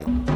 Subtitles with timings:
[0.00, 0.35] Thank you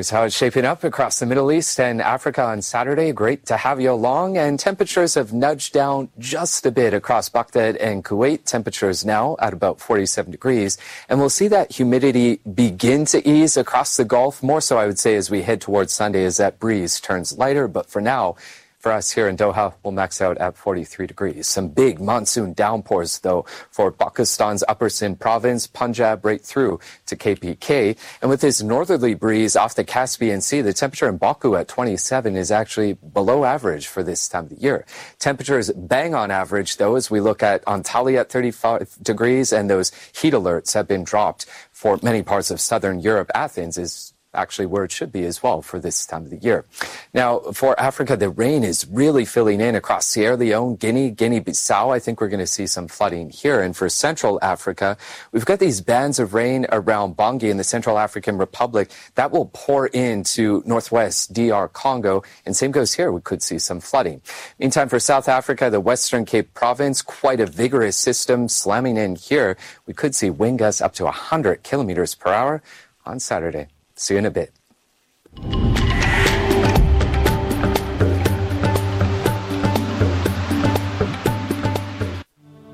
[0.00, 3.12] Here's how it's shaping up across the Middle East and Africa on Saturday.
[3.12, 4.38] Great to have you along.
[4.38, 8.46] And temperatures have nudged down just a bit across Baghdad and Kuwait.
[8.46, 10.78] Temperatures now at about 47 degrees.
[11.10, 14.42] And we'll see that humidity begin to ease across the Gulf.
[14.42, 17.68] More so, I would say, as we head towards Sunday as that breeze turns lighter.
[17.68, 18.36] But for now,
[18.80, 21.46] for us here in Doha, we'll max out at 43 degrees.
[21.46, 27.96] Some big monsoon downpours, though, for Pakistan's Upper Sindh province, Punjab right through to KPK.
[28.22, 32.36] And with this northerly breeze off the Caspian Sea, the temperature in Baku at 27
[32.36, 34.86] is actually below average for this time of the year.
[35.18, 39.92] Temperatures bang on average, though, as we look at Antalya at 35 degrees, and those
[40.18, 43.30] heat alerts have been dropped for many parts of southern Europe.
[43.34, 46.64] Athens is actually where it should be as well for this time of the year.
[47.12, 51.94] Now, for Africa, the rain is really filling in across Sierra Leone, Guinea, Guinea-Bissau.
[51.94, 53.60] I think we're going to see some flooding here.
[53.60, 54.96] And for Central Africa,
[55.32, 59.50] we've got these bands of rain around Bangui in the Central African Republic that will
[59.52, 62.22] pour into northwest DR Congo.
[62.46, 63.10] And same goes here.
[63.10, 64.22] We could see some flooding.
[64.58, 69.56] Meantime, for South Africa, the Western Cape province, quite a vigorous system slamming in here.
[69.86, 72.62] We could see wind gusts up to 100 kilometers per hour
[73.04, 73.68] on Saturday.
[74.00, 74.50] See you in a bit.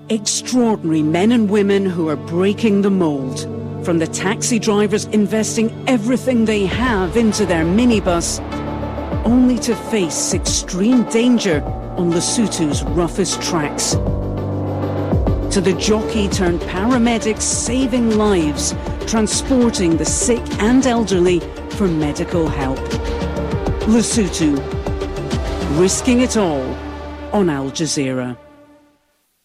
[0.08, 3.40] Extraordinary men and women who are breaking the mold.
[3.84, 8.38] From the taxi drivers investing everything they have into their minibus,
[9.26, 11.60] only to face extreme danger
[11.96, 13.96] on Lesotho's roughest tracks.
[15.52, 18.74] To the jockey turned paramedics saving lives,
[19.06, 21.40] transporting the sick and elderly
[21.70, 22.78] for medical help.
[23.86, 24.56] Lesotho,
[25.78, 26.62] risking it all
[27.32, 28.36] on Al Jazeera.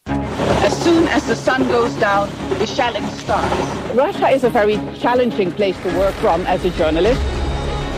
[0.07, 2.29] As soon as the sun goes down,
[2.59, 3.95] the shelling starts.
[3.95, 7.21] Russia is a very challenging place to work from as a journalist.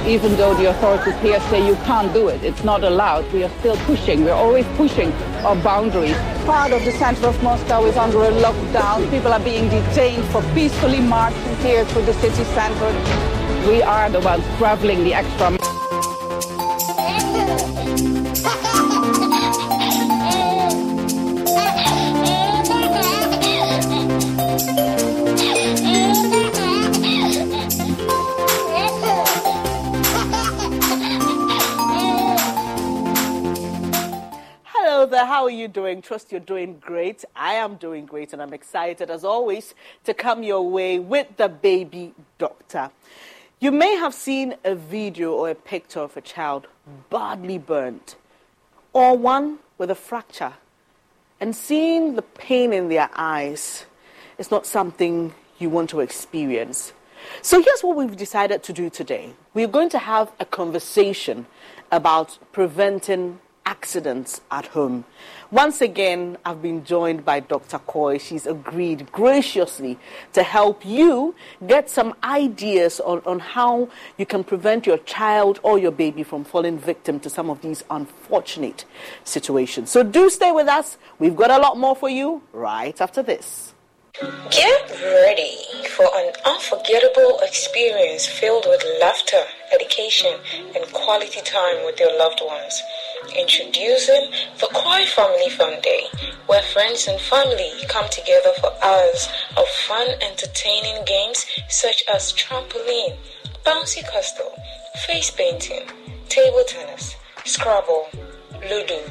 [0.06, 3.50] Even though the authorities here say you can't do it, it's not allowed, we are
[3.60, 4.26] still pushing.
[4.26, 5.14] We're always pushing
[5.46, 6.18] our boundaries.
[6.46, 9.10] Part of the center of Moscow is under a lockdown.
[9.10, 12.92] People are being detained for peacefully marching here through the city center.
[13.66, 15.58] We are the ones traveling the extra
[35.26, 36.02] How are you doing?
[36.02, 37.24] Trust you're doing great.
[37.34, 39.74] I am doing great, and I'm excited as always
[40.04, 42.92] to come your way with the baby doctor.
[43.62, 46.68] You may have seen a video or a picture of a child
[47.10, 48.18] badly burnt,
[48.92, 50.54] or one with a fracture,
[51.40, 53.86] and seeing the pain in their eyes
[54.38, 56.92] is not something you want to experience.
[57.42, 61.46] So, here's what we've decided to do today we're going to have a conversation
[61.92, 65.06] about preventing accidents at home.
[65.52, 67.80] Once again, I've been joined by Dr.
[67.80, 68.18] Coy.
[68.18, 70.00] She's agreed graciously
[70.34, 71.36] to help you
[71.68, 76.44] get some ideas on, on how you can prevent your child or your baby from
[76.44, 78.86] falling victim to some of these unfortunate
[79.24, 79.90] situations.
[79.92, 80.98] So do stay with us.
[81.20, 83.73] We've got a lot more for you right after this.
[84.52, 85.58] Get ready
[85.90, 89.44] for an unforgettable experience filled with laughter,
[89.74, 90.40] education,
[90.76, 92.80] and quality time with your loved ones.
[93.36, 94.30] Introducing
[94.60, 96.04] the Koi Family Fun Day,
[96.46, 99.28] where friends and family come together for hours
[99.58, 103.18] of fun, entertaining games such as trampoline,
[103.66, 104.54] bouncy castle,
[105.08, 105.90] face painting,
[106.30, 107.16] table tennis,
[107.46, 108.08] Scrabble,
[108.70, 109.02] Ludo,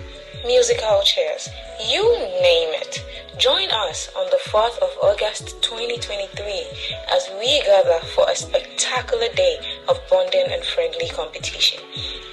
[0.44, 1.48] musical chairs,
[1.88, 3.04] you name it.
[3.38, 6.66] Join us on the 4th of August 2023
[7.10, 9.56] as we gather for a spectacular day
[9.88, 11.80] of bonding and friendly competition.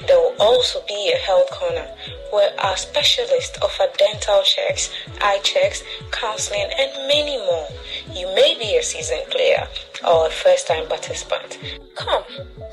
[0.08, 1.88] There will also be a health corner
[2.32, 4.90] where our specialists offer dental checks,
[5.22, 7.68] eye checks, counseling, and many more.
[8.14, 9.68] You may be a seasoned player
[10.08, 11.60] or first time participant.
[11.96, 12.24] Come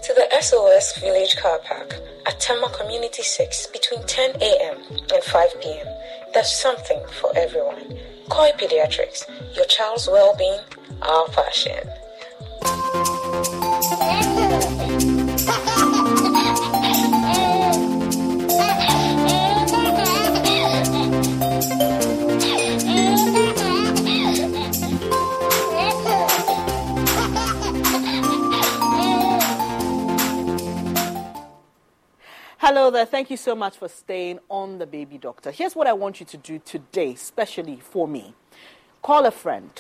[0.05, 1.95] to the SOS Village Car Park
[2.27, 4.79] at Tema Community 6 between 10 a.m.
[5.13, 5.87] and 5 p.m.
[6.35, 7.99] There's something for everyone.
[8.29, 9.25] Koi Pediatrics,
[9.57, 10.61] your child's well being,
[11.03, 11.89] our passion.
[32.69, 33.07] Hello there.
[33.07, 35.53] Thank you so much for staying on the Baby Doctor.
[35.53, 38.35] Here's what I want you to do today, especially for me.
[39.03, 39.71] Call a friend,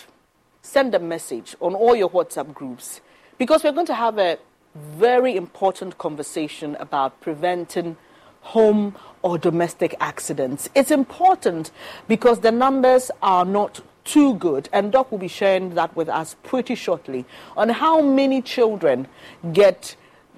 [0.63, 3.01] send a message on all your WhatsApp groups,
[3.39, 4.39] because we're going to have a
[4.77, 7.97] very important conversation about preventing
[8.43, 10.69] home or domestic accidents.
[10.77, 11.73] It's important
[12.07, 16.37] because the numbers are not too good, and Doc will be sharing that with us
[16.45, 17.25] pretty shortly
[17.57, 19.09] on how many children
[19.53, 19.97] get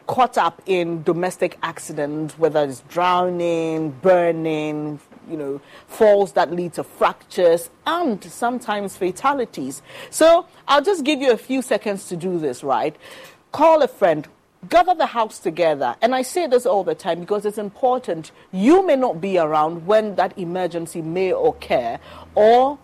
[0.09, 4.99] caught up in domestic accidents, whether it's drowning, burning,
[5.31, 9.83] you know, falls that lead to fractures and sometimes fatalities.
[10.11, 12.97] So I'll just give you a few seconds to do this, right?
[13.53, 14.27] Call a friend,
[14.71, 15.95] gather the house together.
[16.01, 18.33] And I say this all the time because it's important.
[18.51, 21.99] You may not be around when that emergency may occur,
[22.35, 22.79] or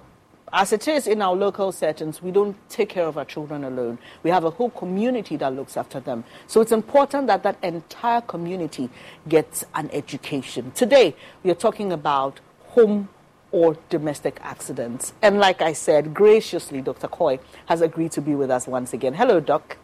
[0.55, 3.99] as it is in our local settings, we don't take care of our children alone.
[4.23, 6.23] We have a whole community that looks after them.
[6.47, 8.89] So it's important that that entire community
[9.29, 10.71] gets an education.
[10.71, 13.09] Today, we are talking about home
[13.51, 15.12] or domestic accidents.
[15.23, 17.09] And like I said, graciously, Dr.
[17.09, 19.15] Coy has agreed to be with us once again.
[19.15, 19.77] Hello, Doc.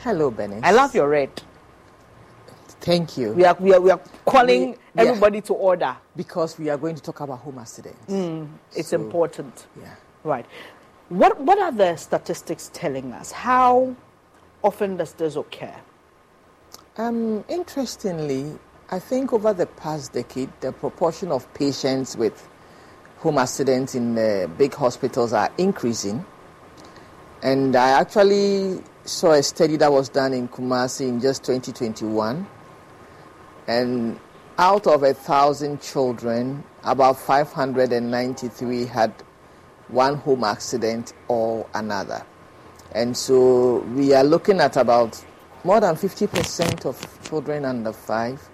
[0.00, 0.60] Hello, Benny.
[0.62, 1.42] I love your red.
[2.80, 3.32] Thank you.
[3.32, 5.02] We are, we are, we are calling We- yeah.
[5.10, 5.96] everybody to order.
[6.14, 8.12] Because we are going to talk about home accidents.
[8.12, 8.48] Mm.
[8.74, 9.66] It's So, important.
[9.80, 9.94] Yeah.
[10.24, 10.46] Right.
[11.08, 13.32] What, what are the statistics telling us?
[13.32, 13.94] How
[14.62, 15.74] often does this occur?
[16.96, 18.58] Um, interestingly,
[18.90, 22.48] I think over the past decade, the proportion of patients with
[23.18, 26.24] home accidents in the big hospitals are increasing.
[27.42, 32.46] And I actually saw a study that was done in Kumasi in just 2021.
[33.66, 34.18] And
[34.58, 39.12] out of a thousand children, about 593 had
[39.88, 42.24] one home accident or another.
[42.92, 45.22] And so we are looking at about
[45.64, 48.48] more than 50% of children under five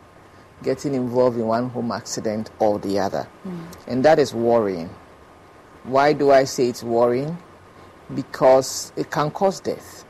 [0.62, 3.28] getting involved in one home accident or the other.
[3.46, 3.66] Mm.
[3.86, 4.88] And that is worrying.
[5.84, 7.36] Why do I say it's worrying?
[8.14, 10.04] Because it can cause death.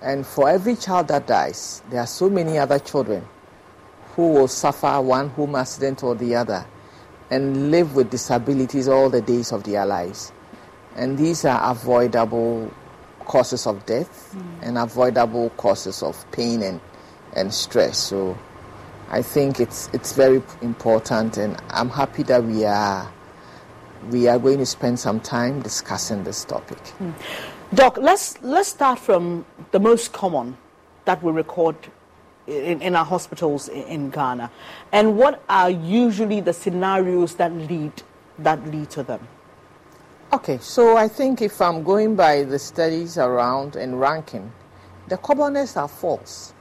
[0.00, 3.26] And for every child that dies, there are so many other children
[4.18, 6.66] who will suffer one home accident or the other
[7.30, 10.32] and live with disabilities all the days of their lives.
[10.96, 12.68] And these are avoidable
[13.20, 14.64] causes of death hmm.
[14.64, 16.80] and avoidable causes of pain and,
[17.36, 17.96] and stress.
[17.96, 18.36] So
[19.08, 23.08] I think it's it's very important and I'm happy that we are
[24.10, 26.78] we are going to spend some time discussing this topic.
[26.98, 27.12] Hmm.
[27.72, 30.56] Doc, let's, let's start from the most common
[31.04, 31.76] that we record
[32.48, 34.50] in, in our hospitals in, in Ghana.
[34.92, 37.92] And what are usually the scenarios that lead,
[38.38, 39.26] that lead to them?
[40.32, 44.52] Okay, so I think if I'm going by the studies around and ranking,
[45.08, 46.52] the commonest are falls.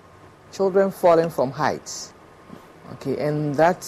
[0.54, 2.14] Children falling from heights.
[2.94, 3.86] Okay, and that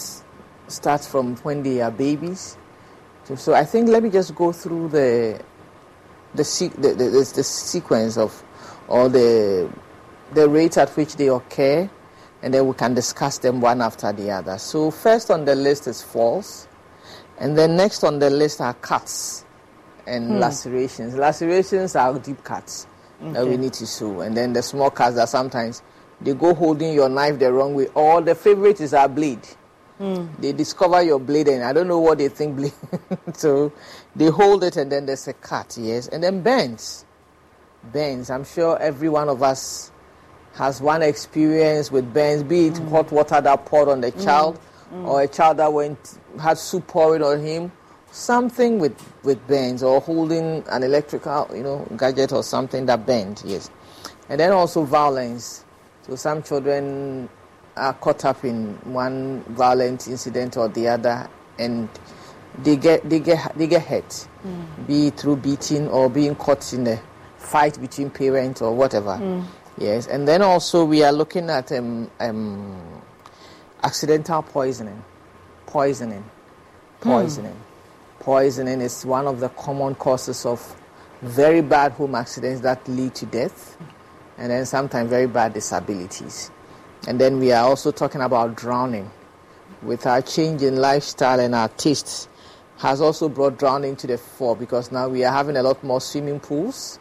[0.68, 2.58] starts from when they are babies.
[3.24, 5.42] So, so I think let me just go through the
[6.36, 6.44] the,
[6.78, 8.44] the, the, the, sequence of
[8.88, 9.72] or the
[10.34, 11.90] the rate at which they occur,
[12.42, 14.58] and then we can discuss them one after the other.
[14.58, 16.68] So first on the list is falls,
[17.38, 19.46] and then next on the list are cuts
[20.06, 20.38] and hmm.
[20.38, 21.16] lacerations.
[21.16, 22.88] Lacerations are deep cuts
[23.22, 25.82] that we need to sew, and then the small cuts that sometimes
[26.22, 29.46] they go holding your knife the wrong way, or the favorite is our blade.
[29.98, 30.28] Hmm.
[30.40, 32.74] They discover your blade, and I don't know what they think blade.
[33.34, 33.74] so
[34.16, 37.06] they hold it, and then there's a cut, yes, and then bends.
[37.84, 38.30] Bends.
[38.30, 39.92] I'm sure every one of us
[40.54, 42.90] has one experience with burns, be it mm.
[42.90, 44.24] hot water that poured on the mm.
[44.24, 44.60] child,
[44.94, 45.06] mm.
[45.06, 47.72] or a child that went had soup poured on him,
[48.12, 53.44] something with with burns, or holding an electrical, you know, gadget or something that bent.
[53.46, 53.70] Yes,
[54.28, 55.66] and then also violence.
[56.08, 57.30] So some children
[57.78, 61.88] are caught up in one violent incident or the other, and
[62.64, 64.28] they get they get they get hurt,
[64.88, 67.02] be it through beating or being caught in a
[67.38, 69.18] fight between parents or whatever.
[69.80, 73.02] Yes, and then also we are looking at um, um,
[73.82, 75.02] accidental poisoning,
[75.66, 76.26] poisoning,
[77.00, 77.56] poisoning.
[78.20, 80.76] Poisoning is one of the common causes of
[81.22, 83.78] very bad home accidents that lead to death,
[84.38, 86.52] and then sometimes very bad disabilities.
[87.08, 89.10] And then we are also talking about drowning.
[89.82, 92.28] With our change in lifestyle and our tastes,
[92.80, 96.02] has also brought drowning to the fore because now we are having a lot more
[96.02, 97.00] swimming pools,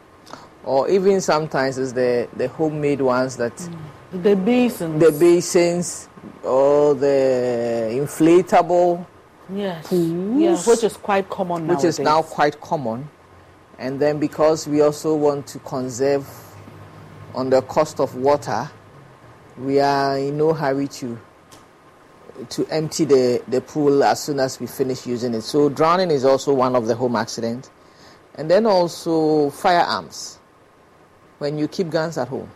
[0.68, 4.22] or even sometimes it's the, the homemade ones that mm.
[4.22, 6.08] the basins, the basins,
[6.42, 9.06] or the inflatable
[9.48, 9.86] yes.
[9.88, 11.98] pools, yeah, which is quite common which nowadays.
[11.98, 13.08] is now quite common.
[13.78, 16.28] And then because we also want to conserve
[17.34, 18.70] on the cost of water,
[19.56, 21.18] we are in no hurry to
[22.50, 25.42] to empty the, the pool as soon as we finish using it.
[25.42, 27.70] So drowning is also one of the home accidents.
[28.34, 30.37] And then also firearms.
[31.38, 32.50] When you keep guns at home,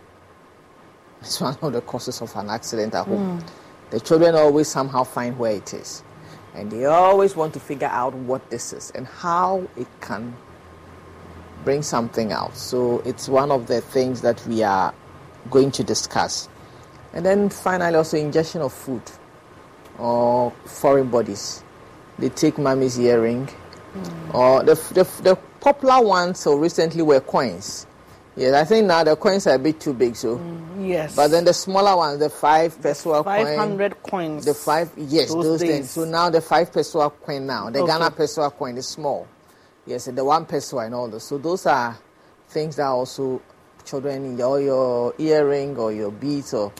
[1.20, 3.40] it's one of the causes of an accident at home.
[3.40, 3.48] Mm.
[3.90, 6.02] The children always somehow find where it is.
[6.54, 10.36] And they always want to figure out what this is and how it can
[11.64, 12.56] bring something out.
[12.56, 14.92] So it's one of the things that we are
[15.50, 16.48] going to discuss.
[17.12, 19.02] And then finally, also ingestion of food
[19.98, 21.62] or foreign bodies.
[22.18, 23.48] They take mommy's earring,
[23.94, 24.34] mm.
[24.34, 27.86] or the, the, the popular ones so recently were coins.
[28.34, 30.38] Yes, I think now the coins are a bit too big, so.
[30.38, 31.14] Mm, yes.
[31.14, 33.44] But then the smaller ones, the five pesewa coin.
[33.44, 34.44] 500 coins.
[34.46, 35.90] The five, yes, those, those things.
[35.90, 37.92] So now the five pesewa coin now, the okay.
[37.92, 39.28] Ghana pesewa coin is small.
[39.84, 41.24] Yes, the one pesewa and all those.
[41.24, 41.98] So those are
[42.48, 43.42] things that also
[43.84, 46.72] children or your earring or your beads or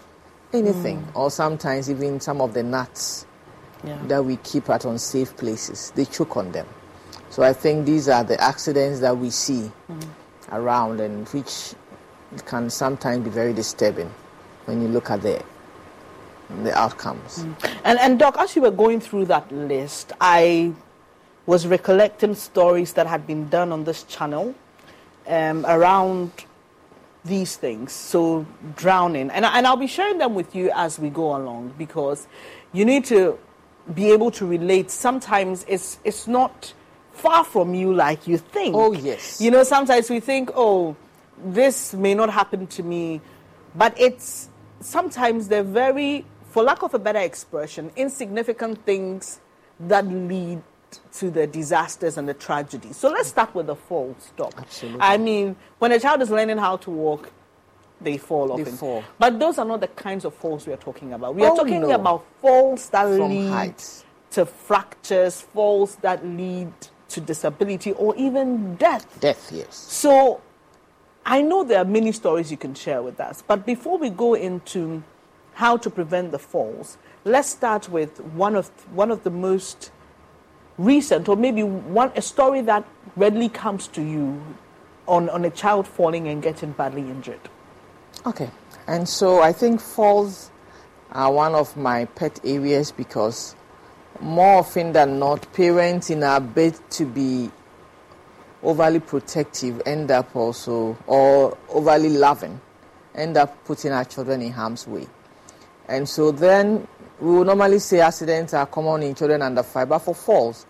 [0.55, 1.17] anything, mm.
[1.17, 3.27] or sometimes even some of the nuts
[3.85, 3.99] yeah.
[4.07, 5.93] that we keep at unsafe places.
[5.95, 6.67] They choke on them.
[7.29, 10.03] So I think these are the accidents that we see mm.
[10.51, 11.75] Around and which
[12.47, 14.13] can sometimes be very disturbing
[14.65, 15.43] when you look at the
[16.65, 17.39] the outcomes.
[17.39, 17.81] Mm.
[17.85, 20.73] And and Doc, as you were going through that list, I
[21.47, 24.55] was recollecting stories that had been done on this channel
[25.27, 26.31] um, around
[27.25, 27.93] these things.
[27.93, 28.47] So
[28.77, 32.27] drowning, and and I'll be sharing them with you as we go along because
[32.73, 33.39] you need to
[33.95, 34.91] be able to relate.
[34.91, 36.75] Sometimes it's it's not
[37.23, 38.75] far from you like you think.
[38.75, 39.41] Oh yes.
[39.41, 40.97] You know, sometimes we think, oh,
[41.45, 43.21] this may not happen to me,
[43.75, 44.49] but it's
[44.81, 49.41] sometimes they're very, for lack of a better expression, insignificant things
[49.79, 50.63] that lead
[51.13, 52.97] to the disasters and the tragedies.
[52.97, 54.55] So let's start with the fall stop.
[54.59, 55.01] Absolutely.
[55.01, 57.31] I mean, when a child is learning how to walk,
[58.01, 58.77] they fall they often.
[58.77, 59.05] Fall.
[59.19, 61.37] But those are not the kinds of falls we are talking about.
[61.37, 61.93] We oh, are talking no.
[61.93, 64.05] about falls that From lead heights.
[64.33, 66.73] to fractures, falls that lead
[67.13, 69.21] to disability or even death.
[69.21, 69.75] Death, yes.
[69.75, 70.41] So
[71.25, 74.35] I know there are many stories you can share with us, but before we go
[74.35, 75.03] into
[75.55, 79.91] how to prevent the falls, let's start with one of one of the most
[80.79, 82.85] recent or maybe one a story that
[83.17, 84.43] readily comes to you
[85.07, 87.41] on, on a child falling and getting badly injured.
[88.27, 88.51] Okay.
[88.87, 90.51] And so I think falls
[91.13, 93.55] are one of my pet areas because
[94.23, 97.51] more often than not, parents in our bid to be
[98.63, 102.61] overly protective end up also, or overly loving,
[103.15, 105.07] end up putting our children in harm's way.
[105.89, 106.87] And so then
[107.21, 110.67] we will normally say accidents are common in children under five, but for falls,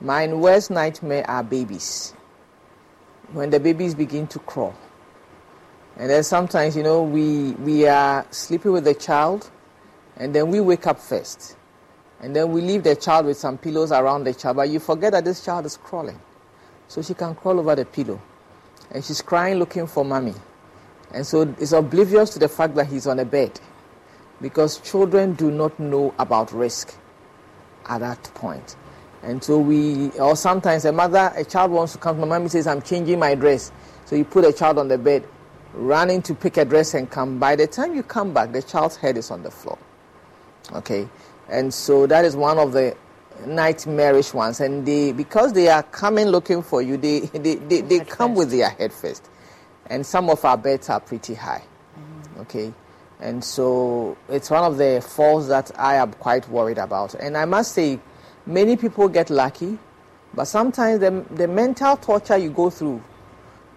[0.00, 2.14] my worst nightmare are babies.
[3.32, 4.74] When the babies begin to crawl.
[5.96, 9.50] And then sometimes, you know, we, we are sleeping with the child,
[10.16, 11.56] and then we wake up first.
[12.22, 15.12] And then we leave the child with some pillows around the child, but you forget
[15.12, 16.20] that this child is crawling.
[16.86, 18.20] So she can crawl over the pillow.
[18.92, 20.34] And she's crying looking for mommy.
[21.12, 23.60] And so it's oblivious to the fact that he's on a bed.
[24.40, 26.94] Because children do not know about risk
[27.86, 28.76] at that point.
[29.22, 32.66] And so we, or sometimes a mother, a child wants to come, my mommy says,
[32.66, 33.72] I'm changing my dress.
[34.04, 35.26] So you put a child on the bed,
[35.74, 37.38] running to pick a dress and come.
[37.38, 39.78] By the time you come back, the child's head is on the floor.
[40.72, 41.08] Okay?
[41.52, 42.96] And so that is one of the
[43.46, 44.60] nightmarish ones.
[44.60, 48.38] And they, because they are coming looking for you, they, they, they, they come first.
[48.38, 49.28] with their head first.
[49.86, 51.62] And some of our beds are pretty high.
[51.98, 52.40] Mm-hmm.
[52.40, 52.72] Okay?
[53.20, 57.14] And so it's one of the falls that I am quite worried about.
[57.14, 58.00] And I must say,
[58.46, 59.78] many people get lucky,
[60.34, 63.02] but sometimes the, the mental torture you go through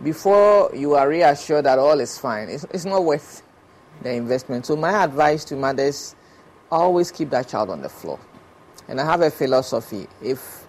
[0.01, 3.43] before you are reassured that all is fine, it's, it's not worth
[4.01, 4.65] the investment.
[4.65, 6.15] So my advice to mothers
[6.71, 8.19] always keep that child on the floor.
[8.87, 10.65] And I have a philosophy if,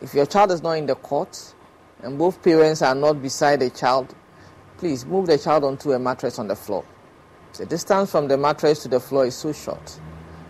[0.00, 1.54] if your child is not in the court
[2.02, 4.14] and both parents are not beside the child,
[4.78, 6.84] please move the child onto a mattress on the floor.
[7.58, 10.00] The distance from the mattress to the floor is so short.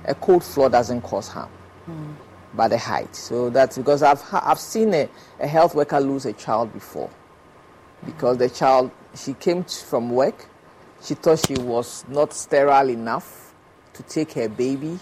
[0.05, 1.51] A cold floor doesn't cause harm
[1.89, 2.15] mm.
[2.55, 3.15] by the height.
[3.17, 5.09] So that's because I've, I've seen a,
[5.41, 7.11] a health worker lose a child before.
[8.05, 10.47] Because the child, she came from work,
[11.03, 13.50] she thought she was not sterile enough
[14.01, 14.99] to take her baby.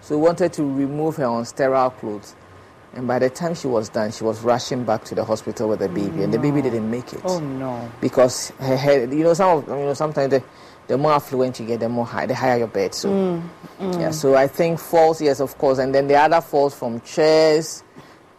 [0.00, 2.34] So we wanted to remove her on sterile clothes.
[2.92, 5.78] And by the time she was done, she was rushing back to the hospital with
[5.78, 7.20] the baby, and the baby didn't make it.
[7.22, 7.88] Oh no!
[8.00, 10.42] Because her head, you know, some of you know sometimes the,
[10.88, 12.92] the more affluent you get, the more high, the higher your bed.
[12.92, 14.00] So Mm, mm.
[14.00, 17.84] yeah, so I think falls, yes, of course, and then the other falls from chairs,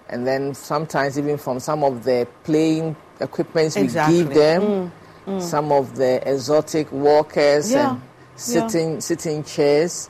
[0.10, 4.18] and then sometimes even from some of the playing equipments Exactly.
[4.18, 4.92] we give them, Mm,
[5.38, 5.42] mm.
[5.42, 8.02] some of the exotic walkers Yeah, and
[8.42, 10.10] sitting sitting chairs.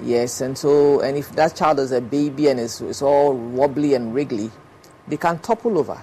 [0.00, 3.94] Yes, and so and if that child is a baby and it's, it's all wobbly
[3.94, 4.50] and wriggly,
[5.08, 6.02] they can topple over.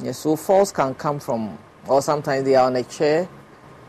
[0.00, 3.28] Yes, so falls can come from, or sometimes they are on a chair,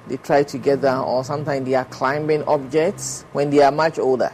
[0.07, 3.99] they try to get down, or sometimes they are climbing objects when they are much
[3.99, 4.31] older.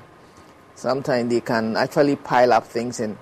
[0.76, 3.18] Sometimes they can actually pile up things and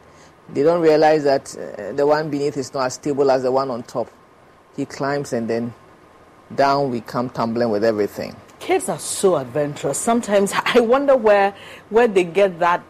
[0.54, 3.70] they don't realize that uh, the one beneath is not as stable as the one
[3.70, 4.10] on top.
[4.76, 5.74] He climbs and then
[6.56, 8.36] down we come tumbling with everything.
[8.60, 9.98] Kids are so adventurous.
[9.98, 11.56] Sometimes I wonder where
[11.90, 12.84] where they get that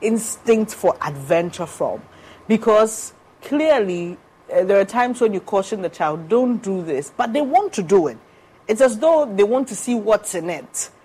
[0.00, 2.02] instinct for adventure from,
[2.48, 3.12] because
[3.42, 4.16] clearly
[4.52, 7.72] uh, there are times when you caution the child, "Don't do this," but they want
[7.74, 8.18] to do it.
[8.66, 10.90] It's as though they want to see what's in it.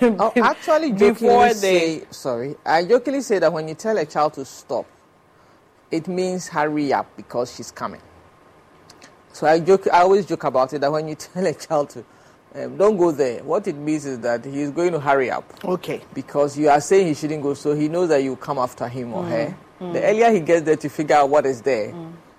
[0.00, 4.34] Oh, actually, before they say, sorry, I jokingly say that when you tell a child
[4.34, 4.86] to stop,
[5.90, 8.00] it means hurry up because she's coming.
[9.32, 12.04] So I joke, I always joke about it that when you tell a child to
[12.54, 15.44] um, don't go there, what it means is that he's going to hurry up.
[15.64, 16.02] Okay.
[16.12, 19.14] Because you are saying he shouldn't go, so he knows that you come after him
[19.14, 19.56] or Mm, her.
[19.80, 19.92] mm.
[19.94, 21.94] The earlier he gets there to figure out what is there,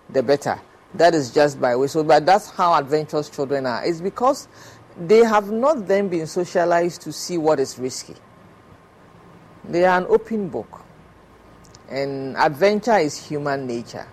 [0.10, 0.60] the better.
[0.96, 1.88] That is just by way.
[1.88, 3.84] So, but that's how adventurous children are.
[3.84, 4.48] It's because
[4.96, 8.14] they have not then been socialized to see what is risky.
[9.64, 10.82] They are an open book.
[11.90, 14.08] And adventure is human nature.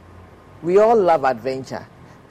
[0.62, 1.86] We all love adventure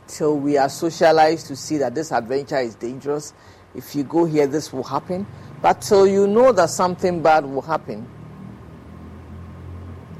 [0.08, 3.34] till we are socialized to see that this adventure is dangerous.
[3.76, 5.26] If you go here, this will happen.
[5.62, 8.08] But till you know that something bad will happen,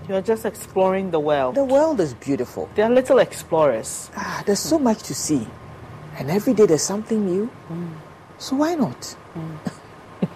[0.10, 1.54] You're just exploring the world.
[1.54, 2.68] The world is beautiful.
[2.74, 4.10] They're little explorers.
[4.16, 5.48] Ah, there's so much to see.
[6.18, 7.48] And every day there's something new.
[8.40, 9.16] So why not?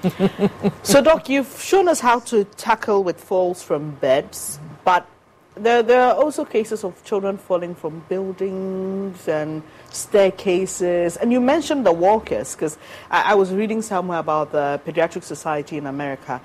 [0.84, 5.08] so, Doc, you've shown us how to tackle with falls from beds, but
[5.56, 9.62] there, there are also cases of children falling from buildings and
[9.92, 11.18] staircases.
[11.18, 12.78] And you mentioned the walkers, because
[13.12, 16.42] I, I was reading somewhere about the Pediatric Society in America,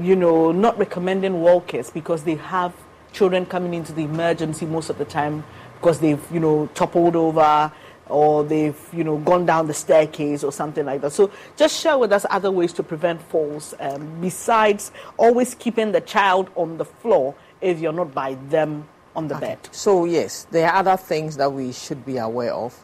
[0.00, 2.74] you know, not recommending walkers because they have
[3.12, 5.44] children coming into the emergency most of the time
[5.74, 7.70] because they've, you know, toppled over
[8.08, 11.12] or they've, you know, gone down the staircase or something like that.
[11.12, 16.00] So just share with us other ways to prevent falls um, besides always keeping the
[16.00, 19.58] child on the floor if you're not by them on the bed.
[19.72, 22.78] So yes, there are other things that we should be aware of.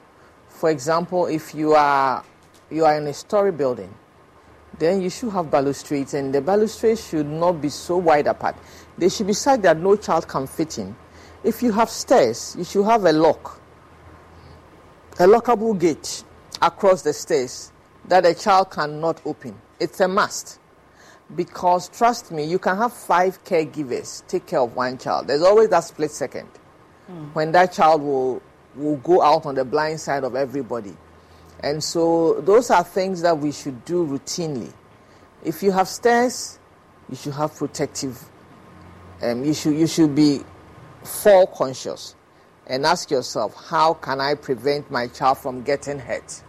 [0.48, 2.24] For example, if you are
[2.70, 3.92] you are in a story building,
[4.78, 8.56] then you should have balustrades, and the balustrades should not be so wide apart.
[8.96, 10.96] They should be such that no child can fit in.
[11.42, 13.60] If you have stairs, you should have a lock,
[15.18, 16.24] a lockable gate
[16.62, 17.72] across the stairs
[18.06, 19.60] that a child cannot open.
[19.78, 20.59] It's a must.
[21.36, 25.28] Because trust me, you can have five caregivers take care of one child.
[25.28, 26.48] There's always that split second
[27.32, 28.42] when that child will
[28.76, 30.96] will go out on the blind side of everybody.
[31.62, 34.72] And so those are things that we should do routinely.
[35.44, 36.58] If you have stairs,
[37.08, 38.18] you should have protective.
[39.22, 40.40] Um, you should you should be
[41.02, 42.14] fall conscious,
[42.66, 46.42] and ask yourself, how can I prevent my child from getting hurt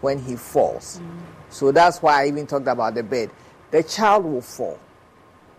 [0.00, 1.00] when he falls?
[1.48, 3.30] So that's why I even talked about the bed.
[3.72, 4.78] The child will fall.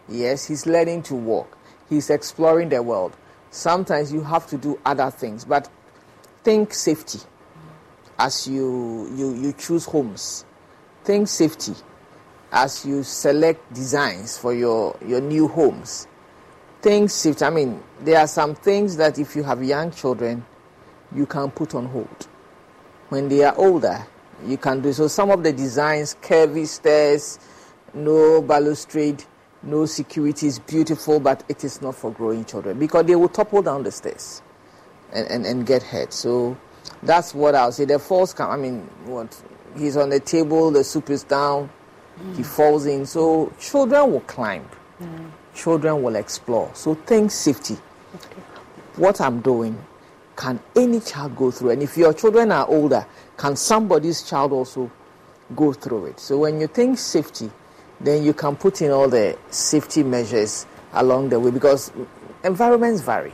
[0.08, 1.58] Yes, he's learning to walk.
[1.89, 3.17] He's exploring the world.
[3.52, 5.69] Sometimes you have to do other things, but
[6.43, 7.19] think safety
[8.17, 10.45] as you, you, you choose homes.
[11.04, 11.73] Think safety
[12.52, 16.08] as you select designs for your, your new homes.
[16.82, 17.45] Think safety.
[17.45, 20.45] I mean, there are some things that if you have young children,
[21.15, 22.28] you can put on hold.
[23.10, 24.06] When they are older,
[24.45, 25.08] you can do so.
[25.08, 27.39] Some of the designs, curvy stairs,
[27.94, 29.24] no balustrade,
[29.62, 33.62] no security is beautiful, but it is not for growing children because they will topple
[33.62, 34.42] down the stairs
[35.14, 36.12] and, and, and get hurt.
[36.14, 36.58] So
[37.02, 37.86] that's what I'll say.
[37.86, 39.42] The falls come, I mean, what?
[39.78, 41.70] He's on the table, the soup is down,
[42.36, 42.46] he mm.
[42.46, 43.06] falls in.
[43.06, 44.68] So children will climb,
[45.02, 45.32] mm.
[45.56, 46.70] children will explore.
[46.74, 47.78] So think safety.
[48.96, 49.84] What I'm doing,
[50.36, 51.72] can any child go through?
[51.72, 53.06] And if your children are older,
[53.38, 54.92] can somebody's child also
[55.56, 56.20] go through it?
[56.20, 57.50] So when you think safety,
[58.04, 61.92] then you can put in all the safety measures along the way because
[62.44, 63.34] environments vary.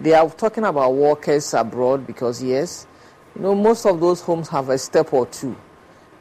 [0.00, 2.86] They are talking about walkers abroad because, yes,
[3.34, 5.56] you know, most of those homes have a step or two.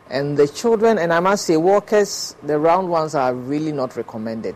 [0.09, 4.55] And the children, and I must say, walkers, the round ones are really not recommended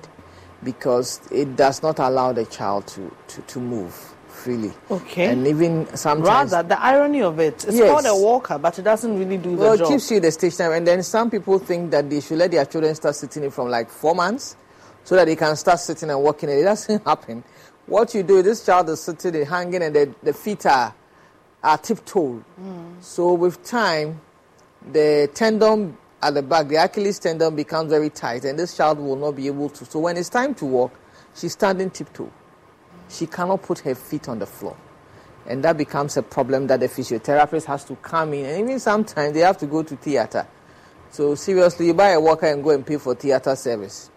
[0.64, 4.13] because it does not allow the child to, to, to move
[4.44, 4.72] freely.
[4.92, 5.28] Okay.
[5.32, 6.52] And even sometimes.
[6.52, 7.90] Rather, the irony of it, it's Yes.
[7.90, 9.88] called a walker, but it doesn't really do Well, the it job.
[9.90, 12.66] keeps you the stage time, and then some people think that they should let their
[12.66, 14.56] children start sitting it from like four months,
[15.06, 16.50] so that they can start sitting and walking.
[16.50, 17.44] It doesn't happen.
[17.86, 20.94] What you do, this child is sitting, and hanging, and the, the feet are
[21.64, 22.42] are tiptoed.
[22.58, 22.96] Hmm.
[23.00, 24.20] So with time,
[24.92, 29.16] the tendon at the back, the Achilles tendon becomes very tight, and this child will
[29.16, 29.86] not be able to.
[29.86, 30.92] So when it's time to walk,
[31.36, 32.30] she's standing tiptoe.
[33.14, 34.76] She cannot put her feet on the floor.
[35.46, 38.46] And that becomes a problem that the physiotherapist has to come in.
[38.46, 40.48] And even sometimes they have to go to theater.
[41.12, 44.10] So seriously you buy a walker and go and pay for theater service.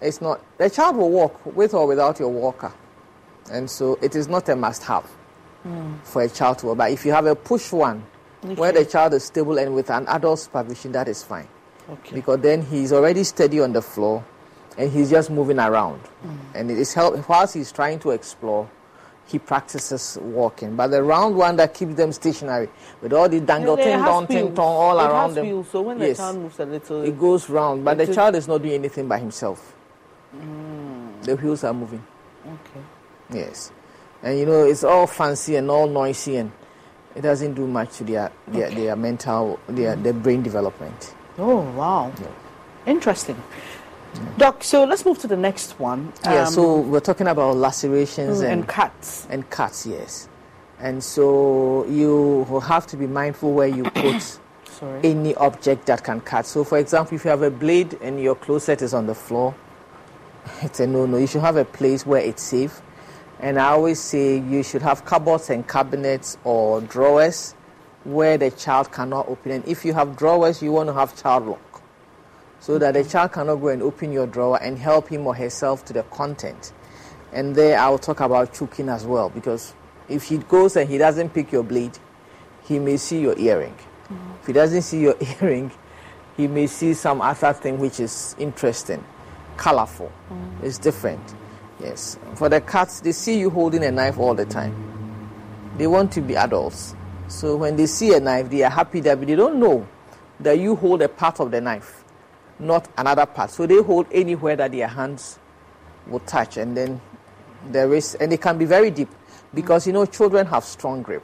[0.00, 2.72] It's not the child will walk with or without your walker
[3.50, 5.08] and so it is not a must have
[6.02, 6.78] for a child to walk.
[6.78, 8.04] But if you have a push one
[8.42, 11.48] where the child is stable and with an adult supervision that is fine.
[11.88, 12.14] Okay.
[12.14, 14.24] because then he's already steady on the floor
[14.78, 16.00] and he's just moving around.
[16.54, 18.68] And it is help whilst he's trying to explore,
[19.26, 20.76] he practices walking.
[20.76, 22.68] But the round one that keeps them stationary
[23.00, 25.46] with all the dangle Yeah, ting dong ting tong all It around has them.
[25.46, 27.84] wheels, so when the yes, child moves a little, it goes round.
[27.84, 29.74] But the child is not doing anything by himself.
[30.36, 31.22] Mm.
[31.22, 32.02] The wheels are moving.
[32.44, 32.84] okay.
[33.30, 33.70] Yes.
[34.22, 36.52] And you know, it's all fancy and all noisy and
[37.14, 41.14] it doesn't do much to their their, their mental their, their brain development.
[41.38, 42.12] Oh wow,
[42.86, 43.40] interesting.
[44.36, 46.12] Doc, so let's move to the next one.
[46.24, 49.26] yeah, Um, so we're talking about lacerations and, and cuts.
[49.30, 50.28] and cuts, yes.
[50.78, 55.00] And so you will have to be mindful where you put Sorry.
[55.04, 56.44] any object that can cut.
[56.46, 59.54] So, for example, if you have a blade and your closet is on the floor,
[60.62, 61.16] it's a no no.
[61.18, 62.82] You should have a place where it's safe.
[63.40, 67.54] And I always say you should have cupboards and cabinets or drawers
[68.04, 69.52] where the child cannot open.
[69.52, 71.71] And if you have drawers, you want to have child lock
[72.62, 75.84] so that the child cannot go and open your drawer and help him or herself
[75.84, 76.72] to the content.
[77.32, 79.74] And there I'll talk about choking as well because
[80.08, 81.98] if he goes and he doesn't pick your blade,
[82.62, 83.74] he may see your earring.
[84.08, 84.40] Mm.
[84.40, 85.72] If he doesn't see your earring,
[86.36, 89.04] he may see some other thing which is interesting,
[89.56, 90.12] colorful.
[90.30, 90.62] Mm.
[90.62, 91.34] It's different.
[91.80, 92.16] Yes.
[92.36, 94.72] For the cats, they see you holding a knife all the time.
[95.78, 96.94] They want to be adults.
[97.26, 99.84] So when they see a knife, they are happy that but they don't know
[100.38, 102.01] that you hold a part of the knife,
[102.58, 103.50] not another part.
[103.50, 105.38] So they hold anywhere that their hands
[106.06, 107.00] will touch, and then
[107.70, 109.08] there is, and it can be very deep
[109.54, 111.22] because you know children have strong grip.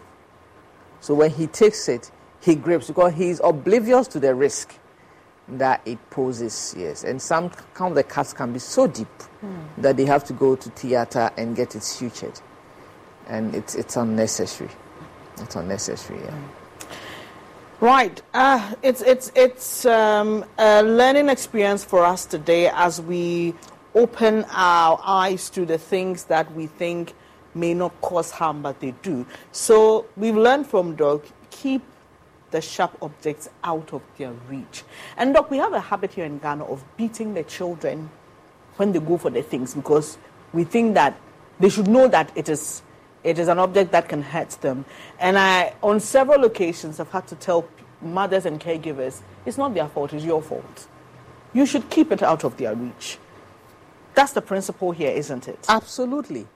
[1.00, 2.10] So when he takes it,
[2.40, 4.74] he grips because he is oblivious to the risk
[5.48, 6.74] that it poses.
[6.76, 9.08] Yes, and some some of the cuts can be so deep
[9.40, 9.56] hmm.
[9.78, 12.40] that they have to go to theater and get it sutured,
[13.28, 14.70] and it's it's unnecessary.
[15.38, 16.20] It's unnecessary.
[16.20, 16.30] Yeah.
[16.30, 16.67] Hmm.
[17.80, 18.20] Right.
[18.34, 23.54] Uh, it's it's it's um, a learning experience for us today as we
[23.94, 27.14] open our eyes to the things that we think
[27.54, 29.24] may not cause harm, but they do.
[29.52, 31.82] So we've learned from Doc keep
[32.50, 34.82] the sharp objects out of their reach.
[35.16, 38.10] And Doc, we have a habit here in Ghana of beating the children
[38.76, 40.18] when they go for the things because
[40.52, 41.16] we think that
[41.60, 42.82] they should know that it is
[43.24, 44.84] it is an object that can hurt them.
[45.18, 47.68] And I, on several occasions, have had to tell
[48.00, 50.88] mothers and caregivers, it's not their fault, it's your fault.
[51.52, 53.18] You should keep it out of their reach.
[54.14, 55.64] That's the principle here, isn't it?
[55.68, 56.46] Absolutely.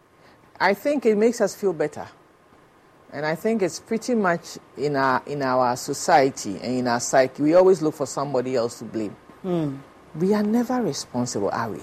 [0.60, 2.06] I think it makes us feel better.
[3.12, 7.42] And I think it's pretty much in our, in our society and in our psyche,
[7.42, 9.16] we always look for somebody else to blame.
[9.42, 9.76] Hmm.
[10.14, 11.80] We are never responsible, are we?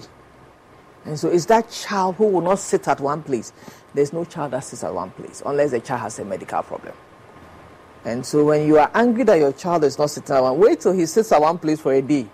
[1.06, 3.54] And so it's that child who will not sit at one place.
[3.94, 6.94] There's no child that sits at one place unless the child has a medical problem.
[8.06, 10.80] And so when you are angry that your child is not sitting at one, wait
[10.80, 12.28] till he sits at one place for a day.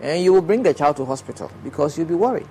[0.00, 2.48] And you will bring the child to hospital because you'll be worried.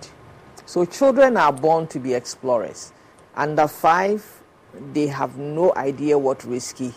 [0.66, 2.92] So children are born to be explorers.
[3.36, 4.44] Under five,
[4.94, 6.94] they have no idea what risky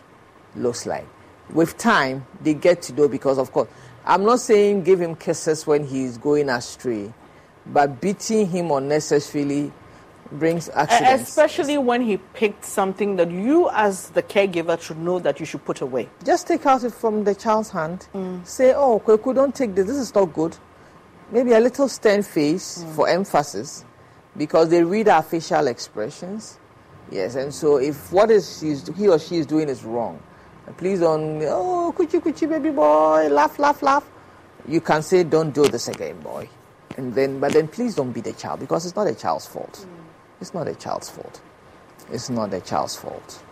[0.56, 1.06] looks like.
[1.50, 3.68] With time, they get to know because, of course,
[4.04, 7.12] I'm not saying give him kisses when he's going astray,
[7.66, 9.72] but beating him unnecessarily
[10.38, 11.28] brings accidents.
[11.28, 15.64] Especially when he picked something that you, as the caregiver, should know that you should
[15.64, 16.08] put away.
[16.24, 18.08] Just take out it from the child's hand.
[18.14, 18.46] Mm.
[18.46, 19.86] Say, oh, Kweku, don't take this.
[19.86, 20.56] This is not good.
[21.30, 22.94] Maybe a little stern face mm.
[22.94, 23.84] for emphasis
[24.36, 26.58] because they read our facial expressions.
[27.10, 30.22] Yes, and so if what is she's, he or she is doing is wrong,
[30.76, 34.08] please don't, oh, kuchi, kuchi, baby boy, laugh, laugh, laugh.
[34.66, 36.48] You can say, don't do this again, boy.
[36.96, 39.86] And then, but then please don't beat the child because it's not a child's fault.
[39.86, 40.01] Mm.
[40.42, 41.40] It's not a child's fault.
[42.10, 43.44] It's not a child's fault.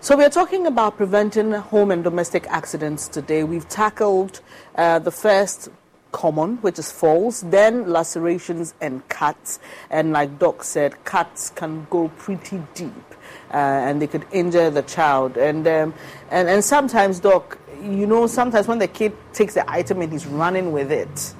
[0.00, 3.42] So we're talking about preventing home and domestic accidents today.
[3.42, 4.42] We've tackled
[4.74, 5.70] uh, the first
[6.12, 9.58] common, which is falls, then lacerations and cuts.
[9.88, 13.14] And like Doc said, cuts can go pretty deep.
[13.50, 15.38] Uh, and they could injure the child.
[15.38, 15.94] And, um,
[16.30, 20.26] and and sometimes, Doc, you know, sometimes when the kid takes the item and he's
[20.26, 21.34] running with it,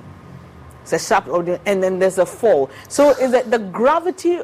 [0.86, 1.26] it's a sharp,
[1.66, 2.70] and then there's a fall.
[2.86, 4.40] So is that the gravity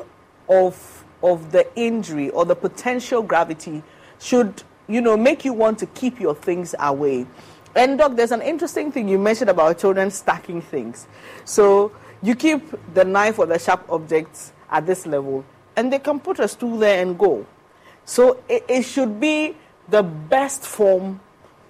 [0.49, 3.81] of of the injury or the potential gravity
[4.19, 7.27] should you know make you want to keep your things away.
[7.77, 11.07] And doc, there's an interesting thing you mentioned about children stacking things.
[11.45, 15.45] So you keep the knife or the sharp objects at this level,
[15.77, 17.47] and they can put a stool there and go.
[18.05, 19.57] So it, it should be
[19.89, 21.21] the best form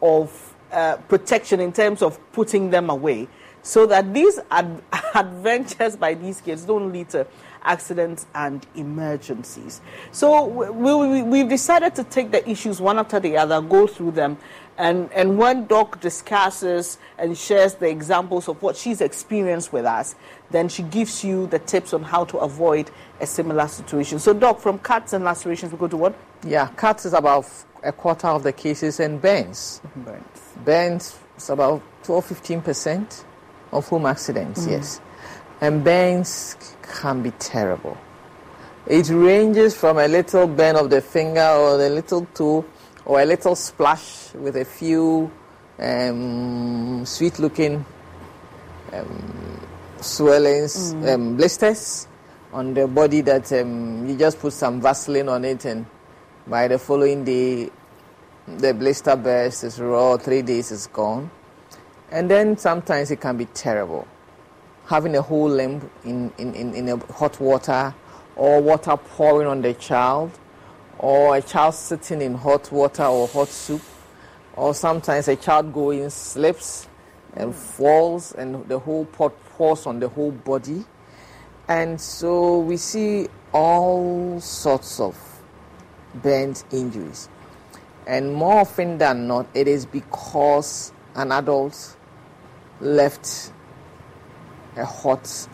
[0.01, 3.29] of uh, protection in terms of putting them away,
[3.63, 4.83] so that these ad-
[5.15, 7.27] adventures by these kids don't lead to
[7.65, 9.81] accidents and emergencies.
[10.11, 14.13] So we, we, have decided to take the issues one after the other, go through
[14.13, 14.37] them,
[14.79, 20.15] and, and when Doc discusses and shares the examples of what she's experienced with us,
[20.51, 24.19] then she gives you the tips on how to avoid a similar situation.
[24.19, 26.15] So, Doc, from cuts and lacerations, we go to what?
[26.45, 27.47] Yeah, cuts is about
[27.83, 29.81] a quarter of the cases, and burns.
[29.97, 30.25] Burns.
[30.65, 33.25] Burns is about 12 15%
[33.73, 34.73] of home accidents, mm.
[34.73, 35.01] yes.
[35.61, 37.97] And burns can be terrible.
[38.87, 42.65] It ranges from a little bend of the finger or the little toe
[43.05, 45.31] or a little splash with a few
[45.79, 47.85] um, sweet looking
[48.93, 49.61] um,
[50.01, 51.15] swellings, mm.
[51.15, 52.09] um, blisters
[52.53, 55.87] on the body that um, you just put some Vaseline on it and
[56.47, 57.71] by the following day
[58.47, 61.31] the blister bursts, is raw, three days is gone.
[62.13, 64.07] And then sometimes it can be terrible.
[64.85, 67.95] Having a whole limb in, in, in, in hot water
[68.37, 70.31] or water pouring on the child
[70.99, 73.81] or a child sitting in hot water or hot soup
[74.57, 76.87] or sometimes a child going slips
[77.33, 80.85] and falls and the whole pot pours on the whole body.
[81.67, 85.17] And so we see all sorts of
[86.17, 87.31] burns injuries.
[88.07, 91.97] And more often than not it is because an adult
[92.83, 93.53] left
[94.77, 95.49] a hot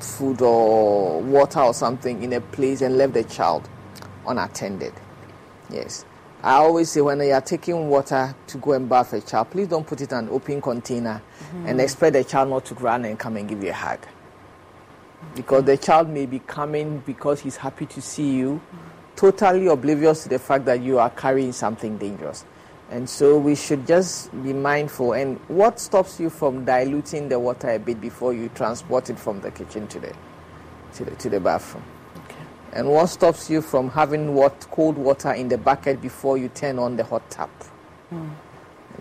[0.00, 3.68] food or water or something in a place and left the child
[4.26, 4.92] unattended.
[5.70, 6.04] Yes.
[6.42, 9.68] I always say when you are taking water to go and bath a child, please
[9.68, 11.66] don't put it in an open container mm-hmm.
[11.66, 14.00] and expect the child not to run and come and give you a hug.
[15.36, 18.60] Because the child may be coming because he's happy to see you,
[19.14, 22.44] totally oblivious to the fact that you are carrying something dangerous.
[22.92, 25.14] And so we should just be mindful.
[25.14, 29.40] And what stops you from diluting the water a bit before you transport it from
[29.40, 30.14] the kitchen to the,
[30.94, 31.82] to the, to the bathroom?
[32.18, 32.36] Okay.
[32.74, 36.78] And what stops you from having what cold water in the bucket before you turn
[36.78, 37.50] on the hot tap?
[38.12, 38.30] Mm.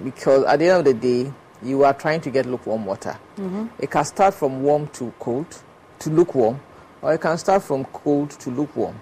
[0.05, 3.19] Because at the end of the day, you are trying to get lukewarm water.
[3.35, 3.67] Mm-hmm.
[3.77, 5.63] It can start from warm to cold,
[5.99, 6.61] to lukewarm,
[7.01, 9.01] or it can start from cold to lukewarm.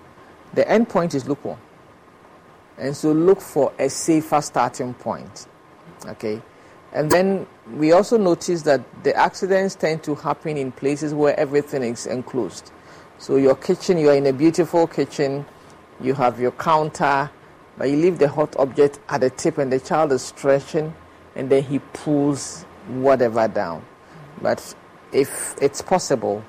[0.56, 1.60] The end point is lukewarm.
[2.80, 5.48] And so look for a safer starting point.
[6.06, 6.42] Okay?
[6.94, 11.84] And then we also notice that the accidents tend to happen in places where everything
[11.84, 12.72] is enclosed.
[13.20, 15.46] So your kitchen, you are in a beautiful kitchen,
[16.00, 17.30] you have your counter,
[17.78, 20.94] but you leave the hot object at the tip and the child is stretching
[21.36, 23.86] and then he pulls whatever down.
[24.42, 24.74] But
[25.12, 26.44] if it's possible,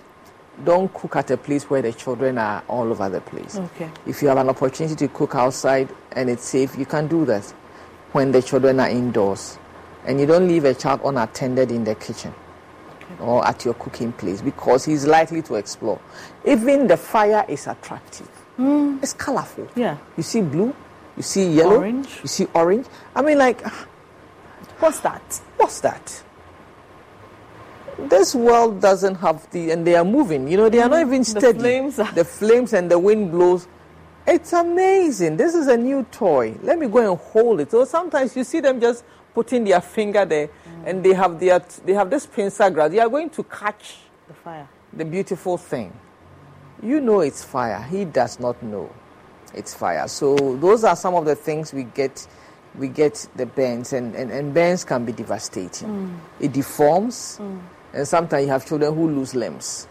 [0.64, 3.57] don't cook at a place where the children are all over the place.
[3.57, 3.90] Okay.
[4.07, 7.44] If you have an opportunity to cook outside and it's safe, you can do that
[8.12, 9.59] when the children are indoors.
[10.05, 12.33] And you don't leave a child unattended in the kitchen
[13.03, 13.23] okay.
[13.23, 16.01] or at your cooking place because he's likely to explore.
[16.44, 18.29] Even the fire is attractive.
[18.59, 19.03] Mm.
[19.03, 19.68] It's colorful.
[19.77, 19.99] Yeah.
[20.16, 20.75] You see blue,
[21.16, 22.20] you see yellow, orange.
[22.23, 22.87] you see orange.
[23.14, 23.66] I mean, like,
[24.79, 25.40] what's that?
[25.57, 26.23] What's that?
[28.08, 30.48] This world doesn't have the, and they are moving.
[30.48, 31.52] You know, they are not even steady.
[31.52, 33.66] The flames, the flames and the wind blows.
[34.26, 35.36] It's amazing.
[35.36, 36.54] This is a new toy.
[36.62, 37.70] Let me go and hold it.
[37.70, 40.52] So sometimes you see them just putting their finger there, mm.
[40.86, 42.92] and they have their, they have this pincer grasp.
[42.92, 43.96] They are going to catch
[44.28, 45.92] the fire, the beautiful thing.
[46.82, 47.82] You know it's fire.
[47.82, 48.90] He does not know
[49.54, 50.08] it's fire.
[50.08, 52.26] So those are some of the things we get
[52.76, 55.88] we get the burns and, and, and burns can be devastating.
[55.88, 56.18] Mm.
[56.38, 57.60] It deforms, mm.
[57.92, 59.88] And sometimes you have children who lose limbs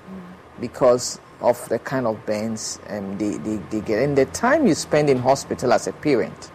[0.59, 4.03] because of the kind of burns um, they, they, they get.
[4.03, 6.51] And the time you spend in hospital as a parent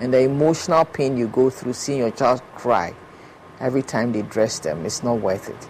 [0.00, 2.94] and the emotional pain you go through seeing your child cry
[3.60, 5.68] every time they dress them, it's not worth it.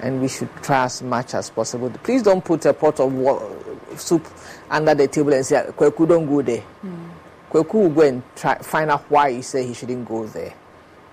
[0.00, 1.90] And we should try as much as possible.
[2.02, 4.26] Please don't put a pot of soup
[4.68, 6.64] under the table and say, Kweku, don't go there.
[6.84, 7.10] Mm.
[7.50, 10.54] Kweku will go and try, find out why he said he shouldn't go there.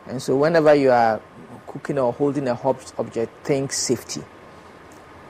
[0.08, 1.22] And so whenever you are
[1.70, 4.24] cooking or holding a hot object, think safety.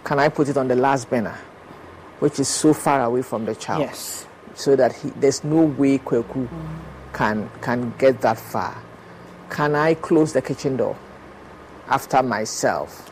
[0.06, 1.38] Can I put it on the last burner,
[2.20, 3.82] which is so far away from the child?
[3.82, 4.26] Yes.
[4.56, 6.50] So that he, there's no way Kweku mm.
[7.14, 8.82] can, can get that far.
[9.50, 10.96] Can I close the kitchen door
[11.88, 13.10] after myself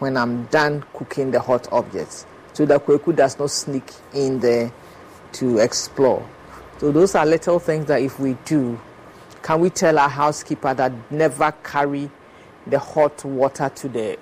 [0.00, 4.72] when I'm done cooking the hot objects so that Kweku does not sneak in there
[5.32, 6.26] to explore?
[6.78, 8.80] So those are little things that if we do,
[9.42, 12.10] can we tell our housekeeper that never carry
[12.66, 14.18] the hot water to the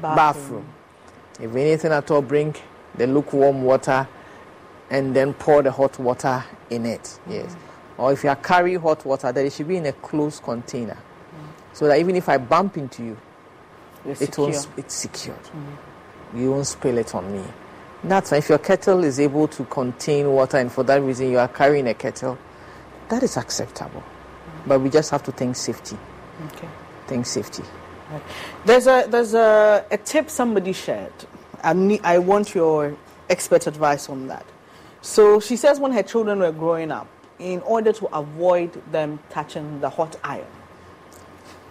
[0.00, 0.16] bathroom?
[0.16, 0.66] bathroom.
[1.40, 2.54] If anything at all, bring
[2.94, 4.08] the lukewarm water
[4.90, 7.02] and then pour the hot water in it.
[7.02, 7.32] Mm-hmm.
[7.32, 7.56] Yes.
[7.98, 10.94] Or if you are carrying hot water, that it should be in a closed container.
[10.94, 11.74] Mm-hmm.
[11.74, 13.16] So that even if I bump into you,
[14.04, 15.42] it won't, it's secured.
[15.42, 16.38] Mm-hmm.
[16.38, 17.44] You won't spill it on me.
[18.04, 21.38] That's why if your kettle is able to contain water and for that reason you
[21.38, 22.38] are carrying a kettle,
[23.08, 24.02] that is acceptable.
[24.66, 25.96] But we just have to think safety.
[26.46, 26.68] Okay.
[27.06, 27.62] Think safety.
[28.10, 28.22] Right.
[28.64, 31.12] There's a there's a, a tip somebody shared.
[31.62, 32.96] I I want your
[33.28, 34.46] expert advice on that.
[35.00, 39.80] So she says when her children were growing up, in order to avoid them touching
[39.80, 40.46] the hot iron,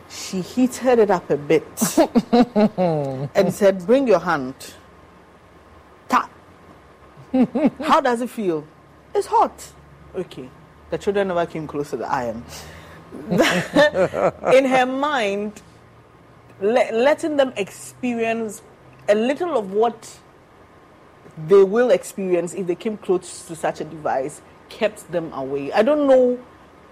[0.10, 1.64] she heated it up a bit
[3.36, 4.56] and said, "Bring your hand."
[6.10, 6.30] Tap.
[7.82, 8.66] How does it feel?
[9.14, 9.72] It's hot.
[10.14, 10.50] Okay.
[10.90, 12.44] The children never came close to the iron.
[14.54, 15.62] In her mind,
[16.62, 18.62] le- letting them experience
[19.08, 20.20] a little of what
[21.48, 25.72] they will experience if they came close to such a device kept them away.
[25.74, 26.40] I don't know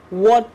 [0.09, 0.49] what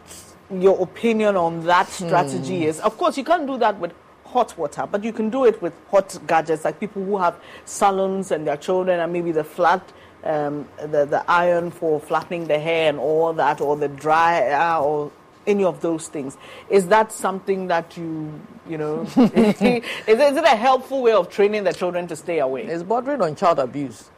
[0.50, 2.68] your opinion on that strategy hmm.
[2.68, 2.80] is.
[2.80, 3.92] Of course, you can't do that with
[4.24, 8.30] hot water, but you can do it with hot gadgets, like people who have salons
[8.30, 9.82] and their children, and maybe the flat,
[10.24, 15.10] um, the the iron for flattening the hair and all that, or the dryer, or
[15.48, 16.36] any of those things.
[16.70, 21.28] Is that something that you, you know, is, it, is it a helpful way of
[21.28, 22.66] training the children to stay away?
[22.66, 24.10] It's bordering on child abuse.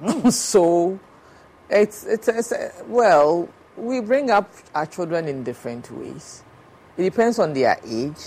[0.30, 0.98] So,
[1.70, 2.52] it's, it's, it's
[2.86, 6.42] well, we bring up our children in different ways.
[6.96, 8.18] It depends on their age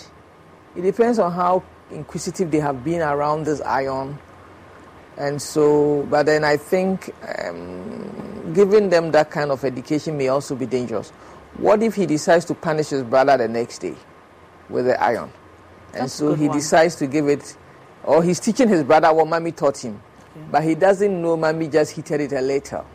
[0.75, 4.17] it depends on how inquisitive they have been around this ion.
[5.17, 10.55] And so, but then I think um, giving them that kind of education may also
[10.55, 11.11] be dangerous.
[11.57, 13.95] What if he decides to punish his brother the next day
[14.69, 15.31] with the iron?
[15.93, 16.57] And That's so he one.
[16.57, 17.55] decides to give it,
[18.03, 20.45] or he's teaching his brother what mommy taught him, okay.
[20.49, 22.85] but he doesn't know mommy just heated it a little.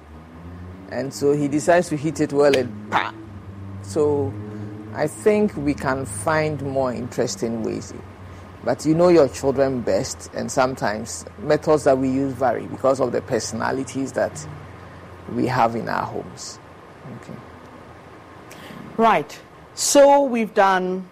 [0.91, 3.13] And so he decides to heat it well and pa.
[3.83, 4.33] So
[4.95, 7.93] I think we can find more interesting ways.
[8.65, 13.13] But you know your children best, and sometimes methods that we use vary because of
[13.13, 14.45] the personalities that
[15.33, 16.59] we have in our homes.
[17.23, 17.39] Okay.
[18.97, 19.39] Right.
[19.75, 21.11] So we've done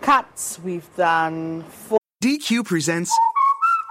[0.00, 1.64] cuts, we've done.
[2.22, 3.10] DQ presents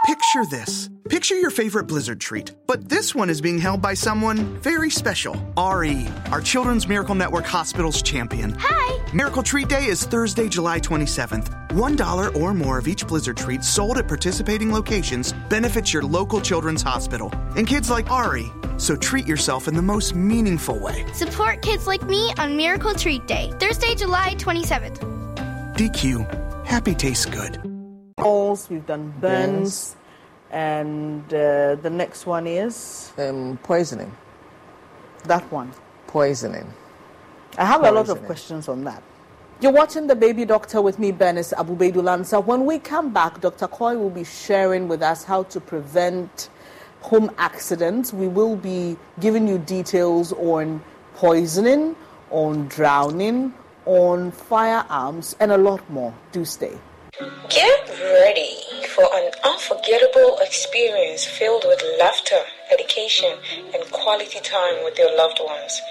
[0.05, 0.89] Picture this.
[1.09, 5.35] Picture your favorite Blizzard treat, but this one is being held by someone very special.
[5.57, 8.55] Ari, our Children's Miracle Network Hospital's champion.
[8.59, 9.13] Hi!
[9.13, 11.67] Miracle Treat Day is Thursday, July 27th.
[11.69, 16.81] $1 or more of each Blizzard treat sold at participating locations benefits your local children's
[16.81, 18.45] hospital and kids like Ari.
[18.77, 21.05] So treat yourself in the most meaningful way.
[21.13, 24.99] Support kids like me on Miracle Treat Day, Thursday, July 27th.
[25.75, 27.62] DQ, happy tastes good
[28.69, 29.95] we've done burns,
[30.51, 34.12] and uh, the next one is um, poisoning.
[35.25, 35.71] That one.
[36.08, 36.71] Poisoning.
[37.58, 37.97] I have poisoning.
[37.97, 39.03] a lot of questions on that.
[39.62, 42.45] You're watching the Baby Doctor with me, Bernice Abu-Baidoo-Lansah.
[42.45, 43.67] When we come back, Dr.
[43.67, 46.49] Coy will be sharing with us how to prevent
[47.01, 48.13] home accidents.
[48.13, 50.82] We will be giving you details on
[51.15, 51.95] poisoning,
[52.32, 53.53] on drowning,
[53.86, 56.13] on firearms, and a lot more.
[56.32, 56.77] Do stay.
[57.19, 58.55] Get ready
[58.95, 62.39] for an unforgettable experience filled with laughter,
[62.71, 63.38] education,
[63.73, 65.82] and quality time with your loved ones.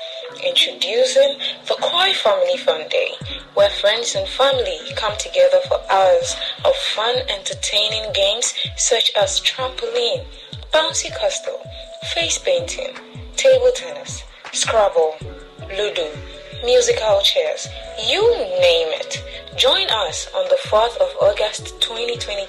[0.42, 3.12] Introducing the Coy Family Fun Day,
[3.52, 6.34] where friends and family come together for hours
[6.64, 10.24] of fun, entertaining games such as trampoline,
[10.72, 11.60] bouncy castle,
[12.14, 12.94] face painting,
[13.36, 15.16] table tennis, Scrabble,
[15.76, 16.10] Ludo,
[16.64, 17.68] musical chairs,
[18.06, 18.22] you
[18.60, 19.22] name it.
[19.56, 22.46] Join us on the 4th of August 2023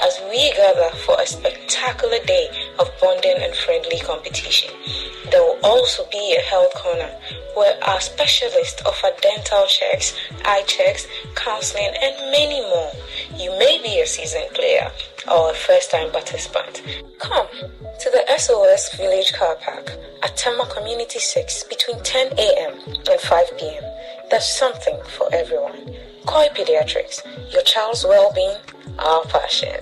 [0.00, 2.48] as we gather for a spectacular day
[2.78, 4.70] of bonding and friendly competition.
[5.30, 7.10] There will also be a health corner
[7.54, 10.14] where our specialists offer dental checks,
[10.44, 12.92] eye checks, counseling, and many more.
[13.36, 14.90] You may be a seasoned player
[15.30, 16.82] or a first time participant.
[17.18, 22.78] Come to the SOS Village Car Park at Tema Community 6 between 10 a.m.
[22.88, 23.84] and 5 p.m.
[24.30, 25.94] There's something for everyone.
[26.26, 27.22] Coy Pediatrics,
[27.52, 28.56] your child's well being,
[28.98, 29.76] our passion.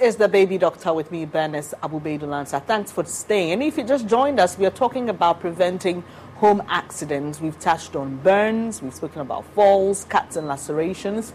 [0.00, 2.64] Is the baby doctor with me, Bernice Abu-Baidoo-Lansah.
[2.64, 3.52] Thanks for staying.
[3.52, 6.04] And if you just joined us, we are talking about preventing
[6.36, 7.40] home accidents.
[7.40, 11.32] We've touched on burns, we've spoken about falls, cuts and lacerations,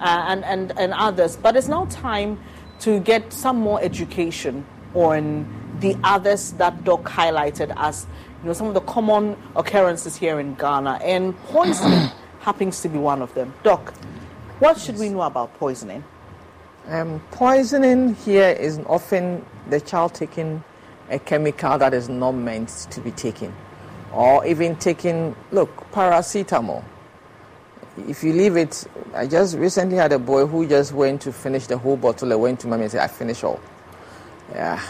[0.00, 1.36] uh, and, and, and others.
[1.36, 2.40] But it's now time
[2.80, 4.64] to get some more education
[4.94, 5.46] on
[5.80, 8.06] the others that Doc highlighted as
[8.40, 12.10] you know some of the common occurrences here in Ghana, and poisoning
[12.40, 13.52] happens to be one of them.
[13.62, 13.92] Doc,
[14.58, 16.02] what should we know about poisoning?
[16.88, 20.62] Um, poisoning here is often the child taking
[21.10, 23.52] a chemical that is not meant to be taken,
[24.12, 26.84] or even taking, look, paracetamol.
[28.08, 31.66] If you leave it, I just recently had a boy who just went to finish
[31.66, 33.60] the whole bottle and went to mommy and said, I finished all.
[34.52, 34.80] Yeah.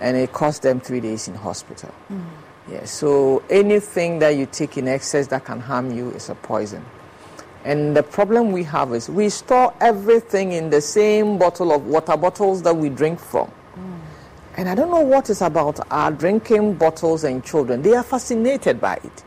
[0.00, 1.92] And it cost them three days in hospital.
[2.12, 2.24] Mm.
[2.70, 2.84] Yeah.
[2.84, 6.84] So anything that you take in excess that can harm you is a poison.
[7.64, 12.16] And the problem we have is we store everything in the same bottle of water
[12.16, 13.50] bottles that we drink from.
[13.74, 14.00] Mm.
[14.58, 17.80] And I don't know what is about our drinking bottles and children.
[17.80, 19.24] They are fascinated by it.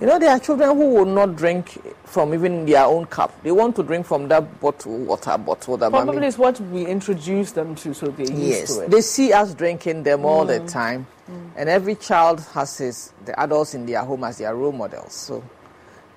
[0.00, 3.40] You know, there are children who will not drink from even their own cup.
[3.42, 5.76] They want to drink from that bottle, water bottle.
[5.76, 6.26] That Probably mommy...
[6.26, 8.90] is what we introduce them to, so they yes, to it.
[8.90, 10.24] They see us drinking them mm.
[10.24, 10.72] all the mm.
[10.72, 11.06] time.
[11.30, 11.50] Mm.
[11.54, 15.12] And every child has his, the adults in their home as their role models.
[15.12, 15.44] So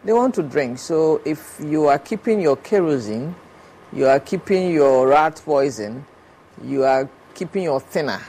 [0.04, 0.80] they want to drink.
[0.80, 3.36] So if you are keeping your kerosene,
[3.92, 6.06] you are keeping your rat poison,
[6.64, 8.22] you are keeping your thinner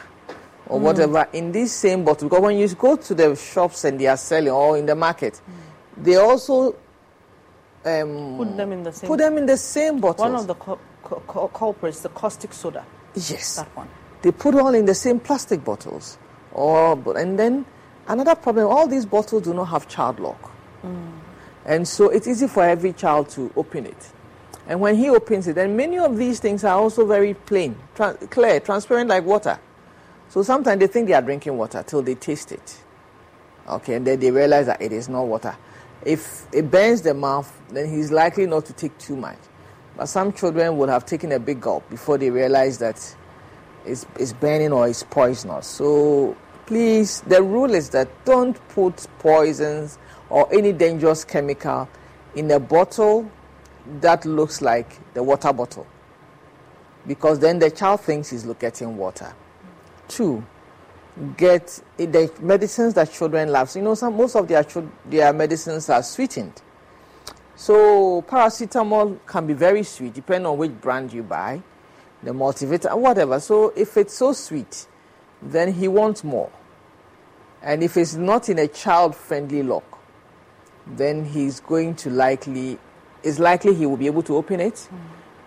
[0.66, 0.82] or mm.
[0.82, 2.28] whatever in this same bottle.
[2.28, 5.34] Because when you go to the shops and they are selling or in the market,
[5.34, 6.04] mm.
[6.04, 6.76] they also
[7.84, 9.08] um, put them in the same.
[9.08, 10.24] Put them in the same bottle.
[10.24, 12.84] One of the cu- cu- culprits, the caustic soda.
[13.14, 13.88] Yes, that one.
[14.22, 16.18] They put all in the same plastic bottles,
[16.52, 17.66] or and then
[18.08, 18.66] another problem.
[18.68, 20.50] All these bottles do not have child lock.
[20.82, 21.13] Mm.
[21.64, 24.12] And so it's easy for every child to open it.
[24.66, 28.14] And when he opens it, then many of these things are also very plain, tra-
[28.30, 29.58] clear, transparent like water.
[30.28, 32.78] So sometimes they think they are drinking water till they taste it.
[33.68, 35.56] Okay, and then they realize that it is not water.
[36.04, 39.38] If it burns the mouth, then he's likely not to take too much.
[39.96, 43.16] But some children would have taken a big gulp before they realize that
[43.86, 45.66] it's, it's burning or it's poisonous.
[45.66, 46.36] So
[46.66, 49.98] please, the rule is that don't put poisons
[50.30, 51.88] or any dangerous chemical
[52.34, 53.30] in a bottle
[54.00, 55.86] that looks like the water bottle.
[57.06, 59.34] Because then the child thinks he's getting water.
[60.08, 60.44] Two,
[61.36, 63.74] get the medicines that children love.
[63.76, 64.66] You know, some, most of their,
[65.04, 66.62] their medicines are sweetened.
[67.56, 71.62] So paracetamol can be very sweet, depending on which brand you buy,
[72.22, 73.38] the multivitamin, whatever.
[73.38, 74.86] So if it's so sweet,
[75.42, 76.50] then he wants more.
[77.62, 79.93] And if it's not in a child-friendly lock,
[80.86, 82.78] then he's going to likely,
[83.22, 84.98] it's likely he will be able to open it mm.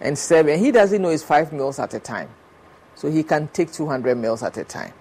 [0.02, 0.48] and serve.
[0.48, 2.30] And he doesn't know it's five meals at a time.
[2.96, 4.94] So he can take 200 meals at a time.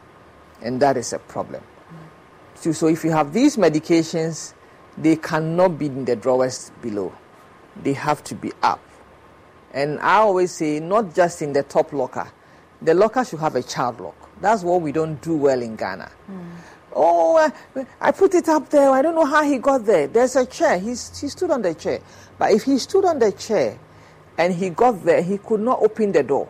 [0.62, 1.62] And that is a problem.
[1.62, 2.58] Mm.
[2.58, 4.52] So, so if you have these medications,
[4.98, 7.12] they cannot be in the drawers below.
[7.82, 8.80] They have to be up.
[9.72, 12.28] And I always say, not just in the top locker.
[12.80, 14.14] The locker should have a child lock.
[14.40, 16.10] That's what we don't do well in Ghana.
[16.30, 16.50] Mm.
[16.98, 18.90] Oh, uh, I put it up there.
[18.90, 20.06] I don't know how he got there.
[20.06, 20.78] There's a chair.
[20.78, 22.00] He's, he stood on the chair.
[22.38, 23.78] But if he stood on the chair
[24.38, 26.48] and he got there, he could not open the door.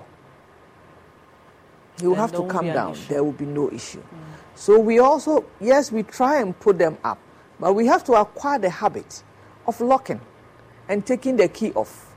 [2.01, 2.97] He would have to come down.
[3.09, 3.99] There will be no issue.
[4.01, 4.37] Mm.
[4.55, 7.19] So we also, yes, we try and put them up,
[7.59, 9.25] but we have to acquire the habit
[9.67, 10.21] of locking
[10.89, 12.15] and taking the key off.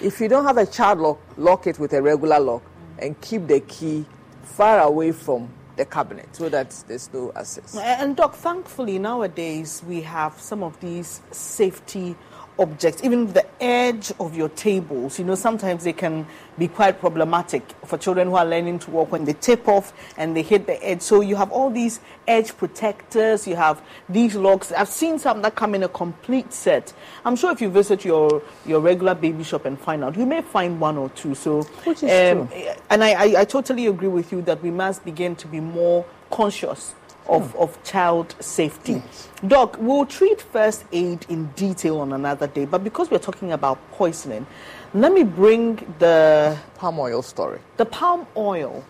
[0.00, 2.62] If you don't have a child lock, lock it with a regular lock
[2.98, 4.06] and keep the key
[4.42, 7.76] far away from the cabinet so that there's no access.
[7.76, 12.16] And Doc, thankfully nowadays we have some of these safety
[12.60, 16.26] objects, even the edge of your tables, you know, sometimes they can
[16.58, 20.36] be quite problematic for children who are learning to walk when they tip off and
[20.36, 21.00] they hit the edge.
[21.00, 24.70] So you have all these edge protectors, you have these locks.
[24.72, 26.92] I've seen some that come in a complete set.
[27.24, 30.42] I'm sure if you visit your, your regular baby shop and find out, you may
[30.42, 31.34] find one or two.
[31.34, 32.72] So, Which is um, true.
[32.90, 36.04] And I, I, I totally agree with you that we must begin to be more
[36.30, 36.94] conscious
[37.26, 39.02] of, of child safety.
[39.46, 43.78] Doc, we'll treat first aid in detail on another day, but because we're talking about
[43.92, 44.46] poisoning,
[44.94, 47.60] let me bring the Palm oil story.
[47.76, 48.84] the palm oil.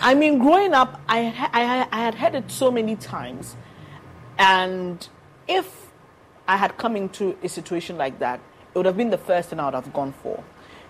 [0.00, 3.56] I mean, growing up, I, I, I had heard it so many times.
[4.36, 5.06] And
[5.46, 5.92] if
[6.48, 8.40] I had come into a situation like that,
[8.74, 10.42] it would have been the first thing I would have gone for.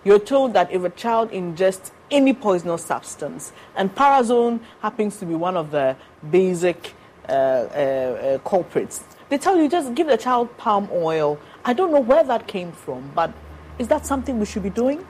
[0.03, 5.35] You're told that if a child ingests any poisonous substance, and parazone happens to be
[5.35, 5.97] one of the
[6.31, 6.95] basic
[7.29, 11.39] uh, uh, uh, culprits, they tell you just give the child palm oil.
[11.65, 13.33] I don't know where that came from, but
[13.79, 15.07] is that something we should be doing?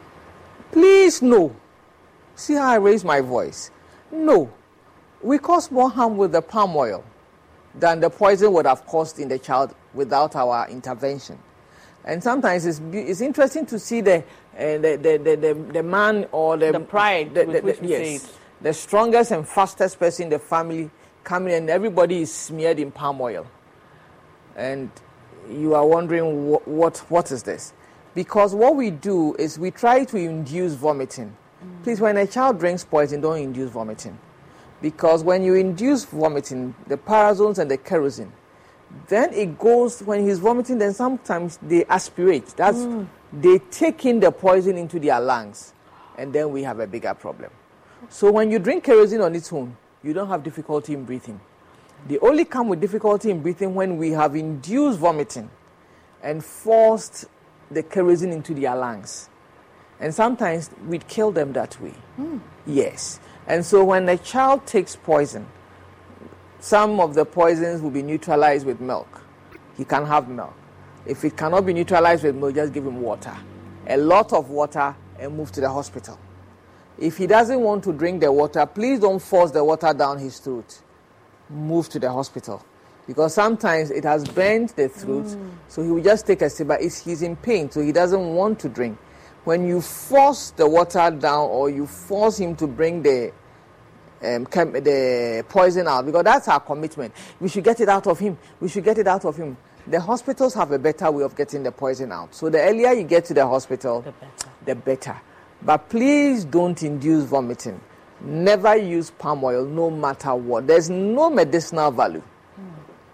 [0.71, 1.57] Please, no.
[2.37, 3.71] See how I raise my voice?
[4.13, 4.53] No.
[5.23, 7.03] We cause more harm with the palm oil
[7.75, 11.39] than the poison would have caused in the child without our intervention.
[12.05, 14.23] And sometimes it's, it's interesting to see the,
[14.57, 17.83] uh, the, the, the, the, the man or the, The pride the, the- which the-
[17.87, 20.91] we yes, the strongest and fastest person in the family
[21.25, 23.47] coming and everybody is smeared in palm oil.
[24.57, 24.91] And
[25.51, 27.73] you are wondering what, what, what is this?
[28.15, 31.35] Because what we do is we try to induce vomiting.
[31.85, 34.19] Please, when a child drinks poison, don't induce vomiting.
[34.83, 38.33] Because when you induce vomiting, the parazones and the kerosene,
[39.09, 42.47] then it goes, when he's vomiting, then sometimes they aspirate.
[42.57, 42.85] That's,
[43.33, 45.73] they take in the poison into their lungs.
[46.19, 47.51] And then we have a bigger problem.
[48.09, 51.41] So when you drink kerosene on its own, you don't have difficulty in breathing.
[52.07, 55.49] They only come with difficulty in breathing when we have induced vomiting
[56.23, 57.27] and forced
[57.71, 59.29] the kerosene into their lungs.
[60.01, 61.95] And sometimes we'd kill them that way.
[62.17, 62.39] Hmm.
[62.67, 63.21] Yes.
[63.47, 65.47] And so when a child takes poison,
[66.59, 69.23] some of the poisons will be neutralized with milk.
[69.77, 70.55] He can have milk.
[71.05, 73.37] If it cannot be neutralized with milk, just give him water.
[73.87, 76.19] A lot of water and move to the hospital.
[76.99, 80.39] If he doesn't want to drink the water, please don't force the water down his
[80.39, 80.81] throat.
[81.51, 82.65] Move to the hospital.
[83.07, 85.37] Because sometimes it has burned the throat,
[85.67, 88.61] so he will just take a sip, but he's in pain, so he doesn't want
[88.61, 88.97] to drink.
[89.45, 93.33] When you force the water down or you force him to bring the
[94.25, 97.13] um, the poison out because that's our commitment.
[97.41, 98.39] We should get it out of him.
[98.61, 99.57] We should get it out of him.
[99.87, 102.35] The hospitals have a better way of getting the poison out.
[102.35, 104.49] So the earlier you get to the hospital, The better.
[104.65, 105.21] the better.
[105.63, 107.81] But please don't induce vomiting.
[108.21, 110.67] Never use palm oil, no matter what.
[110.67, 112.23] There's no medicinal value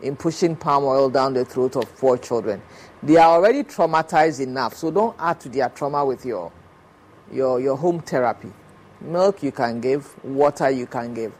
[0.03, 2.61] in pushing palm oil down the throat of poor children.
[3.03, 6.53] They are already traumatized enough, so don't add to their trauma with your
[7.33, 8.53] your your home therapy.
[9.01, 11.33] Milk you can give, water you can give.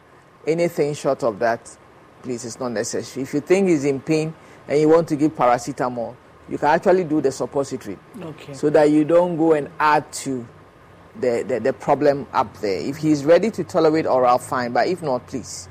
[0.47, 1.75] Anything short of that,
[2.23, 3.23] please, it's not necessary.
[3.23, 4.33] If you think he's in pain
[4.69, 6.15] and you want to give paracetamol,
[6.47, 8.53] you can actually do the suppository Okay.
[8.53, 10.47] so that you don't go and add to
[11.19, 12.79] the, the, the problem up there.
[12.79, 15.67] If he's ready to tolerate oral, fine, but if not, please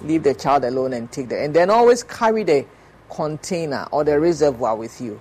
[0.00, 2.64] leave the child alone and take the and then always carry the
[3.10, 5.18] container or the reservoir with you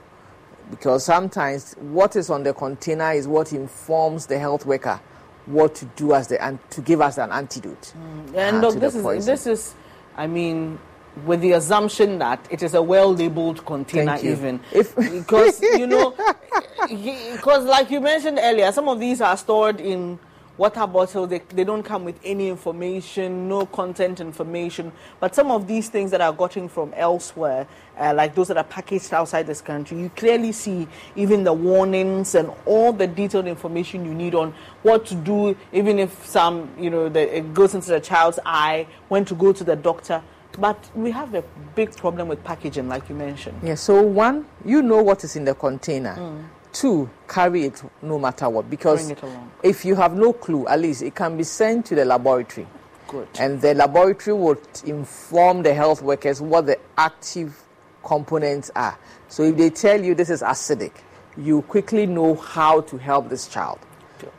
[0.70, 5.00] because sometimes what is on the container is what informs the health worker
[5.46, 7.94] what to do as the and to give us an antidote.
[8.36, 9.32] And uh, look, this is poison.
[9.32, 9.76] this is,
[10.18, 10.80] I mean,
[11.26, 16.16] with the assumption that it is a well-labeled container, even If- because you know,
[16.90, 20.20] because like you mentioned earlier, some of these are stored in
[20.58, 21.30] water bottles.
[21.30, 24.92] They they don't come with any information, no content information.
[25.20, 28.64] But some of these things that are gotten from elsewhere, uh, like those that are
[28.64, 34.06] packaged outside this country, you clearly see even the warnings and all the detailed information
[34.06, 34.54] you need on
[34.84, 38.88] what to do, even if some, you know, the, it goes into the child's eye,
[39.08, 40.22] when to go to the doctor.
[40.60, 41.44] But we have a
[41.76, 43.60] big problem with packaging, like you mentioned.
[43.64, 46.16] Yeah, so one, you know what is in the container.
[46.16, 46.46] Mm.
[46.72, 48.70] Two, carry it no matter what.
[48.70, 49.52] Because Bring it along.
[49.64, 52.68] if you have no clue, at least it can be sent to the laboratory.
[53.08, 53.28] Good.
[53.40, 57.62] And the laboratory would inform the health workers what the active
[58.04, 58.98] components are.
[59.30, 60.92] So if they tell you this is acidic,
[61.38, 63.80] you quickly know how to help this child.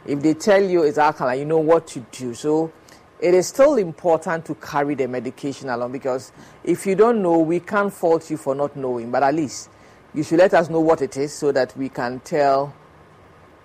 [0.07, 2.35] If they tell you it's alkaline, you know what to do.
[2.35, 2.73] So
[3.21, 6.33] it is still important to carry the medication along because
[6.65, 9.71] if you don't know, we can't fault you for not knowing, but at least
[10.15, 12.75] you should let us know what it is so that we can tell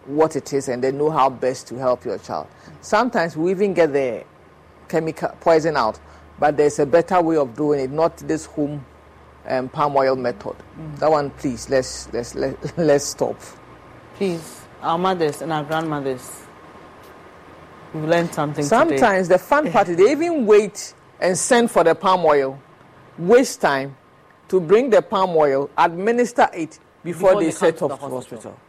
[0.05, 2.47] what it is and then know how best to help your child.
[2.81, 4.23] Sometimes we even get the
[4.87, 5.99] chemical poison out,
[6.39, 8.83] but there's a better way of doing it, not this home
[9.47, 10.55] um, palm oil method.
[10.95, 13.39] That one, please, let's let's let, let's stop.
[14.15, 16.40] Please, our mothers and our grandmothers,
[17.93, 18.67] we've learned something today.
[18.67, 22.59] Sometimes the fun part is they even wait and send for the palm oil,
[23.17, 23.95] waste time
[24.47, 27.95] to bring the palm oil, administer it before, Before they, they set off to the
[27.95, 28.17] hospital.
[28.17, 28.59] hospital.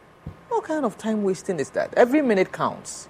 [0.49, 1.93] What kind of time wasting is that?
[1.95, 3.09] Every minute counts.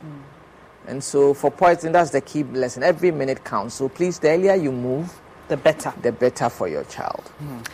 [0.88, 2.84] And so for poison, that's the key lesson.
[2.84, 3.76] Every minute counts.
[3.76, 5.94] So please, the earlier you move, the better.
[6.02, 7.32] The better for your child.
[7.44, 7.68] Mm.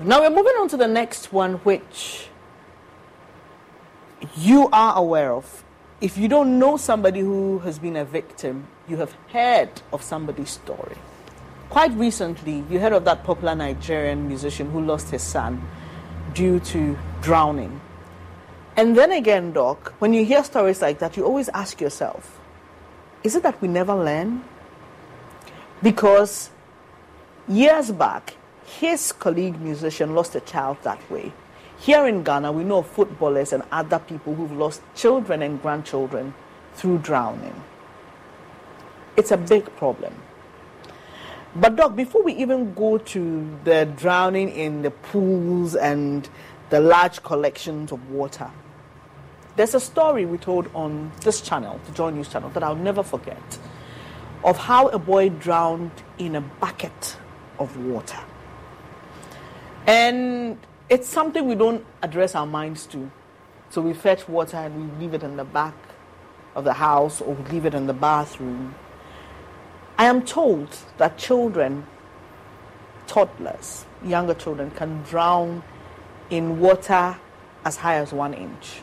[0.00, 2.28] Now we're moving on to the next one, which
[4.36, 5.64] you are aware of.
[5.98, 10.50] If you don't know somebody who has been a victim, you have heard of somebody's
[10.50, 10.96] story.
[11.70, 15.66] Quite recently, you heard of that popular Nigerian musician who lost his son
[16.34, 17.80] due to drowning.
[18.76, 22.38] And then again, Doc, when you hear stories like that, you always ask yourself,
[23.24, 24.44] is it that we never learn?
[25.82, 26.50] Because
[27.48, 28.36] years back,
[28.66, 31.32] his colleague musician lost a child that way.
[31.78, 36.34] Here in Ghana, we know footballers and other people who've lost children and grandchildren
[36.74, 37.62] through drowning.
[39.16, 40.14] It's a big problem.
[41.54, 46.28] But, Doc, before we even go to the drowning in the pools and
[46.70, 48.50] the large collections of water,
[49.56, 53.02] there's a story we told on this channel, the Joy News channel, that I'll never
[53.02, 53.58] forget
[54.44, 57.16] of how a boy drowned in a bucket
[57.58, 58.18] of water.
[59.86, 60.58] And
[60.88, 63.10] it's something we don't address our minds to.
[63.70, 65.74] So we fetch water and we leave it in the back
[66.54, 68.74] of the house or we leave it in the bathroom.
[69.98, 71.86] I am told that children,
[73.06, 75.62] toddlers, younger children, can drown
[76.30, 77.16] in water
[77.64, 78.82] as high as one inch.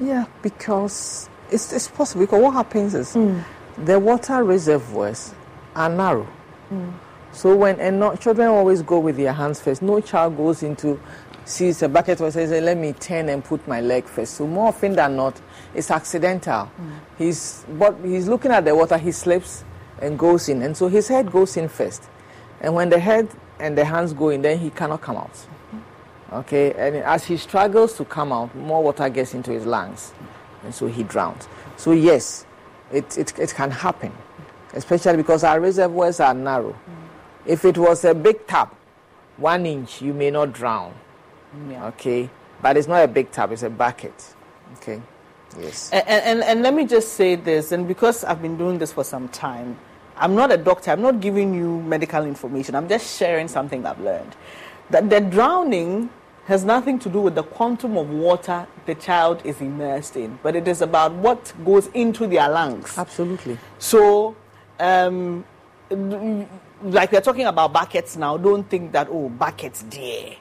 [0.00, 2.24] Yeah, because it's, it's possible.
[2.24, 3.42] Because what happens is mm.
[3.76, 5.34] the water reservoirs
[5.74, 6.26] are narrow.
[6.70, 6.92] Mm.
[7.38, 9.80] So when and not, children always go with their hands first.
[9.80, 10.98] No child goes into
[11.44, 14.34] sees a bucket or says, "Let me turn and put my leg first.
[14.34, 15.40] So more often than not,
[15.72, 16.52] it's accidental.
[16.52, 16.70] Mm.
[17.16, 18.98] He's but he's looking at the water.
[18.98, 19.62] He slips
[20.02, 22.02] and goes in, and so his head goes in first.
[22.60, 23.28] And when the head
[23.60, 25.46] and the hands go in, then he cannot come out.
[26.32, 30.12] Okay, and as he struggles to come out, more water gets into his lungs,
[30.64, 31.46] and so he drowns.
[31.76, 32.46] So yes,
[32.90, 34.12] it it, it can happen,
[34.74, 36.74] especially because our reservoirs are narrow.
[37.48, 37.52] Mm.
[37.52, 38.74] If it was a big tap,
[39.36, 40.94] one inch, you may not drown.
[41.70, 41.86] Yeah.
[41.86, 42.30] Okay,
[42.60, 44.34] but it's not a big tap; it's a bucket.
[44.76, 45.00] Okay.
[45.58, 45.90] Yes.
[45.92, 49.02] And, and, and let me just say this, and because I've been doing this for
[49.02, 49.78] some time,
[50.16, 50.90] I'm not a doctor.
[50.90, 52.74] I'm not giving you medical information.
[52.74, 54.36] I'm just sharing something I've learned.
[54.90, 56.10] That the drowning
[56.46, 60.56] has nothing to do with the quantum of water the child is immersed in, but
[60.56, 62.96] it is about what goes into their lungs.
[62.96, 63.58] Absolutely.
[63.78, 64.34] So,
[64.80, 65.44] um,
[66.82, 70.36] like we're talking about buckets now, don't think that, oh, buckets there.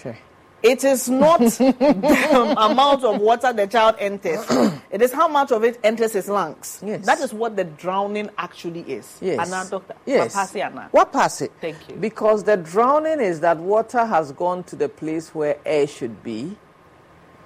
[0.00, 0.16] Sure.
[0.62, 4.44] It is not the amount of water the child enters.
[4.90, 6.80] it is how much of it enters his lungs.
[6.84, 7.04] Yes.
[7.04, 9.18] That is what the drowning actually is.
[9.20, 9.50] Yes.
[9.50, 9.96] Anna, doctor.
[10.06, 10.54] Yes.
[10.54, 10.88] Anna.
[10.92, 11.50] What pass it?
[11.60, 11.96] Thank you.
[11.96, 16.56] Because the drowning is that water has gone to the place where air should be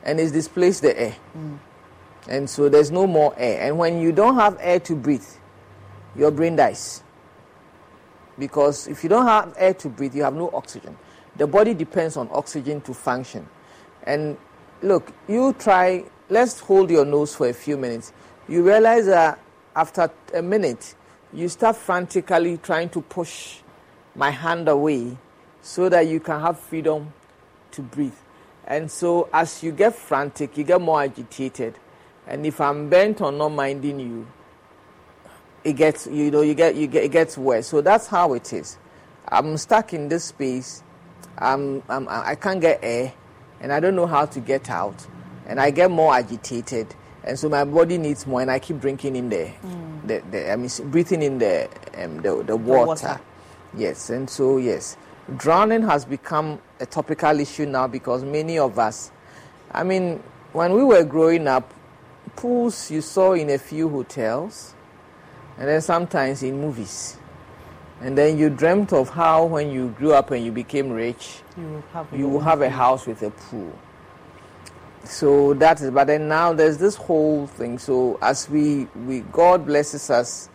[0.03, 1.17] and is displaced the air.
[1.37, 1.59] Mm.
[2.29, 3.63] And so there's no more air.
[3.63, 5.27] And when you don't have air to breathe,
[6.15, 7.03] your brain dies.
[8.39, 10.97] Because if you don't have air to breathe, you have no oxygen.
[11.37, 13.49] The body depends on oxygen to function.
[14.05, 14.37] And
[14.83, 18.13] look, you try, let's hold your nose for a few minutes.
[18.49, 19.39] You realize that
[19.75, 20.95] after a minute,
[21.33, 23.59] you start frantically trying to push
[24.15, 25.17] my hand away
[25.61, 27.13] so that you can have freedom
[27.73, 28.15] to breathe.
[28.67, 31.79] And so as you get frantic, you get more agitated.
[32.27, 34.27] And if I'm bent on not minding you,
[35.67, 37.67] it gets you know you get you get it gets worse.
[37.67, 38.79] So that's how it is.
[39.29, 40.85] I'm stuck in this space.
[41.39, 43.13] I'm, I'm I can't get air,
[43.61, 45.07] and I don't know how to get out,
[45.47, 46.95] and I get more agitated,
[47.25, 50.07] and so my body needs more, and I keep drinking in there, mm.
[50.07, 52.57] the, the I mean breathing in the um, the, the, water.
[52.57, 53.21] the water.
[53.77, 54.97] Yes, and so yes,
[55.37, 59.11] drowning has become a topical issue now because many of us,
[59.73, 61.75] I mean, when we were growing up,
[62.37, 64.76] pools you saw in a few hotels
[65.59, 67.17] and then sometimes in movies.
[68.01, 71.65] And then you dreamt of how, when you grew up and you became rich, you
[71.65, 73.73] will have, you will have a house with a pool.
[75.05, 77.79] So that is, but then now there's this whole thing.
[77.79, 80.51] So as we, we God blesses us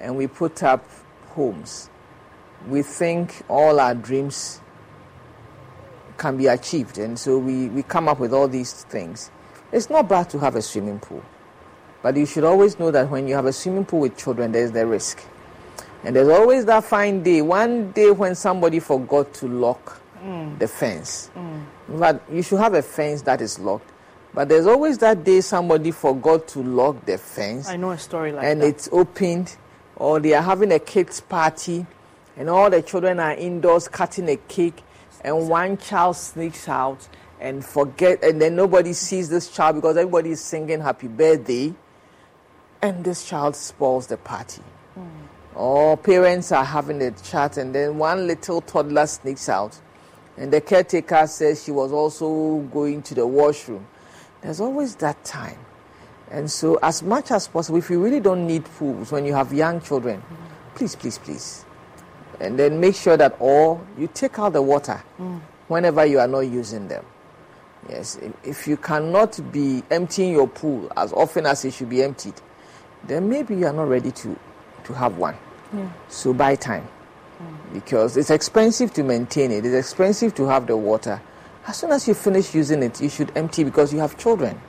[0.00, 0.84] and we put up
[1.28, 1.88] homes,
[2.66, 4.60] we think all our dreams
[6.16, 6.98] can be achieved.
[6.98, 9.30] And so we, we come up with all these things.
[9.70, 11.22] It's not bad to have a swimming pool.
[12.02, 14.72] But you should always know that when you have a swimming pool with children, there's
[14.72, 15.22] the risk.
[16.04, 20.58] And there's always that fine day, one day when somebody forgot to lock mm.
[20.58, 21.30] the fence.
[21.36, 21.64] Mm.
[21.88, 23.88] But you should have a fence that is locked.
[24.34, 27.68] But there's always that day somebody forgot to lock the fence.
[27.68, 28.66] I know a story like and that.
[28.66, 29.56] And it's opened,
[29.94, 31.86] or they are having a kids' party,
[32.36, 34.82] and all the children are indoors cutting a cake,
[35.20, 37.06] and one child sneaks out
[37.40, 41.74] and forget, and then nobody sees this child because everybody is singing happy birthday
[42.82, 44.62] and this child spoils the party.
[44.98, 45.08] Mm.
[45.54, 49.78] Or parents are having a chat, and then one little toddler sneaks out,
[50.36, 53.86] and the caretaker says she was also going to the washroom.
[54.40, 55.58] There's always that time.
[56.30, 59.52] And so, as much as possible, if you really don't need pools when you have
[59.52, 60.74] young children, mm.
[60.74, 61.64] please, please, please.
[62.40, 65.40] And then make sure that all you take out the water mm.
[65.68, 67.04] whenever you are not using them.
[67.88, 72.34] Yes, if you cannot be emptying your pool as often as it should be emptied,
[73.06, 74.38] then maybe you are not ready to,
[74.84, 75.36] to have one.
[75.74, 75.88] Yeah.
[76.08, 76.86] So buy time.
[77.40, 77.74] Mm.
[77.74, 81.20] Because it's expensive to maintain it, it's expensive to have the water.
[81.66, 84.60] As soon as you finish using it, you should empty because you have children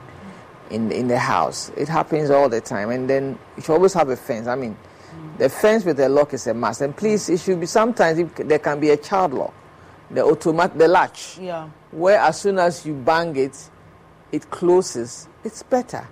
[0.70, 1.70] in, in the house.
[1.76, 2.90] It happens all the time.
[2.90, 4.46] And then you should always have a fence.
[4.46, 5.38] I mean, mm.
[5.38, 6.80] the fence with the lock is a must.
[6.80, 9.54] And please, it should be sometimes there can be a child lock,
[10.10, 11.38] the automatic, the latch.
[11.38, 13.70] Yeah where as soon as you bang it,
[14.32, 16.06] it closes, it's better.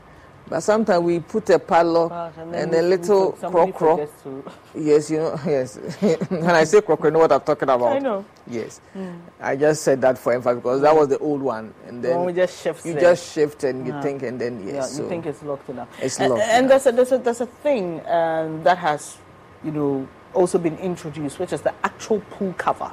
[0.49, 4.09] But sometimes we put a padlock and, and a little croc croc.
[4.74, 5.76] Yes, you know, yes.
[6.28, 7.97] when I say croc, you know what I'm talking about.
[7.97, 8.24] I know.
[8.47, 8.80] Yes.
[8.97, 9.20] Mm.
[9.40, 11.74] I just said that for emphasis because that was the old one.
[11.86, 12.84] And then we just shift.
[12.84, 14.74] You just shift and you think, and then yes.
[14.74, 15.88] Yeah, so you think it's locked enough.
[16.01, 16.43] It's locked.
[16.43, 19.18] And, and there's a there's a there's a thing um, that has,
[19.62, 22.90] you know, also been introduced, which is the actual pool cover.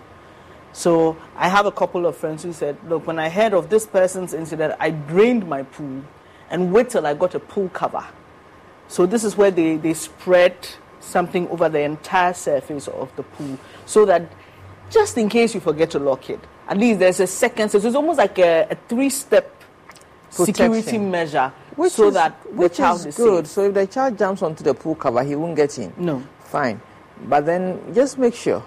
[0.72, 3.88] So I have a couple of friends who said, look, when I heard of this
[3.88, 6.04] person's incident, I drained my pool
[6.50, 8.06] and wait till I got a pool cover.
[8.88, 10.56] So this is where they, they spread
[11.00, 14.32] something over the entire surface of the pool so that
[14.90, 17.70] just in case you forget to lock it, at least there's a second.
[17.70, 19.56] So it's almost like a, a three-step
[20.30, 23.48] security measure which so is, that the child is, is good.
[23.48, 23.54] Safe.
[23.54, 25.94] So if the child jumps onto the pool cover, he won't get in.
[25.98, 26.22] No.
[26.42, 26.82] Fine.
[27.26, 28.64] But then just make sure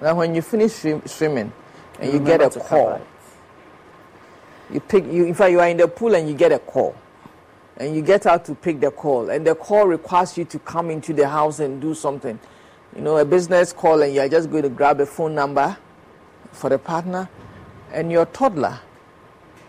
[0.00, 1.52] that when you finish swim, swimming
[1.98, 3.00] and you, you get a call,
[4.72, 5.04] you pick.
[5.04, 6.94] You, in fact, you are in the pool and you get a call,
[7.76, 10.90] and you get out to pick the call, and the call requires you to come
[10.90, 12.38] into the house and do something.
[12.94, 15.76] You know, a business call, and you are just going to grab a phone number
[16.52, 17.28] for the partner,
[17.92, 18.80] and your toddler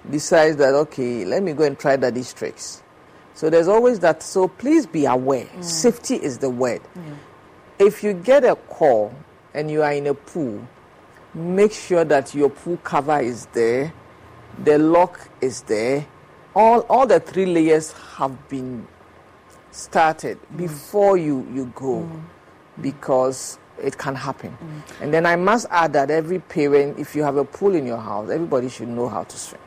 [0.09, 2.81] decides that okay, let me go and try that these tricks.
[3.33, 4.23] So there's always that.
[4.23, 5.45] So please be aware.
[5.45, 5.63] Mm.
[5.63, 6.81] Safety is the word.
[6.95, 7.15] Mm.
[7.79, 9.13] If you get a call
[9.53, 10.67] and you are in a pool,
[11.33, 13.93] make sure that your pool cover is there,
[14.63, 16.05] the lock is there,
[16.55, 18.87] all, all the three layers have been
[19.71, 20.57] started mm.
[20.57, 22.21] before you, you go mm.
[22.81, 24.51] because it can happen.
[24.51, 25.01] Mm.
[25.01, 27.97] And then I must add that every parent, if you have a pool in your
[27.97, 29.61] house, everybody should know how to swim.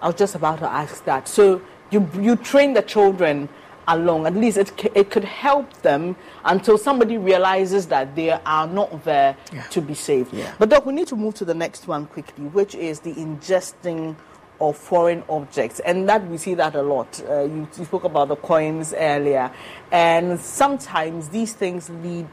[0.00, 1.28] I was just about to ask that.
[1.28, 3.48] So you, you train the children
[3.88, 4.26] along.
[4.26, 9.36] At least it, it could help them until somebody realizes that they are not there
[9.52, 9.62] yeah.
[9.64, 10.32] to be saved.
[10.32, 10.54] Yeah.
[10.58, 14.16] But, Doc, we need to move to the next one quickly, which is the ingesting
[14.60, 15.80] of foreign objects.
[15.80, 17.22] And that we see that a lot.
[17.28, 19.50] Uh, you, you spoke about the coins earlier.
[19.90, 22.28] And sometimes these things lead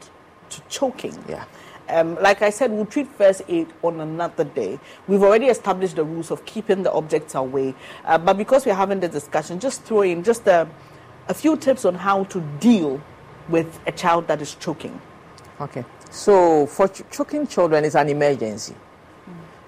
[0.50, 1.16] to choking.
[1.28, 1.44] Yeah.
[1.88, 4.78] Um, like I said, we'll treat first aid on another day.
[5.08, 7.74] We've already established the rules of keeping the objects away.
[8.04, 10.68] Uh, but because we're having the discussion, just throw in just a
[11.28, 13.00] a few tips on how to deal
[13.48, 15.00] with a child that is choking.
[15.60, 15.84] Okay.
[16.10, 18.74] So for ch- choking children, it's an emergency.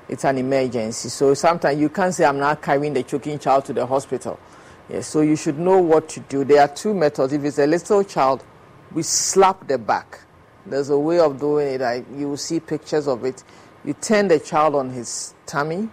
[0.09, 1.09] It's an emergency.
[1.09, 4.39] So sometimes you can't say, I'm not carrying the choking child to the hospital.
[4.89, 6.45] Yes, so you should know what to do.
[6.45, 7.33] There are two methods.
[7.33, 8.45] If it's a little child,
[8.93, 10.21] we slap the back.
[10.67, 11.83] There's a way of doing it.
[11.83, 13.43] I, you will see pictures of it.
[13.85, 15.89] You turn the child on his tummy,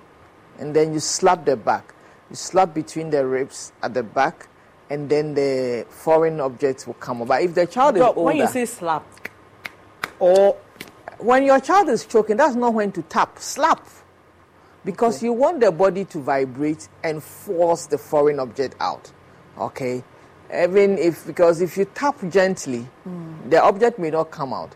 [0.60, 1.94] and then you slap the back.
[2.30, 4.48] You slap between the ribs at the back,
[4.92, 7.40] and then the foreign objects will come over.
[7.40, 9.06] If the child is older, when you say slap,
[10.20, 10.58] or
[11.18, 13.40] when your child is choking, that's not when to tap.
[13.40, 13.88] Slap,
[14.84, 15.28] because okay.
[15.28, 19.10] you want the body to vibrate and force the foreign object out.
[19.58, 20.04] Okay,
[20.54, 23.50] even if because if you tap gently, mm.
[23.50, 24.76] the object may not come out.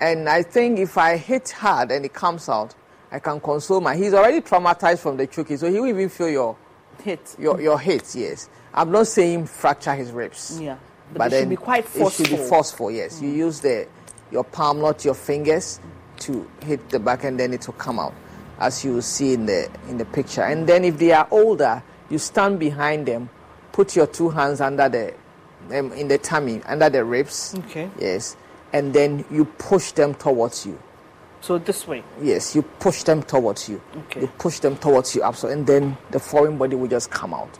[0.00, 2.74] And I think if I hit hard and it comes out,
[3.10, 3.96] I can console my.
[3.96, 6.56] He's already traumatized from the choking, so he will even feel your
[7.04, 7.36] hit.
[7.38, 8.48] Your your hit, yes.
[8.74, 10.60] I'm not saying fracture his ribs.
[10.60, 10.76] Yeah.
[11.12, 12.24] But, but it should be quite forceful.
[12.24, 13.18] It should be forceful, yes.
[13.18, 13.22] Mm.
[13.22, 13.86] You use the
[14.30, 15.78] your palm, not your fingers,
[16.20, 18.14] to hit the back and then it will come out,
[18.58, 20.42] as you see in the in the picture.
[20.42, 23.28] And then if they are older, you stand behind them,
[23.72, 25.14] put your two hands under the
[25.76, 27.54] um, in the tummy, under the ribs.
[27.58, 27.90] Okay.
[27.98, 28.36] Yes.
[28.72, 30.80] And then you push them towards you.
[31.42, 32.02] So this way.
[32.22, 33.82] Yes, you push them towards you.
[33.96, 34.22] Okay.
[34.22, 37.58] You push them towards you, absolutely, and then the foreign body will just come out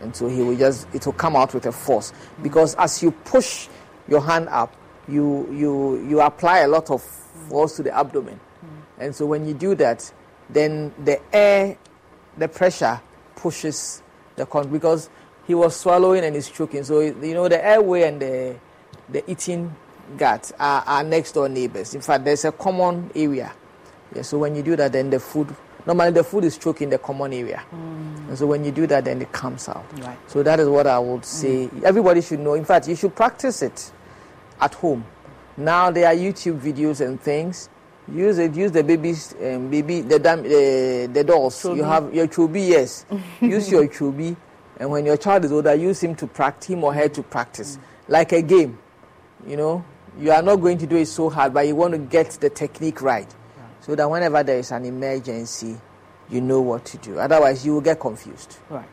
[0.00, 3.10] and so he will just it will come out with a force because as you
[3.10, 3.68] push
[4.08, 4.74] your hand up
[5.08, 7.02] you you you apply a lot of
[7.48, 9.02] force to the abdomen hmm.
[9.02, 10.12] and so when you do that
[10.50, 11.76] then the air
[12.38, 13.00] the pressure
[13.36, 14.02] pushes
[14.36, 15.08] the con because
[15.46, 16.84] he was swallowing and he's choking.
[16.84, 18.56] So you know the airway and the
[19.08, 19.74] the eating
[20.16, 21.94] gut are, are next door neighbors.
[21.94, 23.52] In fact, there's a common area.
[24.14, 25.54] Yeah, so when you do that, then the food
[25.86, 27.62] normally the food is choking the common area.
[27.72, 28.28] Mm.
[28.28, 29.84] And so when you do that, then it comes out.
[30.00, 30.18] Right.
[30.28, 31.68] So that is what I would say.
[31.68, 31.82] Mm.
[31.82, 32.54] Everybody should know.
[32.54, 33.92] In fact, you should practice it
[34.60, 35.04] at home.
[35.56, 37.68] Now there are YouTube videos and things.
[38.12, 38.54] Use it.
[38.54, 41.62] Use the babies, um, baby, the uh, the dolls.
[41.62, 41.76] Chobi.
[41.76, 42.68] You have your chobi.
[42.68, 43.06] Yes.
[43.40, 44.36] use your chobi,
[44.78, 47.76] and when your child is older, use him to practice him or her to practice,
[47.76, 47.80] mm.
[48.08, 48.78] like a game.
[49.46, 49.84] You know,
[50.18, 52.50] you are not going to do it so hard, but you want to get the
[52.50, 53.32] technique right,
[53.84, 55.78] so that whenever there is an emergency,
[56.30, 57.18] you know what to do.
[57.18, 58.58] Otherwise, you will get confused.
[58.70, 58.88] Right.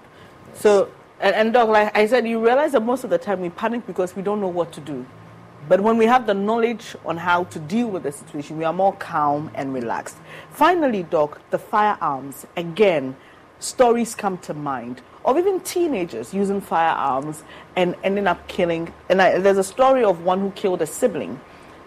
[0.50, 0.62] Yes.
[0.62, 3.50] So, and, and Doc, like I said, you realize that most of the time we
[3.50, 5.06] panic because we don't know what to do.
[5.70, 8.74] But when we have the knowledge on how to deal with the situation, we are
[8.74, 10.18] more calm and relaxed.
[10.50, 12.46] Finally, Doc, the firearms.
[12.58, 13.16] Again,
[13.60, 17.44] stories come to mind of even teenagers using firearms
[17.78, 18.92] and ending up killing.
[19.08, 21.40] And I, there's a story of one who killed a sibling.